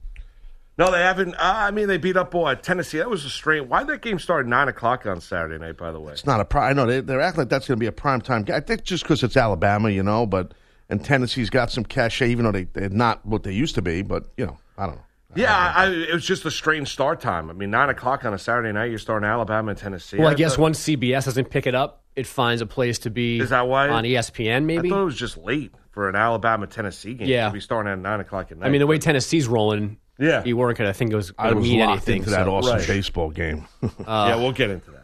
No, 0.79 0.91
they 0.91 1.01
haven't. 1.01 1.35
Uh, 1.35 1.39
I 1.41 1.71
mean, 1.71 1.89
they 1.89 1.99
beat 1.99 2.17
up 2.17 2.35
uh, 2.35 2.55
Tennessee. 2.55 2.99
That 2.99 3.11
was 3.11 3.25
a 3.25 3.31
strange. 3.31 3.69
Why 3.69 3.81
did 3.81 3.89
that 3.89 4.03
game 4.03 4.19
start 4.19 4.47
at 4.47 4.49
nine 4.49 4.69
o'clock 4.69 5.05
on 5.05 5.21
Saturday 5.21 5.59
night? 5.59 5.77
By 5.77 5.93
the 5.93 6.01
way, 6.01 6.13
It's 6.13 6.25
not 6.27 6.41
a 6.41 6.45
prime. 6.45 6.71
I 6.71 6.73
know 6.73 6.87
they, 6.87 7.01
they're 7.01 7.21
acting 7.21 7.41
like 7.43 7.49
that's 7.51 7.69
going 7.69 7.77
to 7.77 7.81
be 7.81 7.87
a 7.87 7.93
prime 7.93 8.21
time. 8.23 8.43
game. 8.45 8.57
I 8.57 8.61
think 8.61 8.85
just 8.85 9.05
because 9.05 9.23
it's 9.23 9.37
Alabama, 9.37 9.91
you 9.91 10.03
know, 10.03 10.25
but 10.27 10.53
and 10.89 11.05
Tennessee's 11.05 11.51
got 11.51 11.71
some 11.71 11.85
cachet, 11.85 12.31
even 12.31 12.45
though 12.45 12.53
they, 12.53 12.65
they're 12.65 12.89
not 12.89 13.25
what 13.27 13.43
they 13.43 13.53
used 13.53 13.75
to 13.75 13.83
be. 13.83 14.01
But 14.03 14.25
you 14.37 14.47
know, 14.47 14.59
I 14.79 14.87
don't 14.87 14.97
know. 14.97 15.03
Yeah, 15.35 15.55
I, 15.77 15.85
I, 15.85 15.89
it 15.91 16.13
was 16.15 16.25
just 16.25 16.45
a 16.45 16.51
strange 16.51 16.89
start 16.89 17.21
time. 17.21 17.51
I 17.51 17.53
mean, 17.53 17.71
nine 17.71 17.89
o'clock 17.89 18.25
on 18.25 18.35
a 18.35 18.39
Saturday 18.39 18.73
night, 18.73 18.91
you're 18.91 18.99
starting 18.99 19.29
Alabama 19.29 19.71
and 19.71 19.79
Tennessee. 19.79 20.19
well, 20.19 20.29
I 20.29 20.35
guess 20.35 20.57
thought- 20.57 20.63
once 20.63 20.81
CBS 20.81 21.25
doesn't 21.27 21.51
pick 21.51 21.67
it 21.67 21.75
up, 21.75 22.03
it 22.17 22.27
finds 22.27 22.61
a 22.63 22.67
place 22.67 22.99
to 23.01 23.11
be. 23.11 23.41
Is 23.41 23.51
that 23.51 23.67
why? 23.67 23.89
on 23.89 24.05
ESPN? 24.05 24.57
I 24.57 24.61
Maybe. 24.61 24.89
thought 24.91 25.01
it 25.03 25.05
was 25.05 25.17
just 25.17 25.39
late 25.39 25.73
for 25.93 26.09
an 26.09 26.17
Alabama 26.17 26.67
Tennessee 26.67 27.15
game. 27.15 27.29
Yeah. 27.29 27.47
to 27.49 27.53
be 27.55 27.61
starting 27.61 27.91
at 27.93 27.99
nine 27.99 28.21
o'clock 28.21 28.51
at 28.53 28.59
night. 28.59 28.67
I 28.67 28.71
mean, 28.71 28.81
the 28.81 28.87
way 28.87 28.99
Tennessee's 28.99 29.47
rolling, 29.49 29.99
Yeah. 30.19 30.43
you 30.45 30.57
weren't 30.57 30.77
going 30.79 30.89
to 30.91 30.95
think 30.95 31.13
it 31.13 31.17
was 31.17 31.33
I 31.39 31.45
going 31.45 31.55
to 31.55 31.61
was 31.61 31.69
mean 31.71 31.81
locked 31.81 31.91
anything. 32.09 32.17
into 32.19 32.31
that 32.31 32.45
so- 32.47 32.55
awesome 32.55 32.77
Right. 32.79 32.87
baseball 32.87 33.31
game. 33.31 33.67
yeah, 34.07 34.37
we'll 34.37 34.53
get 34.53 34.71
into 34.71 34.91
that. 34.91 34.99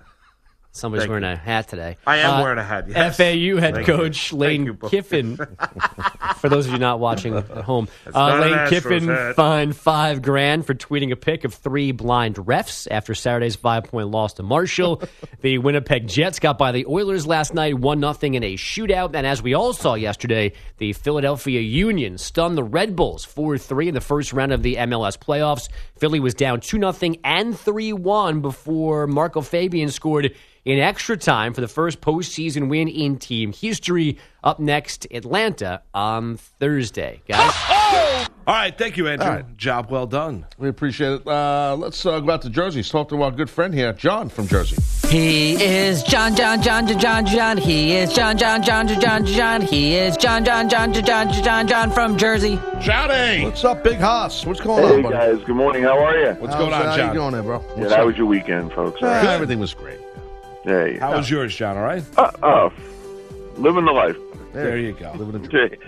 Somebody's 0.72 1.02
Thank 1.04 1.10
wearing 1.10 1.24
you. 1.24 1.30
a 1.30 1.36
hat 1.36 1.66
today. 1.68 1.96
I 2.06 2.18
am 2.18 2.34
Uh, 2.34 2.42
wearing 2.42 2.58
a 2.58 2.62
hat, 2.62 2.88
yes. 2.88 3.16
FAU 3.16 3.58
head 3.58 3.74
Thank 3.74 3.86
coach 3.86 4.28
Thank 4.30 4.40
Lane 4.40 4.64
you, 4.66 4.74
Kiffin 4.74 5.36
For 6.36 6.48
those 6.48 6.66
of 6.66 6.72
you 6.72 6.78
not 6.78 7.00
watching 7.00 7.34
at 7.36 7.48
home, 7.48 7.88
uh, 8.14 8.38
Lane 8.38 8.68
Kiffin 8.68 9.34
fined 9.34 9.76
five 9.76 10.22
grand 10.22 10.66
for 10.66 10.74
tweeting 10.74 11.12
a 11.12 11.16
pic 11.16 11.44
of 11.44 11.54
three 11.54 11.92
blind 11.92 12.36
refs 12.36 12.86
after 12.90 13.14
Saturday's 13.14 13.56
five 13.56 13.84
point 13.84 14.08
loss 14.08 14.34
to 14.34 14.42
Marshall. 14.42 15.02
the 15.40 15.58
Winnipeg 15.58 16.06
Jets 16.08 16.38
got 16.38 16.58
by 16.58 16.72
the 16.72 16.86
Oilers 16.86 17.26
last 17.26 17.54
night, 17.54 17.78
one 17.78 18.00
nothing 18.00 18.34
in 18.34 18.42
a 18.42 18.54
shootout, 18.54 19.14
and 19.14 19.26
as 19.26 19.42
we 19.42 19.54
all 19.54 19.72
saw 19.72 19.94
yesterday, 19.94 20.52
the 20.78 20.92
Philadelphia 20.92 21.60
Union 21.60 22.18
stunned 22.18 22.56
the 22.56 22.64
Red 22.64 22.96
Bulls 22.96 23.24
four 23.24 23.58
three 23.58 23.88
in 23.88 23.94
the 23.94 24.00
first 24.00 24.32
round 24.32 24.52
of 24.52 24.62
the 24.62 24.76
MLS 24.76 25.18
playoffs. 25.18 25.68
Philly 25.98 26.20
was 26.20 26.34
down 26.34 26.60
two 26.60 26.78
nothing 26.78 27.18
and 27.24 27.58
three 27.58 27.92
one 27.92 28.40
before 28.40 29.06
Marco 29.06 29.40
Fabian 29.40 29.90
scored 29.90 30.34
in 30.64 30.78
extra 30.78 31.16
time 31.16 31.54
for 31.54 31.62
the 31.62 31.68
first 31.68 32.00
postseason 32.00 32.68
win 32.68 32.88
in 32.88 33.16
team 33.18 33.52
history. 33.52 34.18
Up 34.44 34.60
next, 34.60 35.06
Atlanta 35.10 35.82
on 35.92 36.36
Thursday, 36.36 37.20
guys. 37.28 37.52
All 38.46 38.54
right, 38.54 38.76
thank 38.78 38.96
you, 38.96 39.08
Andrew. 39.08 39.26
All 39.26 39.34
right. 39.34 39.56
Job 39.56 39.90
well 39.90 40.06
done. 40.06 40.46
We 40.58 40.68
appreciate 40.68 41.10
it. 41.20 41.26
Uh, 41.26 41.74
let's 41.76 42.06
uh, 42.06 42.20
go 42.20 42.32
out 42.32 42.42
to 42.42 42.50
Jersey. 42.50 42.82
Talk 42.84 43.08
to 43.08 43.20
our 43.22 43.30
good 43.32 43.50
friend 43.50 43.74
here, 43.74 43.92
John 43.92 44.28
from 44.28 44.46
Jersey. 44.46 44.76
He 45.08 45.62
is 45.62 46.02
John, 46.04 46.36
John, 46.36 46.62
John, 46.62 46.86
John, 46.86 46.98
John, 47.00 47.26
John. 47.26 47.56
He 47.58 47.96
is 47.96 48.12
John, 48.14 48.38
John, 48.38 48.62
John, 48.62 48.86
John, 48.86 49.00
John, 49.00 49.26
John. 49.26 49.60
He 49.62 49.96
is 49.96 50.16
John, 50.16 50.44
John, 50.44 50.68
John, 50.68 50.92
John, 50.94 51.04
John, 51.04 51.42
John, 51.44 51.66
John 51.68 51.90
from 51.90 52.16
Jersey. 52.16 52.60
Johnny! 52.80 53.44
What's 53.44 53.64
up, 53.64 53.82
Big 53.82 53.98
Hoss? 53.98 54.46
What's 54.46 54.60
going 54.60 54.84
Hey 54.84 54.94
on, 54.96 55.02
buddy? 55.02 55.14
guys, 55.36 55.44
good 55.46 55.56
morning. 55.56 55.82
How 55.82 55.98
are 56.02 56.16
you? 56.16 56.30
What's 56.34 56.54
How's- 56.54 56.58
going 56.70 56.72
on, 56.74 56.82
John? 56.96 56.98
How 57.00 57.12
you 57.12 57.18
going 57.18 57.32
there, 57.34 57.42
bro? 57.42 57.58
Yeah, 57.60 57.74
What's 57.74 57.90
that 57.90 58.00
up? 58.00 58.06
was 58.06 58.16
your 58.16 58.26
weekend, 58.26 58.72
folks. 58.72 59.02
Uh, 59.02 59.06
everything 59.06 59.58
was 59.58 59.74
great. 59.74 59.98
Hey, 60.64 60.96
How 60.98 61.16
was 61.16 61.28
yours, 61.28 61.54
John? 61.56 61.76
All 61.76 61.82
right? 61.82 62.04
uh, 62.16 62.30
uh, 62.42 62.70
living 63.56 63.84
the 63.84 63.92
life. 63.92 64.16
There 64.52 64.78
you 64.78 64.92
go. 64.92 65.12
Living 65.12 65.42
the 65.42 65.48
dream. 65.48 65.64
Okay. 65.66 65.78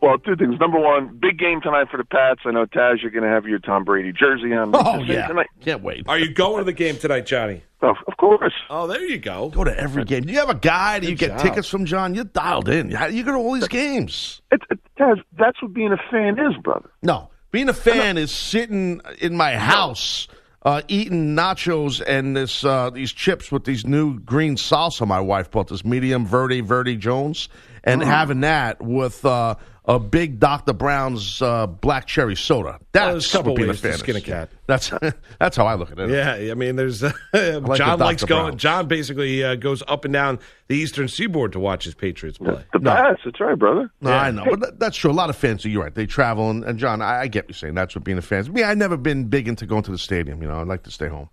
Well, 0.00 0.18
two 0.18 0.36
things. 0.36 0.58
Number 0.60 0.78
one, 0.78 1.18
big 1.20 1.38
game 1.38 1.60
tonight 1.60 1.88
for 1.90 1.96
the 1.96 2.04
Pats. 2.04 2.40
I 2.44 2.52
know 2.52 2.64
Taz, 2.66 3.02
you're 3.02 3.10
going 3.10 3.24
to 3.24 3.28
have 3.28 3.44
your 3.46 3.58
Tom 3.58 3.84
Brady 3.84 4.12
jersey 4.12 4.52
on. 4.54 4.72
Oh 4.74 5.00
yeah, 5.02 5.26
tonight. 5.26 5.46
can't 5.60 5.82
wait. 5.82 6.08
Are 6.08 6.18
you 6.18 6.32
going 6.32 6.58
to 6.58 6.64
the 6.64 6.72
game 6.72 6.96
tonight, 6.96 7.26
Johnny? 7.26 7.62
Of, 7.82 7.96
of 8.06 8.16
course. 8.16 8.54
Oh, 8.70 8.86
there 8.86 9.04
you 9.04 9.18
go. 9.18 9.50
Go 9.50 9.64
to 9.64 9.78
every 9.78 10.04
game. 10.04 10.22
Do 10.22 10.32
you 10.32 10.38
have 10.38 10.48
a 10.48 10.54
guy? 10.54 11.00
Do 11.00 11.08
you 11.08 11.16
get 11.16 11.32
job. 11.32 11.40
tickets 11.40 11.68
from 11.68 11.84
John? 11.84 12.14
You're 12.14 12.24
dialed 12.24 12.68
in. 12.68 12.90
How- 12.90 13.06
You 13.06 13.24
go 13.24 13.32
to 13.32 13.38
all 13.38 13.52
these 13.54 13.68
games. 13.68 14.40
It, 14.50 14.62
it, 14.70 14.78
Taz, 14.98 15.22
that's 15.38 15.60
what 15.60 15.74
being 15.74 15.92
a 15.92 15.98
fan 16.10 16.38
is, 16.38 16.56
brother. 16.62 16.90
No, 17.02 17.30
being 17.50 17.68
a 17.68 17.74
fan 17.74 18.16
is 18.16 18.30
sitting 18.32 19.00
in 19.20 19.36
my 19.36 19.56
house 19.56 20.28
uh, 20.64 20.80
eating 20.88 21.36
nachos 21.36 22.02
and 22.06 22.36
this 22.36 22.64
uh, 22.64 22.90
these 22.90 23.12
chips 23.12 23.52
with 23.52 23.64
these 23.64 23.86
new 23.86 24.18
green 24.20 24.56
salsa. 24.56 25.06
My 25.06 25.20
wife 25.20 25.50
bought 25.50 25.68
this 25.68 25.84
medium 25.84 26.24
Verde 26.26 26.60
Verde 26.62 26.96
Jones, 26.96 27.48
and 27.84 28.02
Mm. 28.02 28.06
having 28.06 28.40
that 28.40 28.82
with 28.82 29.24
uh, 29.24 29.54
a 29.86 29.98
big 30.00 30.40
Dr. 30.40 30.72
Brown's 30.72 31.40
uh, 31.42 31.66
black 31.66 32.06
cherry 32.06 32.34
soda. 32.34 32.78
Well, 32.94 33.12
there's 33.12 33.14
That's 33.24 33.34
a 33.34 33.36
couple 33.36 33.52
what 33.52 33.56
being 33.58 33.68
a 33.68 33.72
ways 33.72 33.80
to 33.82 33.88
fan 33.90 33.98
skin 33.98 34.16
a 34.16 34.20
cat. 34.22 34.48
That's 34.66 34.90
that's 35.38 35.56
how 35.56 35.66
I 35.66 35.74
look 35.74 35.92
at 35.92 35.98
it. 35.98 36.08
Yeah, 36.10 36.50
I 36.50 36.54
mean, 36.54 36.76
there's 36.76 37.02
like 37.32 37.76
John 37.78 37.98
the 37.98 38.04
likes 38.04 38.22
Dr. 38.22 38.26
going. 38.28 38.56
John 38.56 38.88
basically 38.88 39.44
uh, 39.44 39.56
goes 39.56 39.82
up 39.86 40.04
and 40.06 40.14
down 40.14 40.38
the 40.68 40.76
eastern 40.76 41.08
seaboard 41.08 41.52
to 41.52 41.60
watch 41.60 41.84
his 41.84 41.94
Patriots 41.94 42.38
play. 42.38 42.64
The 42.72 42.80
Pats, 42.80 43.20
that's 43.24 43.38
right, 43.40 43.58
brother. 43.58 43.90
No, 44.00 44.10
I 44.12 44.30
know, 44.30 44.44
but 44.48 44.60
that, 44.60 44.78
that's 44.80 44.96
true. 44.96 45.10
A 45.10 45.12
lot 45.12 45.28
of 45.28 45.36
fans, 45.36 45.64
you're 45.66 45.82
right. 45.82 45.94
They 45.94 46.06
travel, 46.06 46.48
and, 46.48 46.64
and 46.64 46.78
John, 46.78 47.02
I, 47.02 47.20
I 47.20 47.26
get 47.28 47.44
what 47.44 47.50
you're 47.50 47.54
saying. 47.56 47.74
That's 47.74 47.94
what 47.94 48.04
being 48.04 48.16
a 48.18 48.22
fan. 48.22 48.40
is. 48.40 48.48
Me, 48.50 48.62
I've 48.62 48.78
never 48.78 48.96
been 48.96 49.24
big 49.26 49.46
into 49.46 49.66
going 49.66 49.82
to 49.82 49.90
the 49.90 49.98
stadium. 49.98 50.40
You 50.40 50.48
know, 50.48 50.60
I'd 50.62 50.66
like 50.66 50.84
to 50.84 50.90
stay 50.90 51.08
home. 51.08 51.28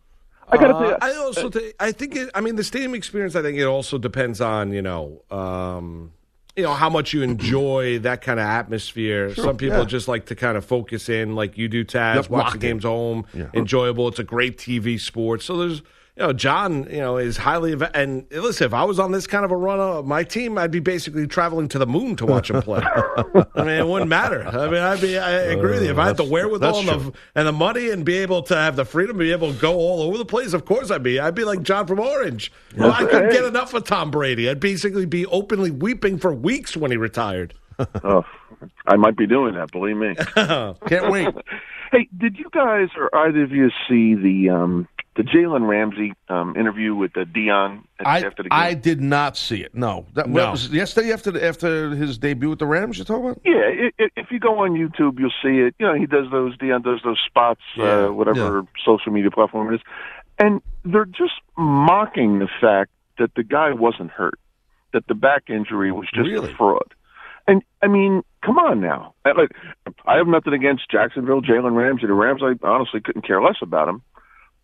I 0.49 0.57
got 0.57 0.67
to 0.67 0.73
Uh, 0.75 0.97
I 1.01 1.13
also, 1.15 1.49
thi- 1.49 1.71
I 1.79 1.93
think, 1.93 2.17
it, 2.17 2.29
I 2.35 2.41
mean, 2.41 2.57
the 2.57 2.63
stadium 2.65 2.93
experience. 2.95 3.37
I 3.37 3.41
think 3.41 3.57
it 3.57 3.63
also 3.63 3.97
depends 3.97 4.41
on 4.41 4.73
you 4.73 4.81
know, 4.81 5.21
um, 5.31 6.11
you 6.55 6.63
know, 6.63 6.73
how 6.73 6.89
much 6.89 7.13
you 7.13 7.21
enjoy 7.21 7.99
that 7.99 8.21
kind 8.21 8.39
of 8.39 8.45
atmosphere. 8.45 9.33
Some 9.35 9.57
people 9.57 9.79
yeah. 9.79 9.85
just 9.85 10.07
like 10.07 10.25
to 10.27 10.35
kind 10.35 10.57
of 10.57 10.65
focus 10.65 11.09
in, 11.09 11.35
like 11.35 11.57
you 11.57 11.67
do, 11.67 11.85
Taz. 11.85 12.15
Yep, 12.15 12.29
watch 12.29 12.53
the 12.53 12.59
games 12.59 12.83
home, 12.83 13.25
Yeah. 13.33 13.49
enjoyable. 13.53 14.07
It's 14.07 14.19
a 14.19 14.23
great 14.23 14.57
TV 14.57 14.99
sport. 14.99 15.41
So 15.41 15.57
there's. 15.57 15.81
You 16.17 16.23
know, 16.23 16.33
John, 16.33 16.87
you 16.91 16.99
know, 16.99 17.17
is 17.17 17.37
highly 17.37 17.73
inve- 17.73 17.91
and 17.93 18.25
listen. 18.31 18.65
If 18.65 18.73
I 18.73 18.83
was 18.83 18.99
on 18.99 19.13
this 19.13 19.27
kind 19.27 19.45
of 19.45 19.51
a 19.51 19.55
run 19.55 19.79
of 19.79 20.05
my 20.05 20.25
team, 20.25 20.57
I'd 20.57 20.69
be 20.69 20.81
basically 20.81 21.25
traveling 21.25 21.69
to 21.69 21.79
the 21.79 21.87
moon 21.87 22.17
to 22.17 22.25
watch 22.25 22.49
him 22.49 22.61
play. 22.61 22.81
I 22.85 23.23
mean, 23.63 23.69
it 23.69 23.87
wouldn't 23.87 24.09
matter. 24.09 24.45
I 24.45 24.69
mean, 24.69 24.81
I'd 24.81 24.99
be. 24.99 25.17
I 25.17 25.31
agree 25.31 25.71
with 25.71 25.83
you. 25.83 25.91
If 25.91 25.97
I 25.97 26.07
had 26.07 26.17
the 26.17 26.23
that's- 26.23 26.29
wherewithal 26.31 26.79
and 26.79 26.87
the, 26.89 27.13
and 27.35 27.47
the 27.47 27.53
money 27.53 27.91
and 27.91 28.03
be 28.03 28.15
able 28.17 28.43
to 28.43 28.55
have 28.55 28.75
the 28.75 28.83
freedom 28.83 29.17
to 29.17 29.23
be 29.23 29.31
able 29.31 29.53
to 29.53 29.59
go 29.59 29.73
all 29.75 30.01
over 30.01 30.17
the 30.17 30.25
place, 30.25 30.51
of 30.51 30.65
course 30.65 30.91
I'd 30.91 31.01
be. 31.01 31.17
I'd 31.17 31.33
be 31.33 31.45
like 31.45 31.63
John 31.63 31.87
from 31.87 31.99
Orange. 32.01 32.51
Well, 32.77 32.91
I 32.91 33.05
couldn't 33.05 33.31
get 33.31 33.45
enough 33.45 33.73
of 33.73 33.85
Tom 33.85 34.11
Brady. 34.11 34.49
I'd 34.49 34.59
basically 34.59 35.05
be 35.05 35.25
openly 35.27 35.71
weeping 35.71 36.17
for 36.17 36.33
weeks 36.33 36.75
when 36.75 36.91
he 36.91 36.97
retired. 36.97 37.53
oh, 38.03 38.25
I 38.85 38.97
might 38.97 39.15
be 39.15 39.27
doing 39.27 39.55
that. 39.55 39.71
Believe 39.71 39.95
me. 39.95 40.13
Can't 40.35 41.09
wait. 41.09 41.33
hey, 41.93 42.09
did 42.17 42.37
you 42.37 42.49
guys 42.51 42.89
or 42.97 43.15
either 43.15 43.43
of 43.43 43.51
you 43.51 43.69
see 43.87 44.13
the 44.13 44.49
um, 44.49 44.87
the 45.15 45.23
Jalen 45.23 45.67
Ramsey 45.67 46.13
um, 46.29 46.55
interview 46.55 46.95
with 46.95 47.15
uh, 47.17 47.25
Deion 47.25 47.83
I 47.99 48.21
after 48.23 48.43
the 48.43 48.49
game? 48.49 48.59
I 48.59 48.73
did 48.73 49.01
not 49.01 49.35
see 49.35 49.61
it. 49.61 49.75
No, 49.75 50.05
that 50.13 50.29
No. 50.29 50.51
was 50.51 50.69
yesterday 50.69 51.11
after 51.11 51.31
the, 51.31 51.45
after 51.45 51.89
his 51.95 52.17
debut 52.17 52.49
with 52.49 52.59
the 52.59 52.65
Rams. 52.65 52.97
You 52.97 53.03
talking 53.03 53.25
about? 53.31 53.41
Yeah, 53.43 53.55
i 53.55 53.91
i 54.03 54.07
if 54.15 54.31
you 54.31 54.39
go 54.39 54.59
on 54.59 54.71
YouTube, 54.71 55.19
you'll 55.19 55.33
see 55.43 55.59
it. 55.59 55.75
You 55.79 55.87
know, 55.87 55.93
he 55.95 56.05
does 56.05 56.27
those 56.31 56.57
Deion 56.57 56.83
does 56.83 57.01
those 57.03 57.19
spots, 57.27 57.61
Yeah, 57.75 58.05
uh, 58.07 58.11
whatever 58.11 58.65
social 58.85 59.11
media 59.11 59.31
platform 59.31 59.71
it 59.73 59.75
is, 59.75 59.81
and 60.39 60.61
they're 60.85 61.05
just 61.05 61.33
mocking 61.57 62.39
the 62.39 62.47
fact 62.59 62.91
that 63.19 63.35
the 63.35 63.43
guy 63.43 63.71
wasn't 63.73 64.11
hurt, 64.11 64.39
that 64.93 65.05
the 65.07 65.13
back 65.15 65.43
injury 65.49 65.91
was 65.91 66.07
just 66.13 66.27
Really? 66.29 66.51
a 66.51 66.55
fraud. 66.55 66.93
And 67.47 67.63
I 67.81 67.87
mean, 67.87 68.23
come 68.45 68.57
on 68.57 68.79
now. 68.79 69.13
I- 69.25 69.31
Like, 69.33 69.51
I 70.05 70.15
have 70.17 70.27
nothing 70.27 70.53
against 70.53 70.89
Jacksonville, 70.89 71.41
Jalen 71.41 71.75
Ramsey. 71.75 72.07
The 72.07 72.13
Rams, 72.13 72.41
I 72.43 72.53
honestly 72.65 73.01
couldn't 73.01 73.23
care 73.23 73.41
less 73.41 73.57
about 73.61 73.89
him. 73.89 74.01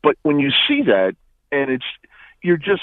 But 0.08 0.17
when 0.24 0.39
you 0.39 0.50
see 0.67 0.84
that, 0.84 1.15
and 1.52 1.70
it's 1.72 1.86
you're 2.43 2.58
just, 2.58 2.82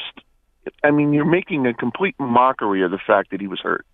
I 0.83 0.91
mean, 0.91 1.13
you're 1.13 1.25
making 1.25 1.67
a 1.67 1.75
complete 1.75 2.15
mockery 2.19 2.83
of 2.85 2.91
the 2.91 2.99
fact 3.07 3.31
that 3.31 3.41
he 3.41 3.47
was 3.47 3.61
hurt. 3.61 3.87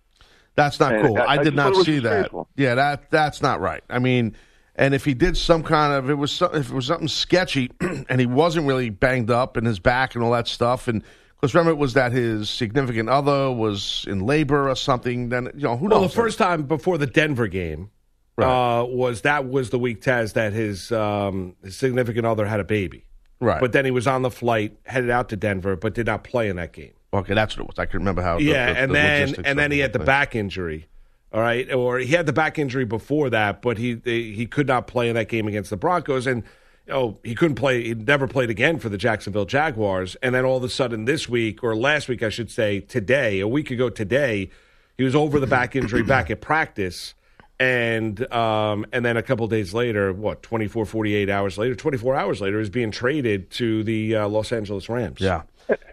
That's 0.55 0.79
not 0.79 0.93
And 0.95 1.07
cool. 1.07 1.17
I- 1.17 1.21
I, 1.21 1.25
I 1.33 1.37
did 1.37 1.43
just 1.45 1.55
not 1.55 1.73
thought 1.73 1.81
it 1.81 1.85
see 1.85 1.99
that. 1.99 2.09
disgraceful. 2.09 2.47
Yeah, 2.55 2.75
that 2.75 3.09
that's 3.09 3.41
not 3.41 3.61
right. 3.61 3.83
I 3.89 3.99
mean, 3.99 4.35
and 4.75 4.93
if 4.93 5.05
he 5.05 5.13
did 5.13 5.37
some 5.37 5.63
kind 5.63 5.93
of 5.93 6.09
it 6.09 6.15
was 6.15 6.31
some, 6.31 6.53
if 6.55 6.69
it 6.69 6.73
was 6.73 6.87
something 6.87 7.07
sketchy, 7.07 7.71
and 8.09 8.19
he 8.19 8.25
wasn't 8.25 8.67
really 8.67 8.89
banged 8.89 9.31
up 9.31 9.55
in 9.57 9.65
his 9.65 9.79
back 9.79 10.15
and 10.15 10.23
all 10.23 10.31
that 10.31 10.47
stuff, 10.47 10.87
and 10.87 11.03
because 11.35 11.53
remember 11.55 11.71
it 11.71 11.77
was 11.77 11.93
that 11.93 12.11
his 12.11 12.49
significant 12.49 13.09
other 13.09 13.51
was 13.51 14.05
in 14.07 14.19
labor 14.25 14.69
or 14.69 14.75
something. 14.75 15.29
Then 15.29 15.49
you 15.55 15.63
know 15.63 15.77
who 15.77 15.85
Well, 15.87 15.89
knows? 15.89 15.99
Well, 16.01 16.07
the 16.09 16.15
first 16.15 16.37
time 16.37 16.63
before 16.63 16.97
the 16.97 17.07
Denver 17.07 17.47
game 17.47 17.89
uh, 18.37 18.85
was 18.87 19.21
that 19.21 19.47
was 19.47 19.69
the 19.69 19.79
week 19.79 20.01
Taz 20.01 20.33
that 20.33 20.51
his, 20.53 20.91
um, 20.91 21.55
his 21.63 21.77
significant 21.77 22.25
other 22.25 22.45
had 22.45 22.59
a 22.59 22.63
baby. 22.63 23.05
Right? 23.41 23.59
But 23.59 23.73
then 23.73 23.83
he 23.83 23.91
was 23.91 24.07
on 24.07 24.21
the 24.21 24.31
flight 24.31 24.77
headed 24.85 25.09
out 25.09 25.27
to 25.29 25.35
Denver, 25.35 25.75
but 25.75 25.93
did 25.93 26.05
not 26.05 26.23
play 26.23 26.47
in 26.47 26.55
that 26.55 26.71
game. 26.71 26.93
okay, 27.13 27.33
that's 27.33 27.57
what 27.57 27.63
it 27.63 27.67
was. 27.67 27.77
I 27.79 27.85
can 27.85 27.99
remember 27.99 28.21
how. 28.21 28.37
the- 28.37 28.43
yeah, 28.45 28.71
the- 28.71 28.79
and 28.79 28.91
the 28.91 28.93
then 28.93 29.35
and 29.43 29.59
then 29.59 29.71
he 29.71 29.79
had 29.79 29.91
the 29.91 29.99
thing. 29.99 30.05
back 30.05 30.35
injury. 30.35 30.87
All 31.33 31.41
right, 31.41 31.71
or 31.73 31.99
he 31.99 32.07
had 32.13 32.25
the 32.25 32.33
back 32.33 32.57
injury 32.59 32.83
before 32.85 33.29
that, 33.29 33.61
but 33.61 33.77
he 33.77 33.99
he 34.03 34.45
could 34.45 34.67
not 34.67 34.87
play 34.87 35.07
in 35.09 35.15
that 35.15 35.27
game 35.29 35.47
against 35.47 35.69
the 35.69 35.77
Broncos, 35.77 36.27
and 36.27 36.43
oh, 36.89 37.19
he 37.23 37.35
couldn't 37.35 37.55
play. 37.55 37.83
He 37.83 37.93
never 37.93 38.27
played 38.27 38.49
again 38.49 38.79
for 38.79 38.89
the 38.89 38.97
Jacksonville 38.97 39.45
Jaguars. 39.45 40.17
And 40.21 40.35
then 40.35 40.43
all 40.43 40.57
of 40.57 40.63
a 40.65 40.69
sudden, 40.69 41.05
this 41.05 41.29
week 41.29 41.63
or 41.63 41.73
last 41.73 42.09
week, 42.09 42.21
I 42.21 42.27
should 42.27 42.51
say, 42.51 42.81
today, 42.81 43.39
a 43.39 43.47
week 43.47 43.71
ago 43.71 43.89
today, 43.89 44.49
he 44.97 45.05
was 45.05 45.15
over 45.15 45.39
the 45.39 45.47
back 45.47 45.73
injury 45.73 46.03
back 46.03 46.29
at 46.29 46.41
practice. 46.41 47.13
And 47.61 48.33
um, 48.33 48.87
and 48.91 49.05
then 49.05 49.17
a 49.17 49.21
couple 49.21 49.47
days 49.47 49.71
later, 49.71 50.11
what 50.13 50.41
24, 50.41 50.83
48 50.83 51.29
hours 51.29 51.59
later, 51.59 51.75
24 51.75 52.15
hours 52.15 52.41
later, 52.41 52.59
is 52.59 52.71
being 52.71 52.89
traded 52.89 53.51
to 53.51 53.83
the 53.83 54.15
uh, 54.15 54.27
Los 54.27 54.51
Angeles 54.51 54.89
Rams. 54.89 55.21
Yeah, 55.21 55.43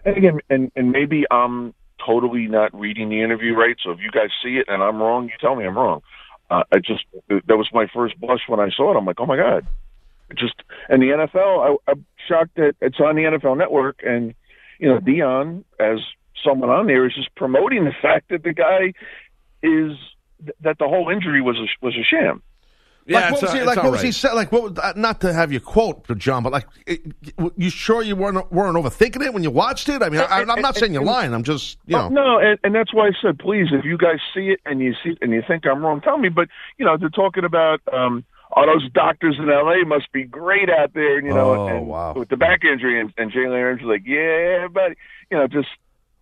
And 0.03 0.17
again, 0.17 0.39
and 0.49 0.71
and 0.75 0.91
maybe 0.91 1.25
I'm 1.29 1.75
totally 2.03 2.47
not 2.47 2.73
reading 2.73 3.09
the 3.09 3.21
interview 3.21 3.53
right. 3.53 3.75
So 3.83 3.91
if 3.91 3.99
you 3.99 4.09
guys 4.09 4.29
see 4.43 4.57
it 4.57 4.65
and 4.67 4.81
I'm 4.81 4.97
wrong, 4.97 5.25
you 5.25 5.33
tell 5.39 5.55
me 5.55 5.63
I'm 5.63 5.77
wrong. 5.77 6.01
Uh, 6.49 6.63
I 6.71 6.79
just 6.79 7.05
that 7.27 7.55
was 7.55 7.69
my 7.71 7.85
first 7.93 8.19
blush 8.19 8.41
when 8.47 8.59
I 8.59 8.71
saw 8.75 8.91
it. 8.91 8.97
I'm 8.97 9.05
like, 9.05 9.19
oh 9.19 9.27
my 9.27 9.37
god, 9.37 9.67
just 10.35 10.55
and 10.89 11.03
the 11.03 11.07
NFL. 11.07 11.77
I, 11.87 11.91
I'm 11.91 12.03
shocked 12.27 12.55
that 12.55 12.77
it's 12.81 12.99
on 12.99 13.15
the 13.15 13.25
NFL 13.25 13.59
Network, 13.59 13.99
and 14.03 14.33
you 14.79 14.89
know 14.89 14.97
Deion 14.97 15.65
as 15.79 15.99
someone 16.43 16.71
on 16.71 16.87
there 16.87 17.05
is 17.05 17.13
just 17.13 17.35
promoting 17.35 17.85
the 17.85 17.93
fact 18.01 18.29
that 18.29 18.41
the 18.41 18.53
guy 18.53 18.93
is 19.61 19.91
that 20.61 20.77
the 20.79 20.87
whole 20.87 21.09
injury 21.09 21.41
was 21.41 21.57
a, 21.57 21.65
was 21.85 21.95
a 21.95 22.03
sham. 22.03 22.41
like 23.07 23.31
what 23.31 23.41
was 23.41 23.53
he 23.53 23.61
like? 23.61 23.77
What 23.83 23.91
was 23.91 24.01
he 24.01 24.11
saying? 24.11 24.35
Like 24.35 24.51
what? 24.51 24.63
was- 24.63 24.77
uh, 24.77 24.93
Not 24.95 25.21
to 25.21 25.33
have 25.33 25.51
you 25.51 25.59
quote 25.59 26.05
John, 26.17 26.43
but 26.43 26.51
like, 26.53 26.67
it, 26.85 27.01
you 27.57 27.69
sure 27.69 28.01
you 28.03 28.15
weren't 28.15 28.51
weren't 28.51 28.75
overthinking 28.77 29.25
it 29.25 29.33
when 29.33 29.43
you 29.43 29.49
watched 29.51 29.89
it? 29.89 30.03
I 30.03 30.09
mean, 30.09 30.21
I, 30.21 30.41
I'm 30.41 30.61
not 30.61 30.75
saying 30.75 30.93
you're 30.93 31.03
lying. 31.03 31.33
I'm 31.33 31.43
just 31.43 31.77
you 31.87 31.95
know. 31.97 32.05
Oh, 32.05 32.09
no, 32.09 32.37
and, 32.39 32.59
and 32.63 32.75
that's 32.75 32.93
why 32.93 33.07
I 33.07 33.11
said, 33.21 33.39
please, 33.39 33.67
if 33.71 33.83
you 33.85 33.97
guys 33.97 34.19
see 34.33 34.49
it 34.49 34.59
and 34.65 34.79
you 34.79 34.93
see 35.03 35.11
it 35.11 35.17
and 35.21 35.31
you 35.31 35.41
think 35.47 35.65
I'm 35.65 35.83
wrong, 35.83 36.01
tell 36.01 36.17
me. 36.17 36.29
But 36.29 36.49
you 36.77 36.85
know, 36.85 36.97
they're 36.97 37.09
talking 37.09 37.45
about 37.45 37.81
um, 37.91 38.23
all 38.51 38.65
those 38.67 38.89
doctors 38.91 39.37
in 39.39 39.49
L.A. 39.49 39.85
must 39.85 40.11
be 40.11 40.23
great 40.23 40.69
out 40.69 40.93
there, 40.93 41.17
and 41.17 41.25
you 41.27 41.33
know, 41.33 41.55
Oh, 41.55 41.67
and 41.67 41.87
wow. 41.87 42.13
with 42.13 42.29
the 42.29 42.37
back 42.37 42.63
injury, 42.63 42.99
and, 42.99 43.11
and 43.17 43.31
Jalen 43.31 43.63
Ramsey's 43.63 43.87
like, 43.87 44.03
yeah, 44.05 44.67
but 44.71 44.91
you 45.31 45.37
know, 45.37 45.47
just 45.47 45.69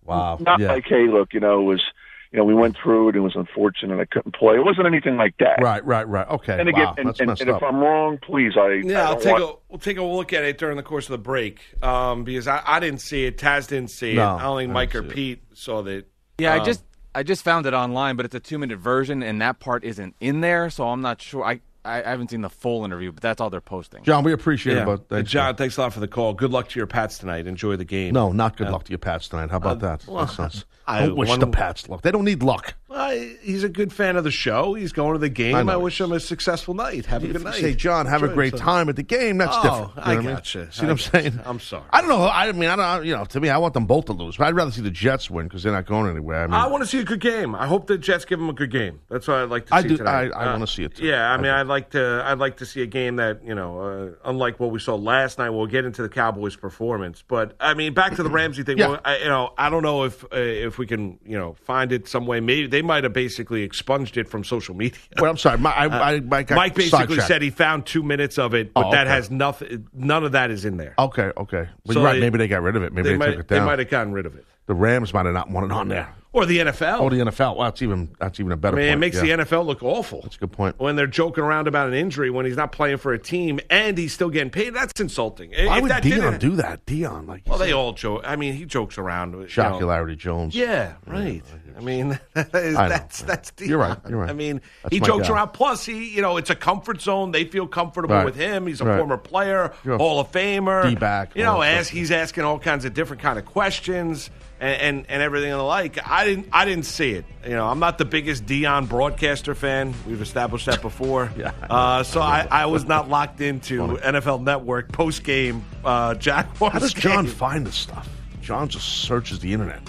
Wow, 0.06 0.38
not 0.40 0.62
yeah. 0.62 0.72
like, 0.72 0.86
hey, 0.86 1.08
look, 1.10 1.34
you 1.34 1.42
know, 1.42 1.60
it 1.60 1.66
was 1.66 1.84
you 2.32 2.38
know, 2.40 2.44
we 2.46 2.54
went 2.54 2.76
through 2.82 3.10
it. 3.10 3.16
It 3.16 3.22
was 3.22 3.36
unfortunate. 3.36 4.00
I 4.00 4.06
couldn't 4.06 4.36
play. 4.36 4.56
It 4.56 4.64
wasn't 4.66 4.88
anything 4.88 5.18
like 5.18 5.36
that. 5.40 5.60
Right, 5.62 5.84
right, 5.86 6.08
right. 6.08 6.28
Okay. 6.28 6.60
And 6.60 6.68
again, 6.70 6.86
wow, 6.86 6.96
and, 6.98 7.08
that's 7.08 7.20
and, 7.20 7.28
messed 7.30 7.42
and 7.42 7.50
if. 7.50 7.64
I'm 7.64 7.78
wrong, 7.78 8.18
please, 8.22 8.54
I 8.58 8.82
Yeah, 8.84 9.04
I 9.04 9.06
I'll 9.12 9.20
take 9.20 9.34
want, 9.40 9.44
a 9.44 9.56
we'll 9.70 9.80
take 9.80 9.98
a 9.98 10.04
look 10.04 10.34
at 10.34 10.44
it 10.44 10.58
during 10.58 10.78
the 10.78 10.84
course 10.84 11.06
of 11.06 11.12
the 11.12 11.18
break 11.18 11.60
um, 11.84 12.24
because 12.24 12.48
I, 12.48 12.62
I 12.66 12.80
didn't 12.80 13.02
see 13.02 13.26
it. 13.26 13.38
Taz 13.38 13.68
didn't 13.68 13.92
see 13.92 14.16
No, 14.16 14.24
it. 14.36 14.40
I 14.40 14.42
don't 14.44 14.58
think 14.60 14.70
I 14.70 14.74
Mike 14.74 14.96
or 14.96 15.02
didn't 15.02 15.10
see 15.16 15.36
Pete 15.36 15.44
saw 15.54 15.82
that. 15.84 16.06
Yeah, 16.38 16.54
I 16.54 16.60
Um, 16.60 16.66
just 16.66 16.84
I 17.16 17.24
just 17.24 17.44
found 17.44 17.66
it 17.66 17.74
online, 17.74 18.16
but 18.16 18.26
it's 18.26 18.36
a 18.36 18.40
two 18.40 18.60
minute 18.60 18.78
version, 18.78 19.24
and 19.24 19.42
that 19.42 19.60
part 19.60 19.84
isn't 19.84 20.16
in 20.20 20.42
there, 20.42 20.70
so 20.70 20.88
I'm 20.90 21.02
not 21.02 21.22
sure. 21.22 21.44
I 21.44 21.62
I 21.86 22.02
haven't 22.02 22.32
seen 22.32 22.42
the 22.42 22.50
full 22.50 22.84
interview, 22.84 23.14
but 23.14 23.24
that's 23.24 23.40
all 23.40 23.50
they're 23.50 23.62
posting. 23.62 24.04
John, 24.04 24.26
we 24.26 24.34
appreciate 24.34 24.76
Yeah. 24.76 24.82
it, 24.84 24.86
but 24.86 25.08
thanks, 25.08 25.32
John, 25.32 25.56
thanks 25.56 25.78
a 25.78 25.82
lot 25.82 25.94
for 25.94 26.02
the 26.02 26.08
call. 26.08 26.34
Good 26.34 26.52
luck 26.52 26.68
to 26.70 26.80
your 26.80 26.86
Pats 26.86 27.18
tonight. 27.18 27.48
Enjoy 27.48 27.78
the 27.78 27.86
game. 27.86 28.14
No, 28.14 28.34
not 28.34 28.58
good 28.58 28.68
Uh, 28.68 28.72
luck 28.74 28.84
to 28.84 28.90
your 28.92 29.00
Pats 29.00 29.30
tonight. 29.30 29.50
How 29.52 29.56
about 29.58 29.78
uh, 29.82 29.96
that? 29.96 30.06
well, 30.06 30.26
That 30.26 30.34
sounds- 30.34 30.66
I- 30.88 31.06
don't 31.08 31.16
wish 31.18 31.30
one- 31.30 31.40
the 31.40 31.48
Pats 31.48 31.88
luck. 31.90 32.02
They 32.02 32.12
don't 32.12 32.26
need 32.26 32.44
luck. 32.44 32.76
Uh, 32.90 33.12
he's 33.42 33.64
a 33.64 33.70
good 33.70 33.92
fan 33.94 34.16
of 34.16 34.24
the 34.24 34.32
show. 34.32 34.74
He's 34.74 34.92
going 34.94 35.14
to 35.14 35.20
the 35.20 35.30
game. 35.30 35.70
I 35.70 35.74
I, 35.74 35.76
wish 35.78 36.00
him 36.02 36.12
a 36.14 36.20
successful 36.20 36.74
night. 36.74 37.06
Have 37.08 37.24
a 37.24 37.28
good 37.28 37.38
you 37.38 37.44
night. 37.44 37.56
say, 37.56 37.76
John, 37.76 38.06
have 38.08 38.24
a 38.24 38.28
great 38.30 38.54
himself. 38.54 38.66
time 38.66 38.90
at 38.90 38.96
the 38.96 39.04
game. 39.04 39.38
That's 39.38 39.56
Oh, 39.58 39.62
different. 39.62 39.96
You 39.98 40.02
I 40.04 40.16
know 40.16 40.22
what 40.32 40.36
gotcha. 40.38 40.58
mean? 40.60 40.72
See 40.72 40.82
what 40.82 40.88
I 40.88 40.92
I'm 40.92 40.98
saying? 40.98 41.40
I'm 41.46 41.60
sorry. 41.60 41.84
I 41.92 42.00
don't 42.02 42.10
know. 42.10 42.28
I 42.28 42.52
mean, 42.54 42.70
I 42.70 42.76
don't. 42.76 43.06
You 43.06 43.16
know, 43.16 43.26
to 43.26 43.40
me, 43.40 43.50
I 43.50 43.58
want 43.58 43.74
them 43.76 43.86
both 43.86 44.06
to 44.06 44.14
lose. 44.14 44.38
But 44.38 44.48
I'd 44.48 44.56
rather 44.56 44.72
see 44.72 44.82
the 44.82 44.90
Jets 44.90 45.30
win 45.30 45.48
because 45.48 45.62
they're 45.64 45.74
not 45.74 45.86
going 45.86 46.10
anywhere. 46.10 46.44
I 46.44 46.48
mean, 46.48 46.54
I 46.56 46.68
want 46.68 46.84
to 46.84 46.90
see 46.90 47.00
a 47.00 47.04
good 47.04 47.20
game. 47.20 47.54
I 47.54 47.68
hope 47.68 47.86
the 47.88 47.98
Jets 48.00 48.26
give 48.26 48.40
them 48.40 48.50
a 48.50 48.54
good 48.54 48.72
game. 48.72 49.00
That's 49.10 49.28
what 49.28 49.38
I'd 49.38 49.50
like 49.50 49.68
to 49.68 49.76
I 49.76 49.82
see 49.84 49.90
do- 49.90 49.98
tonight. 49.98 50.32
I- 50.36 50.46
I 50.46 50.52
wanna 50.54 50.66
see 50.66 50.84
it, 50.84 50.96
too. 50.96 51.06
Yeah, 51.06 51.30
I, 51.30 51.34
I 51.34 51.38
mean, 51.38 51.52
I'd 51.52 51.68
like 51.68 51.92
to. 51.92 52.24
I'd 52.26 52.40
like 52.40 52.58
to 52.58 52.66
see 52.66 52.82
a 52.82 52.88
game 52.88 53.18
that 53.18 53.44
you 53.46 53.54
know, 53.54 53.80
uh, 53.80 54.30
unlike 54.30 54.60
what 54.60 54.72
we 54.72 54.80
saw 54.80 54.96
last 54.96 55.38
night. 55.38 55.50
We'll 55.52 55.68
get 55.68 55.86
into 55.86 56.02
the 56.02 56.10
Cowboys' 56.10 56.56
performance, 56.56 57.24
but 57.28 57.56
I 57.60 57.74
mean, 57.76 57.94
back 57.94 58.16
to 58.16 58.24
the 58.24 58.30
Ramsey 58.38 58.64
thing. 58.64 58.78
Yeah. 58.80 58.88
Well, 58.88 59.02
I, 59.06 59.18
you 59.18 59.26
know, 59.26 59.54
I 59.58 59.70
don't 59.70 59.84
know 59.84 60.06
if 60.06 60.24
uh, 60.24 60.28
if 60.38 60.77
we 60.78 60.88
can 60.88 61.20
you 61.26 61.38
know 61.38 61.54
find 61.66 61.92
it 61.92 62.08
some 62.08 62.26
way. 62.26 62.40
Maybe 62.40 62.68
they 62.68 62.82
might 62.82 63.04
have 63.04 63.14
basically 63.14 63.64
expunged 63.64 64.18
it 64.18 64.28
from 64.28 64.44
social 64.44 64.76
media. 64.76 64.98
Well, 65.20 65.32
I'm 65.32 65.38
sorry. 65.38 65.58
My, 65.58 65.72
I, 65.72 65.86
Uh, 65.88 66.00
I, 66.04 66.20
Mike, 66.20 66.50
Mike 66.52 66.76
basically 66.76 67.20
said 67.22 67.42
he 67.42 67.50
found 67.50 67.86
two 67.86 68.04
minutes 68.04 68.38
of 68.38 68.54
it, 68.54 68.74
but 68.74 68.88
Oh, 68.88 68.92
that 68.92 69.08
has 69.08 69.32
nothing. 69.32 69.88
None 69.94 70.24
of 70.24 70.34
that 70.34 70.52
is 70.52 70.64
in 70.66 70.78
there. 70.78 70.94
Okay, 71.00 71.32
okay. 71.38 71.68
But 71.86 71.94
So 71.94 72.00
you're 72.00 72.06
right. 72.08 72.14
they- 72.14 72.20
maybe 72.20 72.38
they 72.38 72.48
got 72.48 72.62
rid 72.62 72.76
of 72.76 72.84
it. 72.84 72.94
Maybe 72.94 73.10
they, 73.10 73.14
they, 73.14 73.18
might, 73.18 73.26
took 73.32 73.40
it 73.40 73.48
down. 73.48 73.60
they 73.60 73.66
might 73.66 73.80
have 73.80 73.90
gotten 73.90 74.14
rid 74.14 74.26
of 74.26 74.36
it, 74.36 74.46
The 74.68 74.76
Rams 74.76 75.14
might 75.14 75.26
have 75.26 75.34
not 75.34 75.50
wanted 75.50 75.72
on 75.72 75.88
there. 75.88 76.14
Or 76.34 76.46
the 76.46 76.60
NFL. 76.60 77.00
Oh, 77.00 77.10
the 77.10 77.16
NFL. 77.18 77.56
Well, 77.56 77.66
that's 77.70 77.82
even 77.82 78.10
that's 78.20 78.40
even 78.40 78.52
a 78.52 78.56
I 78.56 78.58
better. 78.58 78.76
mean, 78.78 78.88
it 78.90 78.98
makes 78.98 79.16
yeah. 79.24 79.38
the 79.38 79.44
NFL 79.46 79.66
look 79.66 79.82
awful. 79.82 80.22
That's 80.22 80.36
a 80.36 80.40
good 80.40 80.52
point. 80.52 80.76
when 80.78 80.96
they're 80.96 81.08
joking 81.08 81.44
around 81.44 81.68
about 81.68 81.88
an 81.88 81.94
injury 81.96 82.30
when 82.30 82.46
he's 82.46 82.58
not 82.58 82.72
playing 82.72 82.98
for 82.98 83.14
a 83.14 83.18
team 83.18 83.60
and 83.70 83.98
he's 83.98 84.14
still 84.14 84.30
getting 84.30 84.50
paid. 84.52 84.74
That's 84.76 85.00
insulting. 85.00 85.52
Why 85.52 85.78
If 85.78 85.84
would 85.84 85.92
Deion 85.92 86.38
do 86.38 86.58
that? 86.58 86.86
Deion, 86.86 87.28
like, 87.28 87.44
Well, 87.48 87.58
they 87.58 87.72
all 87.72 87.94
joke. 87.94 88.22
I 88.26 88.36
mean, 88.36 88.54
he 88.54 88.66
jokes 88.66 88.98
around. 88.98 89.32
you 89.34 89.40
know. 89.40 89.46
Jocularity 89.46 90.16
Jones. 90.18 90.54
Yeah, 90.54 90.94
right. 91.08 91.42
I 91.76 91.80
mean, 91.80 92.20
that 92.34 92.54
is, 92.54 92.76
I 92.78 92.90
that's 92.90 93.22
that's 93.22 93.52
Deion. 93.52 93.68
You're 93.70 93.78
right, 93.80 93.98
you're 94.10 94.20
right. 94.20 94.30
I 94.30 94.34
mean, 94.34 94.62
That's 94.84 94.94
he 94.94 95.00
jokes 95.00 95.30
guy. 95.30 95.34
around. 95.36 95.54
Plus, 95.54 95.86
he 95.86 96.10
you 96.10 96.22
know, 96.22 96.38
it's 96.38 96.50
a 96.50 96.56
comfort 96.56 97.02
zone. 97.02 97.32
They 97.32 97.46
feel 97.46 97.68
comfortable 97.68 98.16
Right. 98.16 98.26
with 98.26 98.36
him. 98.36 98.68
He's 98.68 98.82
a 98.82 98.86
Right. 98.86 98.98
former 98.98 99.18
player, 99.18 99.74
You're 99.86 99.96
a 99.96 99.98
Hall 99.98 100.20
of 100.20 100.32
Famer, 100.32 100.90
D-back, 100.90 101.36
You 101.36 101.44
know, 101.44 101.62
as 101.62 101.88
he's 101.88 102.12
asking 102.12 102.44
all 102.44 102.60
kinds 102.60 102.84
of 102.86 102.94
different 102.94 103.22
kind 103.24 103.40
of 103.40 103.46
questions. 103.46 104.30
And, 104.60 104.82
and, 104.82 105.06
and 105.10 105.22
everything 105.22 105.52
and 105.52 105.60
the 105.60 105.64
like. 105.64 106.00
I 106.10 106.26
didn't 106.26 106.48
I 106.52 106.66
didn't 106.66 106.86
see 106.86 107.12
it. 107.12 107.26
You 107.44 107.52
know, 107.52 107.68
I'm 107.68 107.78
not 107.78 108.00
the 108.00 108.06
biggest 108.06 108.46
Deion 108.48 108.90
broadcaster 108.90 109.54
fan. 109.54 109.94
We've 110.08 110.22
established 110.22 110.66
that 110.66 110.82
before. 110.82 111.32
Yeah, 111.38 111.52
Uh, 111.70 112.02
so 112.02 112.22
I, 112.22 112.48
I 112.50 112.66
was 112.66 112.86
not 112.86 113.08
locked 113.08 113.40
into 113.42 113.80
NFL 113.98 114.42
Network 114.44 114.92
post 114.92 115.24
game 115.24 115.64
uh, 115.86 116.16
Jaguars. 116.16 116.74
How 116.74 116.80
does 116.80 116.94
John 116.94 117.26
game. 117.26 117.34
find 117.36 117.68
this 117.68 117.76
stuff? 117.76 118.10
John 118.42 118.68
just 118.68 118.88
searches 119.04 119.38
the 119.40 119.54
internet. 119.54 119.82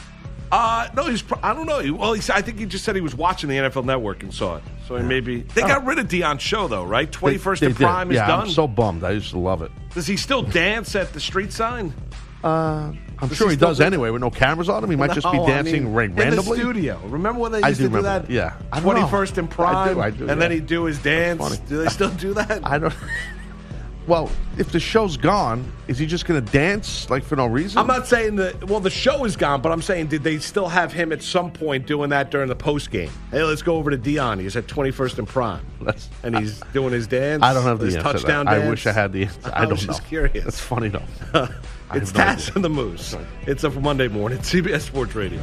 Uh, 0.53 0.89
no, 0.95 1.05
he's. 1.05 1.23
I 1.43 1.55
don't 1.55 1.67
know. 1.67 1.95
Well, 1.95 2.13
he, 2.15 2.21
said- 2.21 2.37
I 2.37 2.43
think 2.43 2.59
he 2.59 2.67
just 2.67 2.85
said 2.85 2.95
he 2.95 3.01
was 3.03 3.15
watching 3.15 3.49
the 3.51 3.57
NFL 3.57 3.85
Network 3.85 4.23
and 4.23 4.33
saw 4.35 4.57
it. 4.57 4.63
So 4.87 4.97
he 4.97 5.03
maybe 5.03 5.43
they 5.43 5.61
got 5.63 5.85
rid 5.87 5.99
of 5.99 6.09
Deion's 6.09 6.43
show 6.43 6.69
though, 6.69 6.85
right? 6.85 7.11
Twenty 7.11 7.39
first 7.39 7.61
They- 7.61 7.67
and 7.69 7.75
they 7.75 7.79
did. 7.79 7.85
Prime 7.85 8.11
is 8.11 8.17
yeah, 8.17 8.27
done. 8.27 8.41
I'm 8.43 8.51
so 8.51 8.67
bummed. 8.67 9.05
I 9.05 9.11
used 9.13 9.31
to 9.31 9.39
love 9.39 9.63
it. 9.63 9.71
Does 9.95 10.07
he 10.07 10.17
still 10.17 10.43
dance 10.43 10.95
at 10.97 11.13
the 11.13 11.21
street 11.21 11.53
sign? 11.53 11.93
Uh, 12.45 12.93
I'm 13.21 13.29
Does 13.29 13.37
sure 13.37 13.49
he 13.49 13.55
he, 13.55 13.61
does 13.61 13.79
do- 13.79 13.85
anyway 13.85 14.11
with 14.11 14.21
no 14.23 14.31
cameras 14.31 14.69
on 14.69 14.85
him. 14.85 14.91
He 14.91 14.97
might 14.97 15.13
just 15.13 15.31
be 15.31 15.37
No, 15.39 15.45
I 15.45 15.49
dancing 15.49 15.85
mean, 15.85 15.93
ra- 15.93 16.05
in 16.05 16.15
the 16.37 16.43
studio. 16.43 17.01
Remember 17.07 17.41
when 17.41 17.53
they 17.53 17.63
I 17.63 17.69
used 17.71 17.81
to 17.81 17.89
do 17.89 18.03
that? 18.03 18.27
that. 18.27 18.31
Yeah. 18.31 18.55
I 18.73 18.77
don't 18.81 18.85
know. 18.87 18.93
Twenty 18.93 19.11
first 19.11 19.39
and 19.39 19.51
Prime. 19.51 19.75
I 19.77 19.93
do, 19.93 20.01
I 20.01 20.11
do, 20.11 20.29
And 20.29 20.41
then 20.41 20.51
he'd 20.53 20.67
do 20.67 20.85
his 20.85 20.99
dance. 21.01 21.59
Do 21.61 21.79
they 21.83 21.89
still 21.89 22.11
do 22.11 22.35
that? 22.35 22.61
I 22.65 22.79
don't. 22.79 22.95
Well, 24.07 24.31
if 24.57 24.73
the 24.73 24.81
show's 24.81 25.19
gone, 25.19 25.71
is 25.87 25.99
he 25.99 26.07
just 26.07 26.25
going 26.25 26.43
to 26.43 26.51
dance 26.53 27.11
like 27.11 27.23
for 27.25 27.37
no 27.37 27.45
reason? 27.45 27.77
I'm 27.77 27.87
not 27.87 28.07
saying 28.07 28.37
that. 28.37 28.65
Well, 28.65 28.81
the 28.81 28.89
show 28.89 29.25
is 29.27 29.37
gone, 29.37 29.61
but 29.61 29.71
I'm 29.71 29.83
saying 29.83 30.07
did 30.07 30.23
they 30.23 30.39
still 30.39 30.69
have 30.69 30.95
him 30.95 31.13
at 31.13 31.23
some 31.23 31.51
point 31.51 31.87
doing 31.87 32.09
that 32.09 32.31
during 32.31 32.49
the 32.49 32.55
post 32.57 32.91
game? 32.91 33.11
Hey, 33.31 33.43
let's 33.43 33.61
go 33.61 33.77
over 33.77 33.91
to 33.91 33.99
Deion. 33.99 34.41
He's 34.41 34.57
at 34.57 34.67
21st 34.67 35.19
and 35.19 35.29
Prime, 35.29 35.61
That's, 35.83 36.09
and 36.23 36.39
he's 36.39 36.61
doing 36.73 36.95
his 36.95 37.07
dance. 37.07 37.43
I 37.43 37.53
don't 37.53 37.65
have 37.65 37.81
the 37.81 37.85
his 37.87 37.97
answer. 37.97 38.07
to 38.07 38.13
that. 38.15 38.21
touchdown 38.21 38.49
I 38.49 38.67
wish 38.71 38.87
I 38.87 38.93
had 38.93 39.13
the 39.13 39.25
answer. 39.25 39.41
I, 39.53 39.59
I 39.59 39.61
don't 39.63 39.73
was 39.73 39.83
know. 39.87 39.93
just 39.93 40.07
curious. 40.07 40.43
That's 40.45 40.61
funny 40.61 40.89
though. 40.89 41.03
I 41.91 41.97
It's 41.97 42.11
have 42.11 42.17
no 42.17 42.43
Taz 42.43 42.55
and 42.55 42.65
the 42.65 42.69
Moose. 42.69 43.17
It's 43.47 43.65
a 43.65 43.71
Monday 43.71 44.09
morning. 44.09 44.39
CBS 44.41 44.83
Sports 44.83 45.15
Radio. 45.15 45.41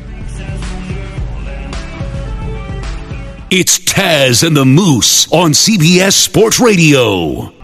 It's 3.49 3.79
Taz 3.79 4.45
and 4.45 4.55
the 4.55 4.65
Moose 4.65 5.31
on 5.31 5.51
CBS 5.51 6.13
Sports 6.13 6.59
Radio. 6.59 7.54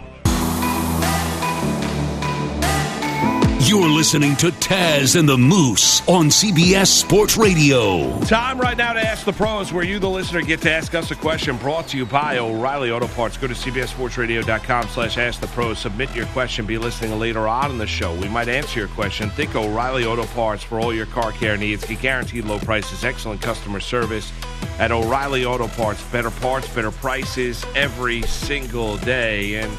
You're 3.64 3.89
listening 3.89 4.36
to 4.38 4.47
Taz 4.47 5.16
and 5.16 5.30
the 5.30 5.38
Moose 5.38 6.01
on 6.07 6.30
CBS 6.30 6.88
Sports 6.88 7.38
Radio. 7.38 8.20
Time 8.22 8.59
right 8.59 8.76
now 8.76 8.93
to 8.93 8.99
ask 8.99 9.24
the 9.24 9.34
pros, 9.34 9.72
where 9.72 9.84
you, 9.84 9.99
the 9.99 10.09
listener, 10.09 10.41
get 10.41 10.62
to 10.62 10.72
ask 10.72 10.95
us 10.95 11.12
a 11.12 11.16
question. 11.16 11.57
Brought 11.57 11.88
to 11.89 11.97
you 11.97 12.07
by 12.07 12.39
O'Reilly 12.39 12.89
Auto 12.89 13.07
Parts. 13.09 13.38
Go 13.38 13.45
to 13.45 13.53
cbssportsradio.com 13.53 14.88
slash 14.88 15.20
ask 15.20 15.39
the 15.39 15.47
pros. 15.47 15.78
Submit 15.78 16.16
your 16.16 16.26
question. 16.28 16.66
Be 16.66 16.80
listening 16.80 17.20
later 17.20 17.47
on 17.47 17.70
in 17.70 17.78
the 17.78 17.86
show. 17.86 18.16
We 18.20 18.28
might 18.30 18.49
answer 18.49 18.80
your 18.80 18.89
question. 18.89 19.30
Think 19.30 19.55
O'Reilly 19.55 20.05
Auto 20.05 20.26
Parts 20.26 20.64
for 20.64 20.80
all 20.80 20.91
your 20.91 21.05
car 21.05 21.32
care 21.32 21.55
needs. 21.55 21.86
Get 21.86 22.01
guaranteed 22.01 22.45
low 22.45 22.57
prices, 22.57 23.05
excellent 23.05 23.43
customer 23.43 23.80
service 23.80 24.34
at 24.80 24.91
O'Reilly 24.91 25.45
Auto 25.45 25.68
Parts. 25.68 26.03
Better 26.05 26.32
parts, 26.32 26.68
better 26.74 26.91
prices 26.91 27.64
every 27.76 28.24
single 28.24 28.97
day. 28.97 29.57
And 29.57 29.72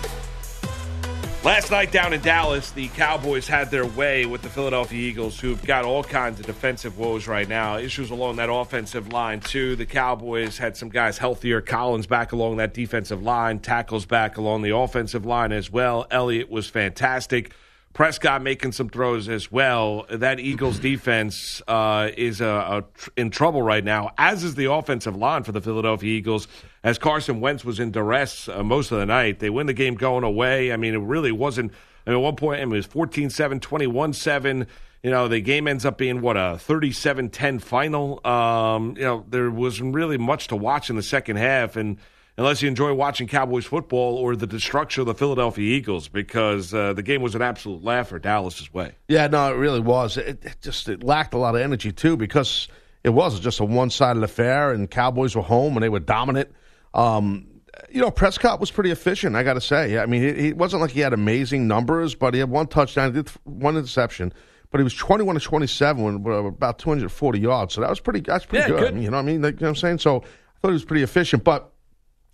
Last 1.45 1.73
night 1.73 1.91
down 1.91 2.13
in 2.13 2.21
Dallas, 2.21 2.71
the 2.71 2.87
Cowboys 2.91 3.49
had 3.49 3.69
their 3.69 3.85
way 3.85 4.27
with 4.27 4.43
the 4.43 4.49
Philadelphia 4.49 4.97
Eagles, 4.97 5.41
who've 5.41 5.61
got 5.65 5.85
all 5.85 6.05
kinds 6.05 6.39
of 6.39 6.47
defensive 6.47 6.99
woes 6.99 7.27
right 7.27 7.49
now. 7.49 7.79
Issues 7.79 8.11
along 8.11 8.37
that 8.37 8.49
offensive 8.49 9.13
line, 9.13 9.41
too. 9.41 9.75
The 9.75 9.85
Cowboys 9.85 10.57
had 10.57 10.77
some 10.77 10.89
guys 10.89 11.19
healthier. 11.19 11.61
Collins 11.61 12.07
back 12.07 12.31
along 12.31 12.59
that 12.59 12.75
defensive 12.75 13.25
line, 13.25 13.59
tackles 13.59 14.07
back 14.07 14.37
along 14.37 14.63
the 14.63 14.77
offensive 14.77 15.27
line 15.27 15.51
as 15.51 15.69
well. 15.69 16.07
Elliott 16.13 16.49
was 16.49 16.71
fantastic. 16.71 17.53
Prescott 17.93 18.43
making 18.43 18.73
some 18.73 18.89
throws 18.89 19.29
as 19.29 19.53
well. 19.53 20.07
That 20.09 20.41
Eagles 20.41 20.79
defense 20.79 21.61
uh, 21.69 22.11
is 22.17 22.41
uh, 22.41 22.47
uh, 22.47 22.81
in 23.17 23.31
trouble 23.31 23.63
right 23.63 23.85
now, 23.85 24.13
as 24.17 24.45
is 24.45 24.55
the 24.55 24.73
offensive 24.73 25.15
line 25.15 25.43
for 25.43 25.53
the 25.53 25.61
Philadelphia 25.61 26.11
Eagles. 26.11 26.49
As 26.83 26.99
Carson 26.99 27.41
Wentz 27.41 27.65
was 27.65 27.79
in 27.79 27.91
duress 27.91 28.49
uh, 28.49 28.63
most 28.63 28.93
of 28.93 28.99
the 28.99 29.07
night, 29.07 29.41
they 29.41 29.51
win 29.51 29.67
the 29.67 29.75
game 29.75 29.95
going 29.95 30.25
away. 30.25 30.73
I 30.73 30.77
mean, 30.77 30.95
it 30.95 30.99
really 30.99 31.33
wasn't. 31.33 31.73
I 32.07 32.11
mean, 32.11 32.19
at 32.19 32.23
one 32.23 32.37
point, 32.37 32.61
I 32.61 32.65
mean, 32.65 32.75
it 32.75 32.79
was 32.79 32.87
14 32.87 33.31
7, 33.31 33.61
21 33.61 34.13
7. 34.15 34.67
You 35.03 35.11
know, 35.11 35.29
the 35.29 35.41
game 35.41 35.67
ends 35.67 35.85
up 35.85 35.99
being, 35.99 36.21
what, 36.21 36.37
a 36.37 36.59
37 36.59 37.29
10 37.29 37.59
final. 37.59 38.25
Um, 38.27 38.97
you 38.97 39.03
know, 39.03 39.27
there 39.29 39.51
wasn't 39.51 39.95
really 39.95 40.17
much 40.17 40.49
to 40.49 40.57
watch 40.57 40.89
in 40.91 40.97
the 40.97 41.03
second 41.03 41.37
half. 41.37 41.77
And 41.77 41.99
unless 42.39 42.63
you 42.63 42.69
enjoy 42.69 42.93
watching 42.95 43.29
Cowboys 43.29 43.67
football 43.67 44.17
or 44.17 44.35
the 44.37 44.47
destruction 44.47 45.03
of 45.03 45.07
the 45.07 45.15
Philadelphia 45.15 45.77
Eagles, 45.77 46.09
because 46.09 46.73
uh, 46.73 46.93
the 46.95 47.03
game 47.03 47.23
was 47.23 47.35
an 47.35 47.43
absolute 47.43 47.85
laugher 47.85 48.19
Dallas's 48.19 48.73
way. 48.73 48.95
Yeah, 49.09 49.27
no, 49.27 49.53
it 49.53 49.57
really 49.57 49.81
was. 49.81 50.17
It, 50.17 50.45
it 50.45 50.57
just 50.63 50.89
it 50.89 51.03
lacked 51.03 51.35
a 51.35 51.39
lot 51.39 51.55
of 51.55 51.61
energy 51.61 51.93
too 51.93 52.17
because 52.17 52.69
it 53.05 53.11
was 53.11 53.39
just 53.41 53.61
a 53.61 53.65
one-sided 53.65 54.23
affair, 54.23 54.73
and 54.73 54.91
Cowboys 54.91 55.35
were 55.37 55.43
home 55.43 55.77
and 55.77 55.83
they 55.83 55.89
were 55.89 56.01
dominant. 56.01 56.51
Um, 56.95 57.49
you 57.91 58.01
know, 58.01 58.11
Prescott 58.11 58.61
was 58.61 58.71
pretty 58.71 58.91
efficient. 58.91 59.35
I 59.37 59.43
got 59.43 59.55
to 59.55 59.61
say. 59.61 59.99
I 59.99 60.07
mean, 60.07 60.23
it, 60.23 60.39
it 60.39 60.57
wasn't 60.57 60.83
like 60.83 60.91
he 60.93 61.01
had 61.01 61.13
amazing 61.13 61.67
numbers, 61.67 62.15
but 62.15 62.33
he 62.35 62.41
had 62.41 62.51
one 62.51 62.67
touchdown, 62.67 63.13
he 63.13 63.23
did 63.23 63.31
one 63.45 63.77
interception. 63.77 64.33
But 64.71 64.79
he 64.79 64.85
was 64.85 64.95
twenty-one 64.95 65.35
to 65.35 65.41
twenty-seven 65.41 66.23
with 66.23 66.47
about 66.47 66.79
two 66.79 66.89
hundred 66.89 67.11
forty 67.13 67.41
yards. 67.41 67.75
So 67.75 67.83
that 67.83 67.91
was 67.91 68.01
pretty. 68.01 68.21
That's 68.21 68.47
pretty 68.47 68.63
Yeah, 68.73 68.79
good. 68.79 68.95
good. 68.95 69.03
You 69.03 69.11
know 69.11 69.19
what 69.19 69.23
I 69.25 69.27
mean? 69.27 69.43
Like, 69.43 69.55
you 69.55 69.61
know 69.61 69.67
what 69.67 69.69
I'm 69.71 69.77
saying? 69.77 69.99
So 69.99 70.19
I 70.19 70.21
thought 70.61 70.69
he 70.69 70.73
was 70.73 70.85
pretty 70.85 71.03
efficient, 71.03 71.45
but. 71.45 71.72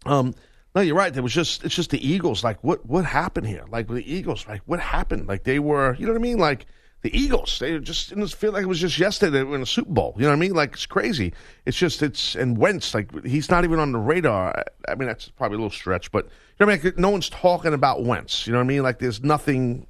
Um, 0.08 0.34
no, 0.74 0.80
you're 0.82 0.96
right. 0.96 1.14
It 1.14 1.20
was 1.20 1.32
just 1.32 1.64
it's 1.64 1.74
just 1.74 1.90
the 1.90 2.06
Eagles. 2.06 2.44
Like 2.44 2.62
what 2.62 2.84
what 2.86 3.04
happened 3.04 3.46
here? 3.46 3.64
Like 3.70 3.88
the 3.88 4.12
Eagles, 4.12 4.46
like 4.46 4.62
what 4.66 4.80
happened? 4.80 5.26
Like 5.26 5.44
they 5.44 5.58
were, 5.58 5.94
you 5.94 6.06
know 6.06 6.12
what 6.12 6.18
I 6.18 6.22
mean? 6.22 6.38
Like 6.38 6.66
the 7.02 7.16
Eagles, 7.16 7.58
they 7.58 7.78
just 7.78 8.12
it 8.12 8.30
feel 8.30 8.52
like 8.52 8.62
it 8.62 8.66
was 8.66 8.80
just 8.80 8.98
yesterday 8.98 9.30
they 9.30 9.44
were 9.44 9.56
in 9.56 9.62
a 9.62 9.66
Super 9.66 9.90
Bowl. 9.92 10.14
You 10.16 10.22
know 10.22 10.28
what 10.28 10.36
I 10.36 10.38
mean? 10.38 10.54
Like 10.54 10.74
it's 10.74 10.86
crazy. 10.86 11.32
It's 11.64 11.76
just 11.76 12.02
it's 12.02 12.34
and 12.34 12.58
Wentz, 12.58 12.94
like 12.94 13.24
he's 13.24 13.50
not 13.50 13.64
even 13.64 13.78
on 13.78 13.92
the 13.92 13.98
radar. 13.98 14.64
I 14.88 14.94
mean 14.94 15.08
that's 15.08 15.28
probably 15.30 15.56
a 15.56 15.58
little 15.58 15.70
stretch, 15.70 16.10
but 16.10 16.24
you 16.24 16.30
know 16.60 16.66
what 16.66 16.72
I 16.72 16.76
mean? 16.76 16.84
Like, 16.84 16.98
no 16.98 17.10
one's 17.10 17.28
talking 17.28 17.72
about 17.72 18.04
Wentz. 18.04 18.46
You 18.46 18.52
know 18.52 18.58
what 18.58 18.64
I 18.64 18.68
mean? 18.68 18.82
Like 18.82 18.98
there's 18.98 19.22
nothing. 19.22 19.86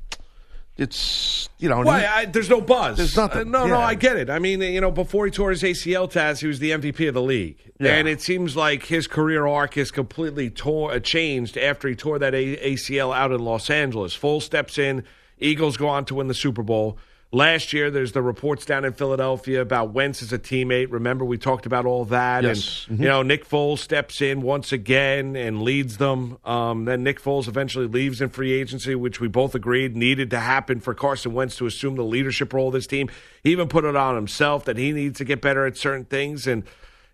It's 0.79 1.49
you 1.59 1.68
know. 1.68 1.81
Why? 1.83 2.07
I, 2.07 2.24
there's 2.26 2.49
no 2.49 2.61
buzz. 2.61 2.97
There's 2.99 3.16
nothing. 3.16 3.41
Uh, 3.55 3.59
no, 3.59 3.66
no, 3.66 3.79
I 3.81 3.95
get 3.97 4.16
it. 4.16 4.31
I 4.31 4.39
mean, 4.39 4.62
you 4.62 4.81
know, 4.81 4.93
before 4.93 5.24
he 5.26 5.33
tore 5.33 5.51
his 5.51 5.62
ACL, 5.64 6.11
Taz, 6.11 6.41
he 6.41 6.47
was 6.47 6.61
the 6.61 6.70
MVP 6.70 7.09
of 7.09 7.14
the 7.14 7.22
league, 7.22 7.57
Yeah. 7.81 7.95
and 7.97 8.07
it 8.07 8.20
seems 8.20 8.55
like 8.57 8.85
his 8.85 9.09
career 9.09 9.45
arc 9.47 9.76
is 9.76 9.91
completely 9.91 10.51
tore, 10.51 10.93
uh, 10.93 11.01
changed 11.01 11.59
after 11.59 11.89
he 11.89 11.97
tore 11.97 12.20
that 12.20 12.33
a- 12.33 12.57
ACL 12.74 13.12
out 13.14 13.33
in 13.33 13.41
Los 13.45 13.70
Angeles. 13.70 14.16
Foles 14.16 14.43
steps 14.43 14.79
in. 14.79 15.03
Eagles 15.41 15.76
go 15.76 15.89
on 15.89 16.05
to 16.07 16.14
win 16.14 16.29
the 16.29 16.35
Super 16.35 16.62
Bowl. 16.62 16.97
Last 17.31 17.74
year, 17.74 17.91
there's 17.91 18.12
the 18.12 18.22
reports 18.22 18.64
down 18.64 18.87
in 18.87 18.95
Philadelphia 18.95 19.61
about 19.61 19.93
Wentz 19.93 20.22
as 20.22 20.33
a 20.33 20.39
teammate. 20.39 20.87
Remember, 20.91 21.26
we 21.26 21.37
talked 21.37 21.66
about 21.66 21.85
all 21.85 22.07
that. 22.07 22.43
Yes. 22.43 22.87
And, 22.89 22.99
Mhm. 22.99 23.03
you 23.03 23.09
know, 23.09 23.22
Nick 23.22 23.47
Foles 23.47 23.81
steps 23.81 24.22
in 24.22 24.41
once 24.41 24.72
again 24.72 25.37
and 25.37 25.61
leads 25.62 25.99
them. 25.99 26.39
Um, 26.47 26.87
then 26.87 27.03
Nick 27.03 27.20
Foles 27.22 27.47
eventually 27.47 27.87
leaves 27.87 28.22
in 28.22 28.31
free 28.31 28.53
agency, 28.53 28.95
which 28.95 29.20
we 29.20 29.29
both 29.29 29.55
agreed 29.55 29.95
needed 29.95 30.31
to 30.31 30.41
happen 30.41 30.81
for 30.81 30.95
Carson 30.95 31.35
Wentz 31.35 31.57
to 31.57 31.66
assume 31.66 31.97
the 31.97 32.03
leadership 32.03 32.55
role 32.55 32.68
of 32.68 32.72
this 32.72 32.87
team. 32.87 33.11
He 33.45 33.51
even 33.53 33.68
put 33.68 33.85
it 33.85 33.95
on 33.95 34.14
himself 34.14 34.64
that 34.64 34.79
he 34.79 34.93
needs 34.93 35.18
to 35.18 35.24
get 35.26 35.43
better 35.43 35.66
at 35.66 35.76
certain 35.76 36.07
things. 36.07 36.47
And, 36.47 36.62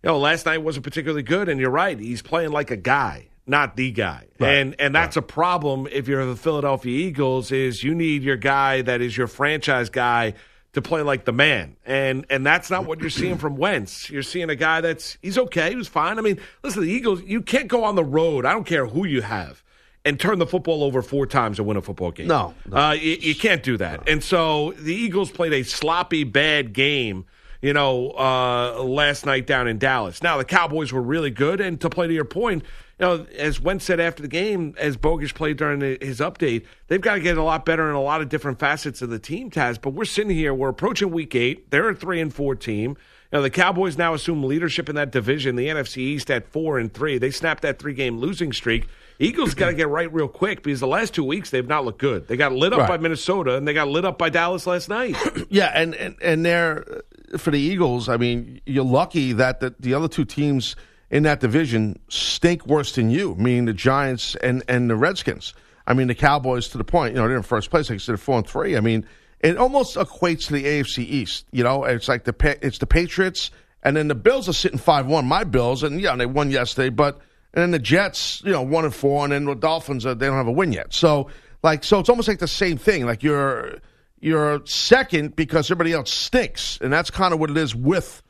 you 0.04 0.10
know, 0.10 0.18
last 0.18 0.46
night 0.46 0.62
wasn't 0.62 0.84
particularly 0.84 1.24
good. 1.24 1.48
And 1.48 1.58
you're 1.58 1.70
right, 1.70 1.98
he's 1.98 2.22
playing 2.22 2.52
like 2.52 2.70
a 2.70 2.76
guy. 2.76 3.26
Not 3.46 3.76
the 3.76 3.90
guy, 3.90 4.26
and 4.40 4.74
and 4.78 4.94
that's 4.94 5.16
a 5.16 5.22
problem 5.22 5.86
if 5.92 6.08
you're 6.08 6.24
the 6.24 6.36
Philadelphia 6.36 7.06
Eagles. 7.06 7.52
Is 7.52 7.84
you 7.84 7.94
need 7.94 8.22
your 8.22 8.36
guy 8.36 8.80
that 8.82 9.02
is 9.02 9.16
your 9.16 9.26
franchise 9.26 9.90
guy 9.90 10.32
to 10.72 10.82
play 10.82 11.02
like 11.02 11.24
the 11.24 11.32
man. 11.32 11.76
And 11.86 12.26
and 12.30 12.44
that's 12.44 12.70
not 12.70 12.86
what 12.86 13.00
you're 13.00 13.10
seeing 13.10 13.38
from 13.38 13.56
Wentz. 13.56 14.10
You're 14.10 14.22
seeing 14.22 14.50
a 14.50 14.56
guy 14.56 14.80
that's 14.80 15.18
he's 15.22 15.38
okay, 15.38 15.70
he 15.70 15.76
was 15.76 15.88
fine. 15.88 16.18
I 16.18 16.22
mean, 16.22 16.40
listen, 16.62 16.82
the 16.82 16.90
Eagles, 16.90 17.22
you 17.22 17.42
can't 17.42 17.68
go 17.68 17.84
on 17.84 17.94
the 17.96 18.04
road. 18.04 18.44
I 18.44 18.52
don't 18.52 18.66
care 18.66 18.86
who 18.86 19.06
you 19.06 19.22
have. 19.22 19.62
And 20.06 20.20
turn 20.20 20.38
the 20.38 20.46
football 20.46 20.82
over 20.84 21.00
four 21.00 21.26
times 21.26 21.58
and 21.58 21.66
win 21.66 21.78
a 21.78 21.80
football 21.82 22.10
game. 22.10 22.26
No, 22.26 22.52
Uh, 22.70 22.94
you, 22.98 23.16
you 23.20 23.34
can't 23.34 23.62
do 23.62 23.78
that. 23.78 24.06
And 24.06 24.22
so 24.22 24.72
the 24.72 24.94
Eagles 24.94 25.30
played 25.30 25.54
a 25.54 25.62
sloppy, 25.62 26.24
bad 26.24 26.74
game, 26.74 27.24
you 27.62 27.72
know, 27.72 28.10
uh, 28.10 28.82
last 28.82 29.24
night 29.24 29.46
down 29.46 29.66
in 29.66 29.78
Dallas. 29.78 30.22
Now, 30.22 30.36
the 30.36 30.44
Cowboys 30.44 30.92
were 30.92 31.00
really 31.00 31.30
good. 31.30 31.58
And 31.62 31.80
to 31.80 31.88
play 31.88 32.06
to 32.06 32.12
your 32.12 32.26
point, 32.26 32.64
you 32.98 33.06
know, 33.06 33.26
as 33.36 33.60
Wentz 33.60 33.84
said 33.84 33.98
after 34.00 34.22
the 34.22 34.28
game, 34.28 34.74
as 34.78 34.96
Bogish 34.96 35.34
played 35.34 35.56
during 35.56 35.80
his 36.00 36.20
update, 36.20 36.64
they've 36.88 37.00
got 37.00 37.14
to 37.14 37.20
get 37.20 37.36
a 37.36 37.42
lot 37.42 37.64
better 37.64 37.88
in 37.88 37.94
a 37.96 38.02
lot 38.02 38.20
of 38.20 38.28
different 38.28 38.58
facets 38.58 39.02
of 39.02 39.10
the 39.10 39.18
team, 39.18 39.50
Taz. 39.50 39.80
But 39.80 39.90
we're 39.90 40.04
sitting 40.04 40.30
here, 40.34 40.54
we're 40.54 40.68
approaching 40.68 41.10
week 41.10 41.34
eight. 41.34 41.70
They're 41.70 41.88
a 41.90 41.94
three 41.94 42.20
and 42.20 42.32
four 42.32 42.54
team. 42.54 42.90
You 43.32 43.38
know, 43.38 43.42
the 43.42 43.50
Cowboys 43.50 43.98
now 43.98 44.14
assume 44.14 44.44
leadership 44.44 44.88
in 44.88 44.94
that 44.94 45.10
division. 45.10 45.56
The 45.56 45.66
NFC 45.66 45.96
East 45.98 46.30
at 46.30 46.46
four 46.46 46.78
and 46.78 46.92
three. 46.92 47.18
They 47.18 47.32
snapped 47.32 47.62
that 47.62 47.80
three 47.80 47.94
game 47.94 48.18
losing 48.18 48.52
streak. 48.52 48.86
Eagles 49.18 49.54
got 49.54 49.66
to 49.66 49.74
get 49.74 49.88
right 49.88 50.12
real 50.12 50.28
quick 50.28 50.62
because 50.62 50.80
the 50.80 50.86
last 50.88 51.14
two 51.14 51.24
weeks 51.24 51.50
they've 51.50 51.66
not 51.66 51.84
looked 51.84 51.98
good. 52.00 52.26
They 52.28 52.36
got 52.36 52.52
lit 52.52 52.72
up 52.72 52.80
Right. 52.80 52.88
by 52.90 52.96
Minnesota 52.98 53.56
and 53.56 53.66
they 53.66 53.72
got 53.74 53.88
lit 53.88 54.04
up 54.04 54.18
by 54.18 54.28
Dallas 54.28 54.66
last 54.66 54.88
night. 54.88 55.16
Yeah, 55.50 55.70
and 55.74 55.94
and 55.96 56.16
and 56.22 56.44
they're 56.44 56.84
uh, 57.32 57.38
for 57.38 57.50
the 57.50 57.58
Eagles. 57.60 58.08
I 58.08 58.16
mean, 58.16 58.60
you're 58.66 58.84
lucky 58.84 59.32
that 59.32 59.58
the, 59.60 59.74
the 59.80 59.94
other 59.94 60.08
two 60.08 60.24
teams 60.24 60.74
in 61.10 61.24
that 61.24 61.40
division 61.40 61.98
stink 62.08 62.66
worse 62.66 62.94
than 62.94 63.10
you, 63.10 63.34
meaning 63.36 63.66
the 63.66 63.72
Giants 63.72 64.34
and 64.36 64.62
and 64.68 64.88
the 64.90 64.96
Redskins. 64.96 65.54
I 65.86 65.94
mean, 65.94 66.08
the 66.08 66.14
Cowboys 66.14 66.68
to 66.68 66.78
the 66.78 66.84
point. 66.84 67.14
You 67.14 67.20
know, 67.20 67.28
they're 67.28 67.36
in 67.36 67.42
first 67.42 67.70
place. 67.70 67.90
Like 67.90 67.96
I 67.96 67.98
said, 67.98 68.20
four 68.20 68.38
and 68.38 68.46
three. 68.46 68.76
I 68.76 68.80
mean, 68.80 69.06
it 69.40 69.58
almost 69.58 69.96
equates 69.96 70.46
to 70.46 70.54
the 70.54 70.64
AFC 70.64 70.98
East. 70.98 71.46
You 71.52 71.62
know, 71.64 71.84
it's 71.84 72.08
like 72.08 72.24
the 72.24 72.58
it's 72.62 72.78
the 72.78 72.86
Patriots, 72.86 73.50
and 73.82 73.96
then 73.96 74.08
the 74.08 74.14
Bills 74.14 74.48
are 74.48 74.54
sitting 74.54 74.78
five 74.78 75.06
one. 75.06 75.26
My 75.26 75.44
Bills, 75.44 75.82
and 75.82 76.00
yeah, 76.00 76.16
they 76.16 76.26
won 76.26 76.50
yesterday, 76.50 76.88
but 76.88 77.20
and 77.52 77.62
then 77.62 77.70
the 77.70 77.78
Jets, 77.78 78.42
you 78.44 78.52
know, 78.52 78.62
one 78.62 78.84
and 78.84 78.94
four, 78.94 79.22
and 79.24 79.32
then 79.32 79.44
the 79.44 79.54
Dolphins, 79.54 80.04
uh, 80.04 80.14
they 80.14 80.26
don't 80.26 80.36
have 80.36 80.48
a 80.48 80.52
win 80.52 80.72
yet. 80.72 80.92
So 80.92 81.28
like, 81.62 81.84
so 81.84 81.98
it's 81.98 82.08
almost 82.08 82.28
like 82.28 82.40
the 82.40 82.48
same 82.48 82.76
thing. 82.76 83.06
Like 83.06 83.22
you're 83.22 83.78
you're 84.20 84.64
second 84.66 85.36
because 85.36 85.70
everybody 85.70 85.92
else 85.92 86.12
stinks, 86.12 86.78
and 86.80 86.92
that's 86.92 87.10
kind 87.10 87.32
of 87.32 87.40
what 87.40 87.50
it 87.50 87.56
is 87.56 87.74
with. 87.74 88.22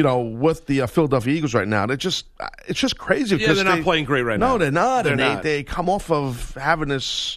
You 0.00 0.04
know, 0.04 0.20
with 0.22 0.64
the 0.64 0.80
uh, 0.80 0.86
Philadelphia 0.86 1.34
Eagles 1.34 1.52
right 1.52 1.68
now, 1.68 1.84
they 1.84 1.94
just 1.98 2.24
it's 2.66 2.80
just 2.80 2.96
crazy. 2.96 3.36
Yeah, 3.36 3.52
they're 3.52 3.64
not 3.64 3.76
they- 3.76 3.82
playing 3.82 4.06
great 4.06 4.22
right 4.22 4.40
no, 4.40 4.46
now. 4.46 4.52
No, 4.52 4.58
they're 4.58 4.70
not, 4.70 5.02
They're 5.04 5.12
and 5.12 5.20
not. 5.20 5.42
they 5.42 5.62
come 5.62 5.90
off 5.90 6.10
of 6.10 6.54
having 6.54 6.88
this. 6.88 7.36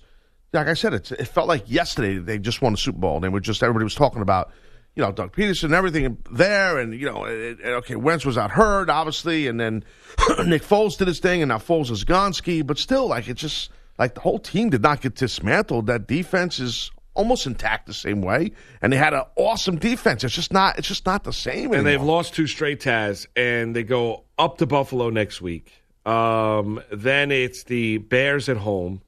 Like 0.54 0.68
I 0.68 0.74
said, 0.74 0.94
it, 0.94 1.12
it 1.12 1.26
felt 1.26 1.50
like 1.50 1.70
yesterday 1.70 2.20
they 2.20 2.40
just 2.40 2.62
won 2.62 2.72
the 2.72 2.78
Super 2.78 3.00
Bowl. 3.00 3.16
And 3.16 3.24
they 3.26 3.28
were 3.28 3.42
just 3.42 3.62
everybody 3.64 3.84
was 3.84 3.96
talking 3.96 4.22
about, 4.22 4.52
you 4.96 5.04
know, 5.04 5.12
Doug 5.12 5.36
Pederson 5.36 5.66
and 5.66 5.74
everything 5.74 6.18
there, 6.32 6.80
and 6.80 6.94
you 6.98 7.06
know, 7.06 7.26
it, 7.26 7.60
it- 7.60 7.66
okay, 7.66 7.98
Wentz 7.98 8.26
was 8.26 8.38
out 8.38 8.50
hurt, 8.52 8.90
obviously, 8.90 9.48
and 9.48 9.60
then 9.60 9.84
Nick 10.46 10.62
Foles 10.64 10.98
did 10.98 11.10
his 11.10 11.20
thing, 11.20 11.42
and 11.42 11.50
now 11.50 11.58
Foles 11.58 11.92
is 11.92 12.06
Gonski, 12.06 12.66
but 12.66 12.78
still, 12.78 13.08
like 13.08 13.28
it 13.28 13.34
just 13.34 13.72
like 14.00 14.14
the 14.14 14.22
whole 14.22 14.40
team 14.40 14.70
did 14.70 14.84
not 14.84 15.02
get 15.02 15.16
dismantled. 15.16 15.88
That 15.88 16.08
defense 16.08 16.62
is 16.62 16.92
almost 17.14 17.46
intact 17.46 17.86
the 17.86 17.94
same 17.94 18.22
way, 18.22 18.52
and 18.82 18.92
they 18.92 18.98
had 18.98 19.14
an 19.14 19.24
awesome 19.36 19.78
defense. 19.78 20.24
It's 20.24 20.34
just 20.34 20.54
not, 20.54 20.78
it's 20.78 20.88
just 20.88 21.06
not 21.06 21.24
the 21.24 21.34
same. 21.34 21.74
and 21.74 21.86
they've 21.86 22.02
lost 22.02 22.34
two 22.34 22.48
straight 22.48 22.80
Taz, 22.80 23.28
and 23.36 23.76
they 23.76 23.84
go 23.84 24.24
up 24.38 24.58
to 24.60 24.66
Buffalo 24.66 25.10
next 25.10 25.42
week. 25.42 25.72
Um, 26.06 26.82
then 26.92 27.32
it's 27.32 27.64
the 27.64 27.98
Bears 28.00 28.50
at 28.50 28.58
home. 28.58 29.02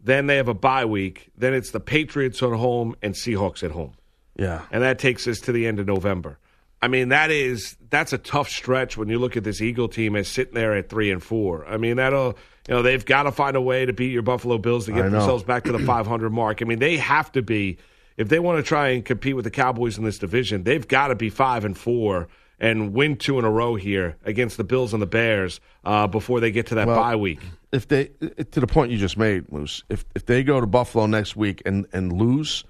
Then 0.00 0.26
they 0.26 0.36
have 0.36 0.48
a 0.48 0.54
bye 0.54 0.84
week. 0.84 1.30
Then 1.36 1.54
it's 1.54 1.70
the 1.70 1.80
Patriots 1.80 2.42
at 2.42 2.50
home 2.50 2.96
and 3.02 3.14
Seahawks 3.14 3.62
at 3.62 3.70
home. 3.70 3.92
Yeah. 4.36 4.62
And 4.70 4.82
that 4.82 4.98
takes 4.98 5.28
us 5.28 5.40
to 5.40 5.52
the 5.52 5.66
end 5.66 5.78
of 5.78 5.86
November. 5.86 6.38
I 6.82 6.88
mean, 6.88 7.10
that 7.10 7.30
is 7.30 7.76
that's 7.90 8.12
a 8.12 8.18
tough 8.18 8.48
stretch 8.48 8.96
when 8.96 9.08
you 9.08 9.18
look 9.18 9.36
at 9.36 9.44
this 9.44 9.60
Eagle 9.60 9.88
team 9.88 10.16
as 10.16 10.26
sitting 10.28 10.54
there 10.54 10.74
at 10.74 10.88
three 10.88 11.10
and 11.12 11.22
four. 11.22 11.64
I 11.66 11.76
mean, 11.76 11.96
that'll 11.96 12.36
you 12.68 12.74
know 12.74 12.82
they've 12.82 13.04
got 13.04 13.22
to 13.22 13.32
find 13.32 13.56
a 13.56 13.60
way 13.60 13.86
to 13.86 13.92
beat 13.92 14.10
your 14.12 14.22
Buffalo 14.22 14.58
Bills 14.58 14.86
to 14.86 14.92
get 14.92 15.02
themselves 15.10 15.44
back 15.44 15.64
to 15.64 15.72
the 15.72 15.78
500 15.78 16.30
mark. 16.30 16.60
I 16.60 16.64
mean, 16.64 16.80
they 16.80 16.96
have 16.96 17.30
to 17.32 17.42
be 17.42 17.78
if 18.16 18.28
they 18.28 18.40
want 18.40 18.58
to 18.58 18.62
try 18.62 18.88
and 18.88 19.04
compete 19.04 19.36
with 19.36 19.44
the 19.44 19.50
Cowboys 19.50 19.96
in 19.96 20.04
this 20.04 20.18
division. 20.18 20.64
They've 20.64 20.86
got 20.86 21.08
to 21.08 21.14
be 21.14 21.30
five 21.30 21.64
and 21.64 21.78
four 21.78 22.28
and 22.58 22.92
win 22.92 23.16
two 23.16 23.38
in 23.38 23.44
a 23.44 23.50
row 23.50 23.74
here 23.76 24.16
against 24.24 24.56
the 24.56 24.64
Bills 24.64 24.92
and 24.92 25.00
the 25.02 25.06
Bears 25.06 25.60
uh, 25.84 26.06
before 26.06 26.38
they 26.40 26.50
get 26.52 26.66
to 26.66 26.74
that 26.76 26.86
Well, 26.86 26.96
bye 26.96 27.16
week. 27.16 27.40
if 27.72 27.88
they 27.88 28.06
to 28.50 28.60
the 28.60 28.66
point 28.66 28.90
you 28.90 28.98
just 28.98 29.16
made, 29.16 29.50
Moose, 29.52 29.82
if 29.88 30.04
if 30.16 30.26
they 30.26 30.42
go 30.42 30.60
to 30.60 30.66
Buffalo 30.66 31.06
next 31.06 31.36
week 31.36 31.62
and 31.64 31.86
and 31.92 32.12
lose, 32.12 32.64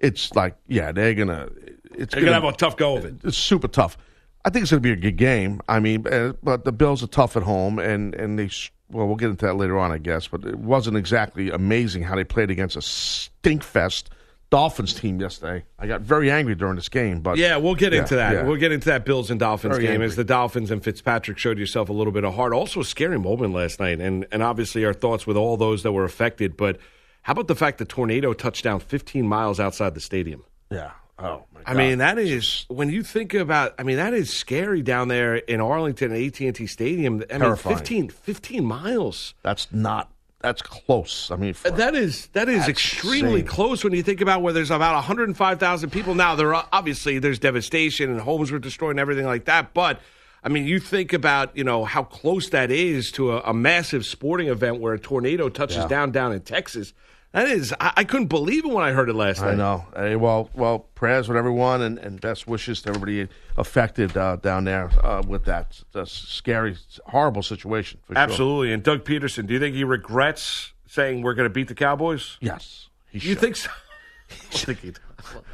it's 0.00 0.34
like 0.34 0.56
yeah, 0.68 0.92
they're 0.92 1.14
gonna 1.14 1.48
it's 1.94 2.14
gonna 2.14 2.32
have 2.32 2.44
a 2.44 2.52
tough 2.52 2.76
go 2.76 2.96
of 2.96 3.04
it. 3.04 3.14
It's 3.24 3.36
super 3.36 3.68
tough. 3.68 3.96
I 4.44 4.50
think 4.50 4.62
it's 4.62 4.70
gonna 4.70 4.80
be 4.80 4.92
a 4.92 4.96
good 4.96 5.16
game. 5.16 5.60
I 5.68 5.80
mean, 5.80 6.06
uh, 6.06 6.34
but 6.42 6.64
the 6.64 6.72
Bills 6.72 7.02
are 7.02 7.06
tough 7.08 7.36
at 7.36 7.42
home, 7.42 7.78
and 7.78 8.14
and 8.14 8.38
they 8.38 8.50
well, 8.90 9.06
we'll 9.06 9.16
get 9.16 9.30
into 9.30 9.46
that 9.46 9.54
later 9.56 9.76
on, 9.78 9.90
I 9.90 9.98
guess. 9.98 10.28
But 10.28 10.44
it 10.44 10.58
wasn't 10.58 10.96
exactly 10.96 11.50
amazing 11.50 12.02
how 12.04 12.14
they 12.16 12.24
played 12.24 12.50
against 12.50 12.76
a 12.76 12.80
stinkfest 12.80 14.04
Dolphins 14.50 14.94
team 14.94 15.20
yesterday. 15.20 15.64
I 15.78 15.88
got 15.88 16.02
very 16.02 16.30
angry 16.30 16.54
during 16.54 16.76
this 16.76 16.88
game, 16.88 17.20
but 17.20 17.36
Yeah, 17.36 17.56
we'll 17.56 17.74
get 17.74 17.92
Yeah, 17.92 18.00
into 18.02 18.14
that. 18.14 18.32
yeah. 18.32 18.42
We'll 18.44 18.56
get 18.60 18.70
into 18.70 18.86
that 18.90 19.04
Bills 19.04 19.28
and 19.28 19.40
Dolphins 19.40 19.72
Very 19.74 19.82
game 19.86 19.92
angry. 19.94 20.06
as 20.06 20.14
the 20.14 20.22
Dolphins 20.22 20.70
and 20.70 20.84
Fitzpatrick 20.84 21.36
showed 21.36 21.58
yourself 21.58 21.88
a 21.88 21.92
little 21.92 22.12
bit 22.12 22.22
of 22.22 22.34
heart. 22.34 22.52
Also, 22.52 22.78
a 22.80 22.84
scary 22.84 23.18
moment 23.18 23.52
last 23.54 23.80
night, 23.80 24.00
and 24.00 24.24
and 24.30 24.42
obviously 24.44 24.84
our 24.84 24.94
thoughts 24.94 25.26
with 25.26 25.36
all 25.36 25.56
those 25.56 25.82
that 25.82 25.90
were 25.92 26.04
affected. 26.04 26.56
But 26.56 26.78
how 27.22 27.32
about 27.32 27.48
the 27.48 27.56
fact 27.56 27.78
the 27.78 27.84
tornado 27.84 28.32
touched 28.34 28.62
down 28.62 28.78
15 28.78 29.26
miles 29.26 29.58
outside 29.58 29.94
the 29.94 30.00
stadium? 30.00 30.44
yeah. 30.70 30.92
Oh 31.18 31.44
my 31.54 31.62
God. 31.62 31.64
I 31.66 31.74
mean, 31.74 31.98
that 31.98 32.18
is 32.18 32.66
when 32.68 32.90
you 32.90 33.02
think 33.02 33.32
about. 33.34 33.74
I 33.78 33.82
mean, 33.82 33.96
that 33.96 34.12
is 34.12 34.30
scary 34.32 34.82
down 34.82 35.08
there 35.08 35.36
in 35.36 35.60
Arlington 35.60 36.12
at 36.12 36.20
AT 36.20 36.40
and 36.40 36.54
T 36.54 36.66
Stadium. 36.66 37.24
I 37.32 37.38
mean, 37.38 37.56
15, 37.56 38.08
15 38.10 38.64
miles. 38.64 39.34
that's 39.42 39.66
not 39.72 40.10
that's 40.42 40.60
close. 40.60 41.30
I 41.30 41.36
mean, 41.36 41.54
for, 41.54 41.70
That 41.70 41.94
is 41.94 42.26
that 42.34 42.48
is 42.50 42.68
extremely 42.68 43.40
insane. 43.40 43.46
close 43.46 43.82
when 43.82 43.94
you 43.94 44.02
think 44.02 44.20
about 44.20 44.42
where 44.42 44.52
there's 44.52 44.70
about 44.70 44.94
105,000 44.94 45.90
people 45.90 46.14
now. 46.14 46.34
There 46.34 46.54
are 46.54 46.68
obviously 46.72 47.18
there's 47.18 47.38
devastation 47.38 48.10
and 48.10 48.20
homes 48.20 48.50
were 48.52 48.58
destroyed 48.58 48.90
and 48.90 49.00
everything 49.00 49.24
like 49.26 49.46
that. 49.46 49.72
But 49.72 50.00
I 50.44 50.50
mean, 50.50 50.66
you 50.66 50.78
think 50.78 51.14
about 51.14 51.56
you 51.56 51.64
know 51.64 51.84
how 51.86 52.02
close 52.04 52.50
that 52.50 52.70
is 52.70 53.10
to 53.12 53.32
a, 53.32 53.40
a 53.40 53.54
massive 53.54 54.04
sporting 54.04 54.48
event 54.48 54.80
where 54.80 54.92
a 54.92 54.98
tornado 54.98 55.48
touches 55.48 55.78
Yeah. 55.78 55.88
down 55.88 56.10
down 56.12 56.32
in 56.32 56.40
Texas. 56.42 56.92
That 57.36 57.48
is, 57.48 57.74
I, 57.78 57.92
I 57.98 58.04
couldn't 58.04 58.28
believe 58.28 58.64
it 58.64 58.72
when 58.72 58.82
I 58.82 58.92
heard 58.92 59.10
it 59.10 59.12
last 59.14 59.42
I 59.42 59.48
night. 59.48 59.52
I 59.52 59.56
know. 59.56 59.84
Hey, 59.94 60.16
well, 60.16 60.48
well, 60.54 60.78
prayers 60.94 61.28
with 61.28 61.36
everyone, 61.36 61.82
and, 61.82 61.98
and 61.98 62.18
best 62.18 62.46
wishes 62.46 62.80
to 62.80 62.88
everybody 62.88 63.28
affected 63.58 64.16
uh, 64.16 64.36
down 64.36 64.64
there 64.64 64.88
uh, 65.04 65.22
with 65.28 65.44
that 65.44 65.82
That's 65.92 66.10
scary, 66.10 66.78
horrible 67.04 67.42
situation. 67.42 68.00
For 68.06 68.14
sure. 68.14 68.22
Absolutely. 68.22 68.72
And 68.72 68.82
Doug 68.82 69.04
Pederson, 69.04 69.46
do 69.46 69.52
you 69.52 69.60
think 69.60 69.76
he 69.76 69.84
regrets 69.84 70.72
saying 70.86 71.20
we're 71.20 71.34
going 71.34 71.44
to 71.44 71.52
beat 71.52 71.68
the 71.68 71.74
Cowboys? 71.74 72.38
Yes. 72.40 72.88
He 73.10 73.18
you 73.18 73.34
should. 73.34 73.40
think 73.40 73.56
so? 73.56 73.70
I 74.30 74.34
think 74.56 74.80
he. 74.80 74.92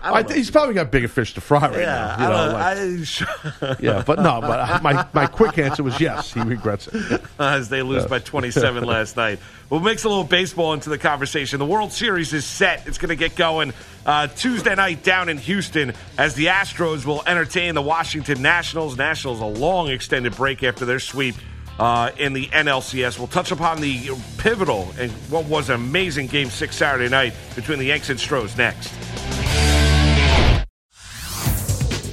I 0.03 0.23
think 0.23 0.37
he's 0.37 0.51
probably 0.51 0.75
got 0.75 0.91
bigger 0.91 1.07
fish 1.09 1.35
to 1.35 1.41
fry 1.41 1.61
right 1.69 1.79
Yeah, 1.79 2.17
now. 2.19 2.23
You 2.25 2.29
know, 2.29 2.57
I 2.57 2.75
like- 2.75 3.59
don't- 3.61 3.81
yeah, 3.81 4.03
but 4.05 4.19
no, 4.21 4.41
but 4.41 4.83
my, 4.83 5.07
my 5.13 5.27
quick 5.27 5.59
answer 5.59 5.83
was 5.83 6.01
yes. 6.01 6.33
He 6.33 6.41
regrets 6.41 6.89
it. 6.93 7.23
as 7.39 7.69
they 7.69 7.83
lose 7.83 8.05
by 8.07 8.19
27 8.19 8.85
last 8.87 9.17
night. 9.17 9.39
We'll 9.71 9.81
mix 9.81 10.05
a 10.05 10.09
little 10.09 10.25
baseball 10.25 10.73
into 10.75 10.91
the 10.91 10.99
conversation. 10.99 11.59
The 11.59 11.67
World 11.67 11.93
Series 11.93 12.33
is 12.33 12.45
set. 12.45 12.87
It's 12.87 12.99
going 12.99 13.09
to 13.11 13.17
get 13.17 13.37
going 13.37 13.73
uh, 14.05 14.27
Tuesday 14.27 14.75
night 14.75 15.03
down 15.03 15.29
in 15.29 15.39
Houston 15.39 15.95
as 16.19 16.35
the 16.35 16.47
Astros 16.47 17.05
will 17.07 17.23
entertain 17.27 17.75
the 17.75 17.83
Washington 17.83 18.43
Nationals. 18.43 18.99
Nationals 18.99 19.41
a 19.41 19.47
long 19.47 19.89
extended 19.89 20.35
break 20.37 20.63
after 20.63 20.85
their 20.85 21.01
sweep 21.01 21.37
uh, 21.79 22.11
in 22.19 22.33
the 22.35 22.47
NLCS. 22.49 23.19
We'll 23.19 23.29
touch 23.29 23.51
upon 23.51 23.81
the 23.81 24.11
pivotal 24.37 24.93
and 24.99 25.11
what 25.31 25.47
was 25.47 25.71
an 25.71 25.77
amazing 25.77 26.27
Game 26.27 26.51
Six 26.51 26.77
Saturday 26.77 27.09
night 27.09 27.33
between 27.55 27.79
the 27.79 27.87
Yanks 27.87 28.11
and 28.11 28.21
Stros 28.21 28.57
next. 28.59 28.93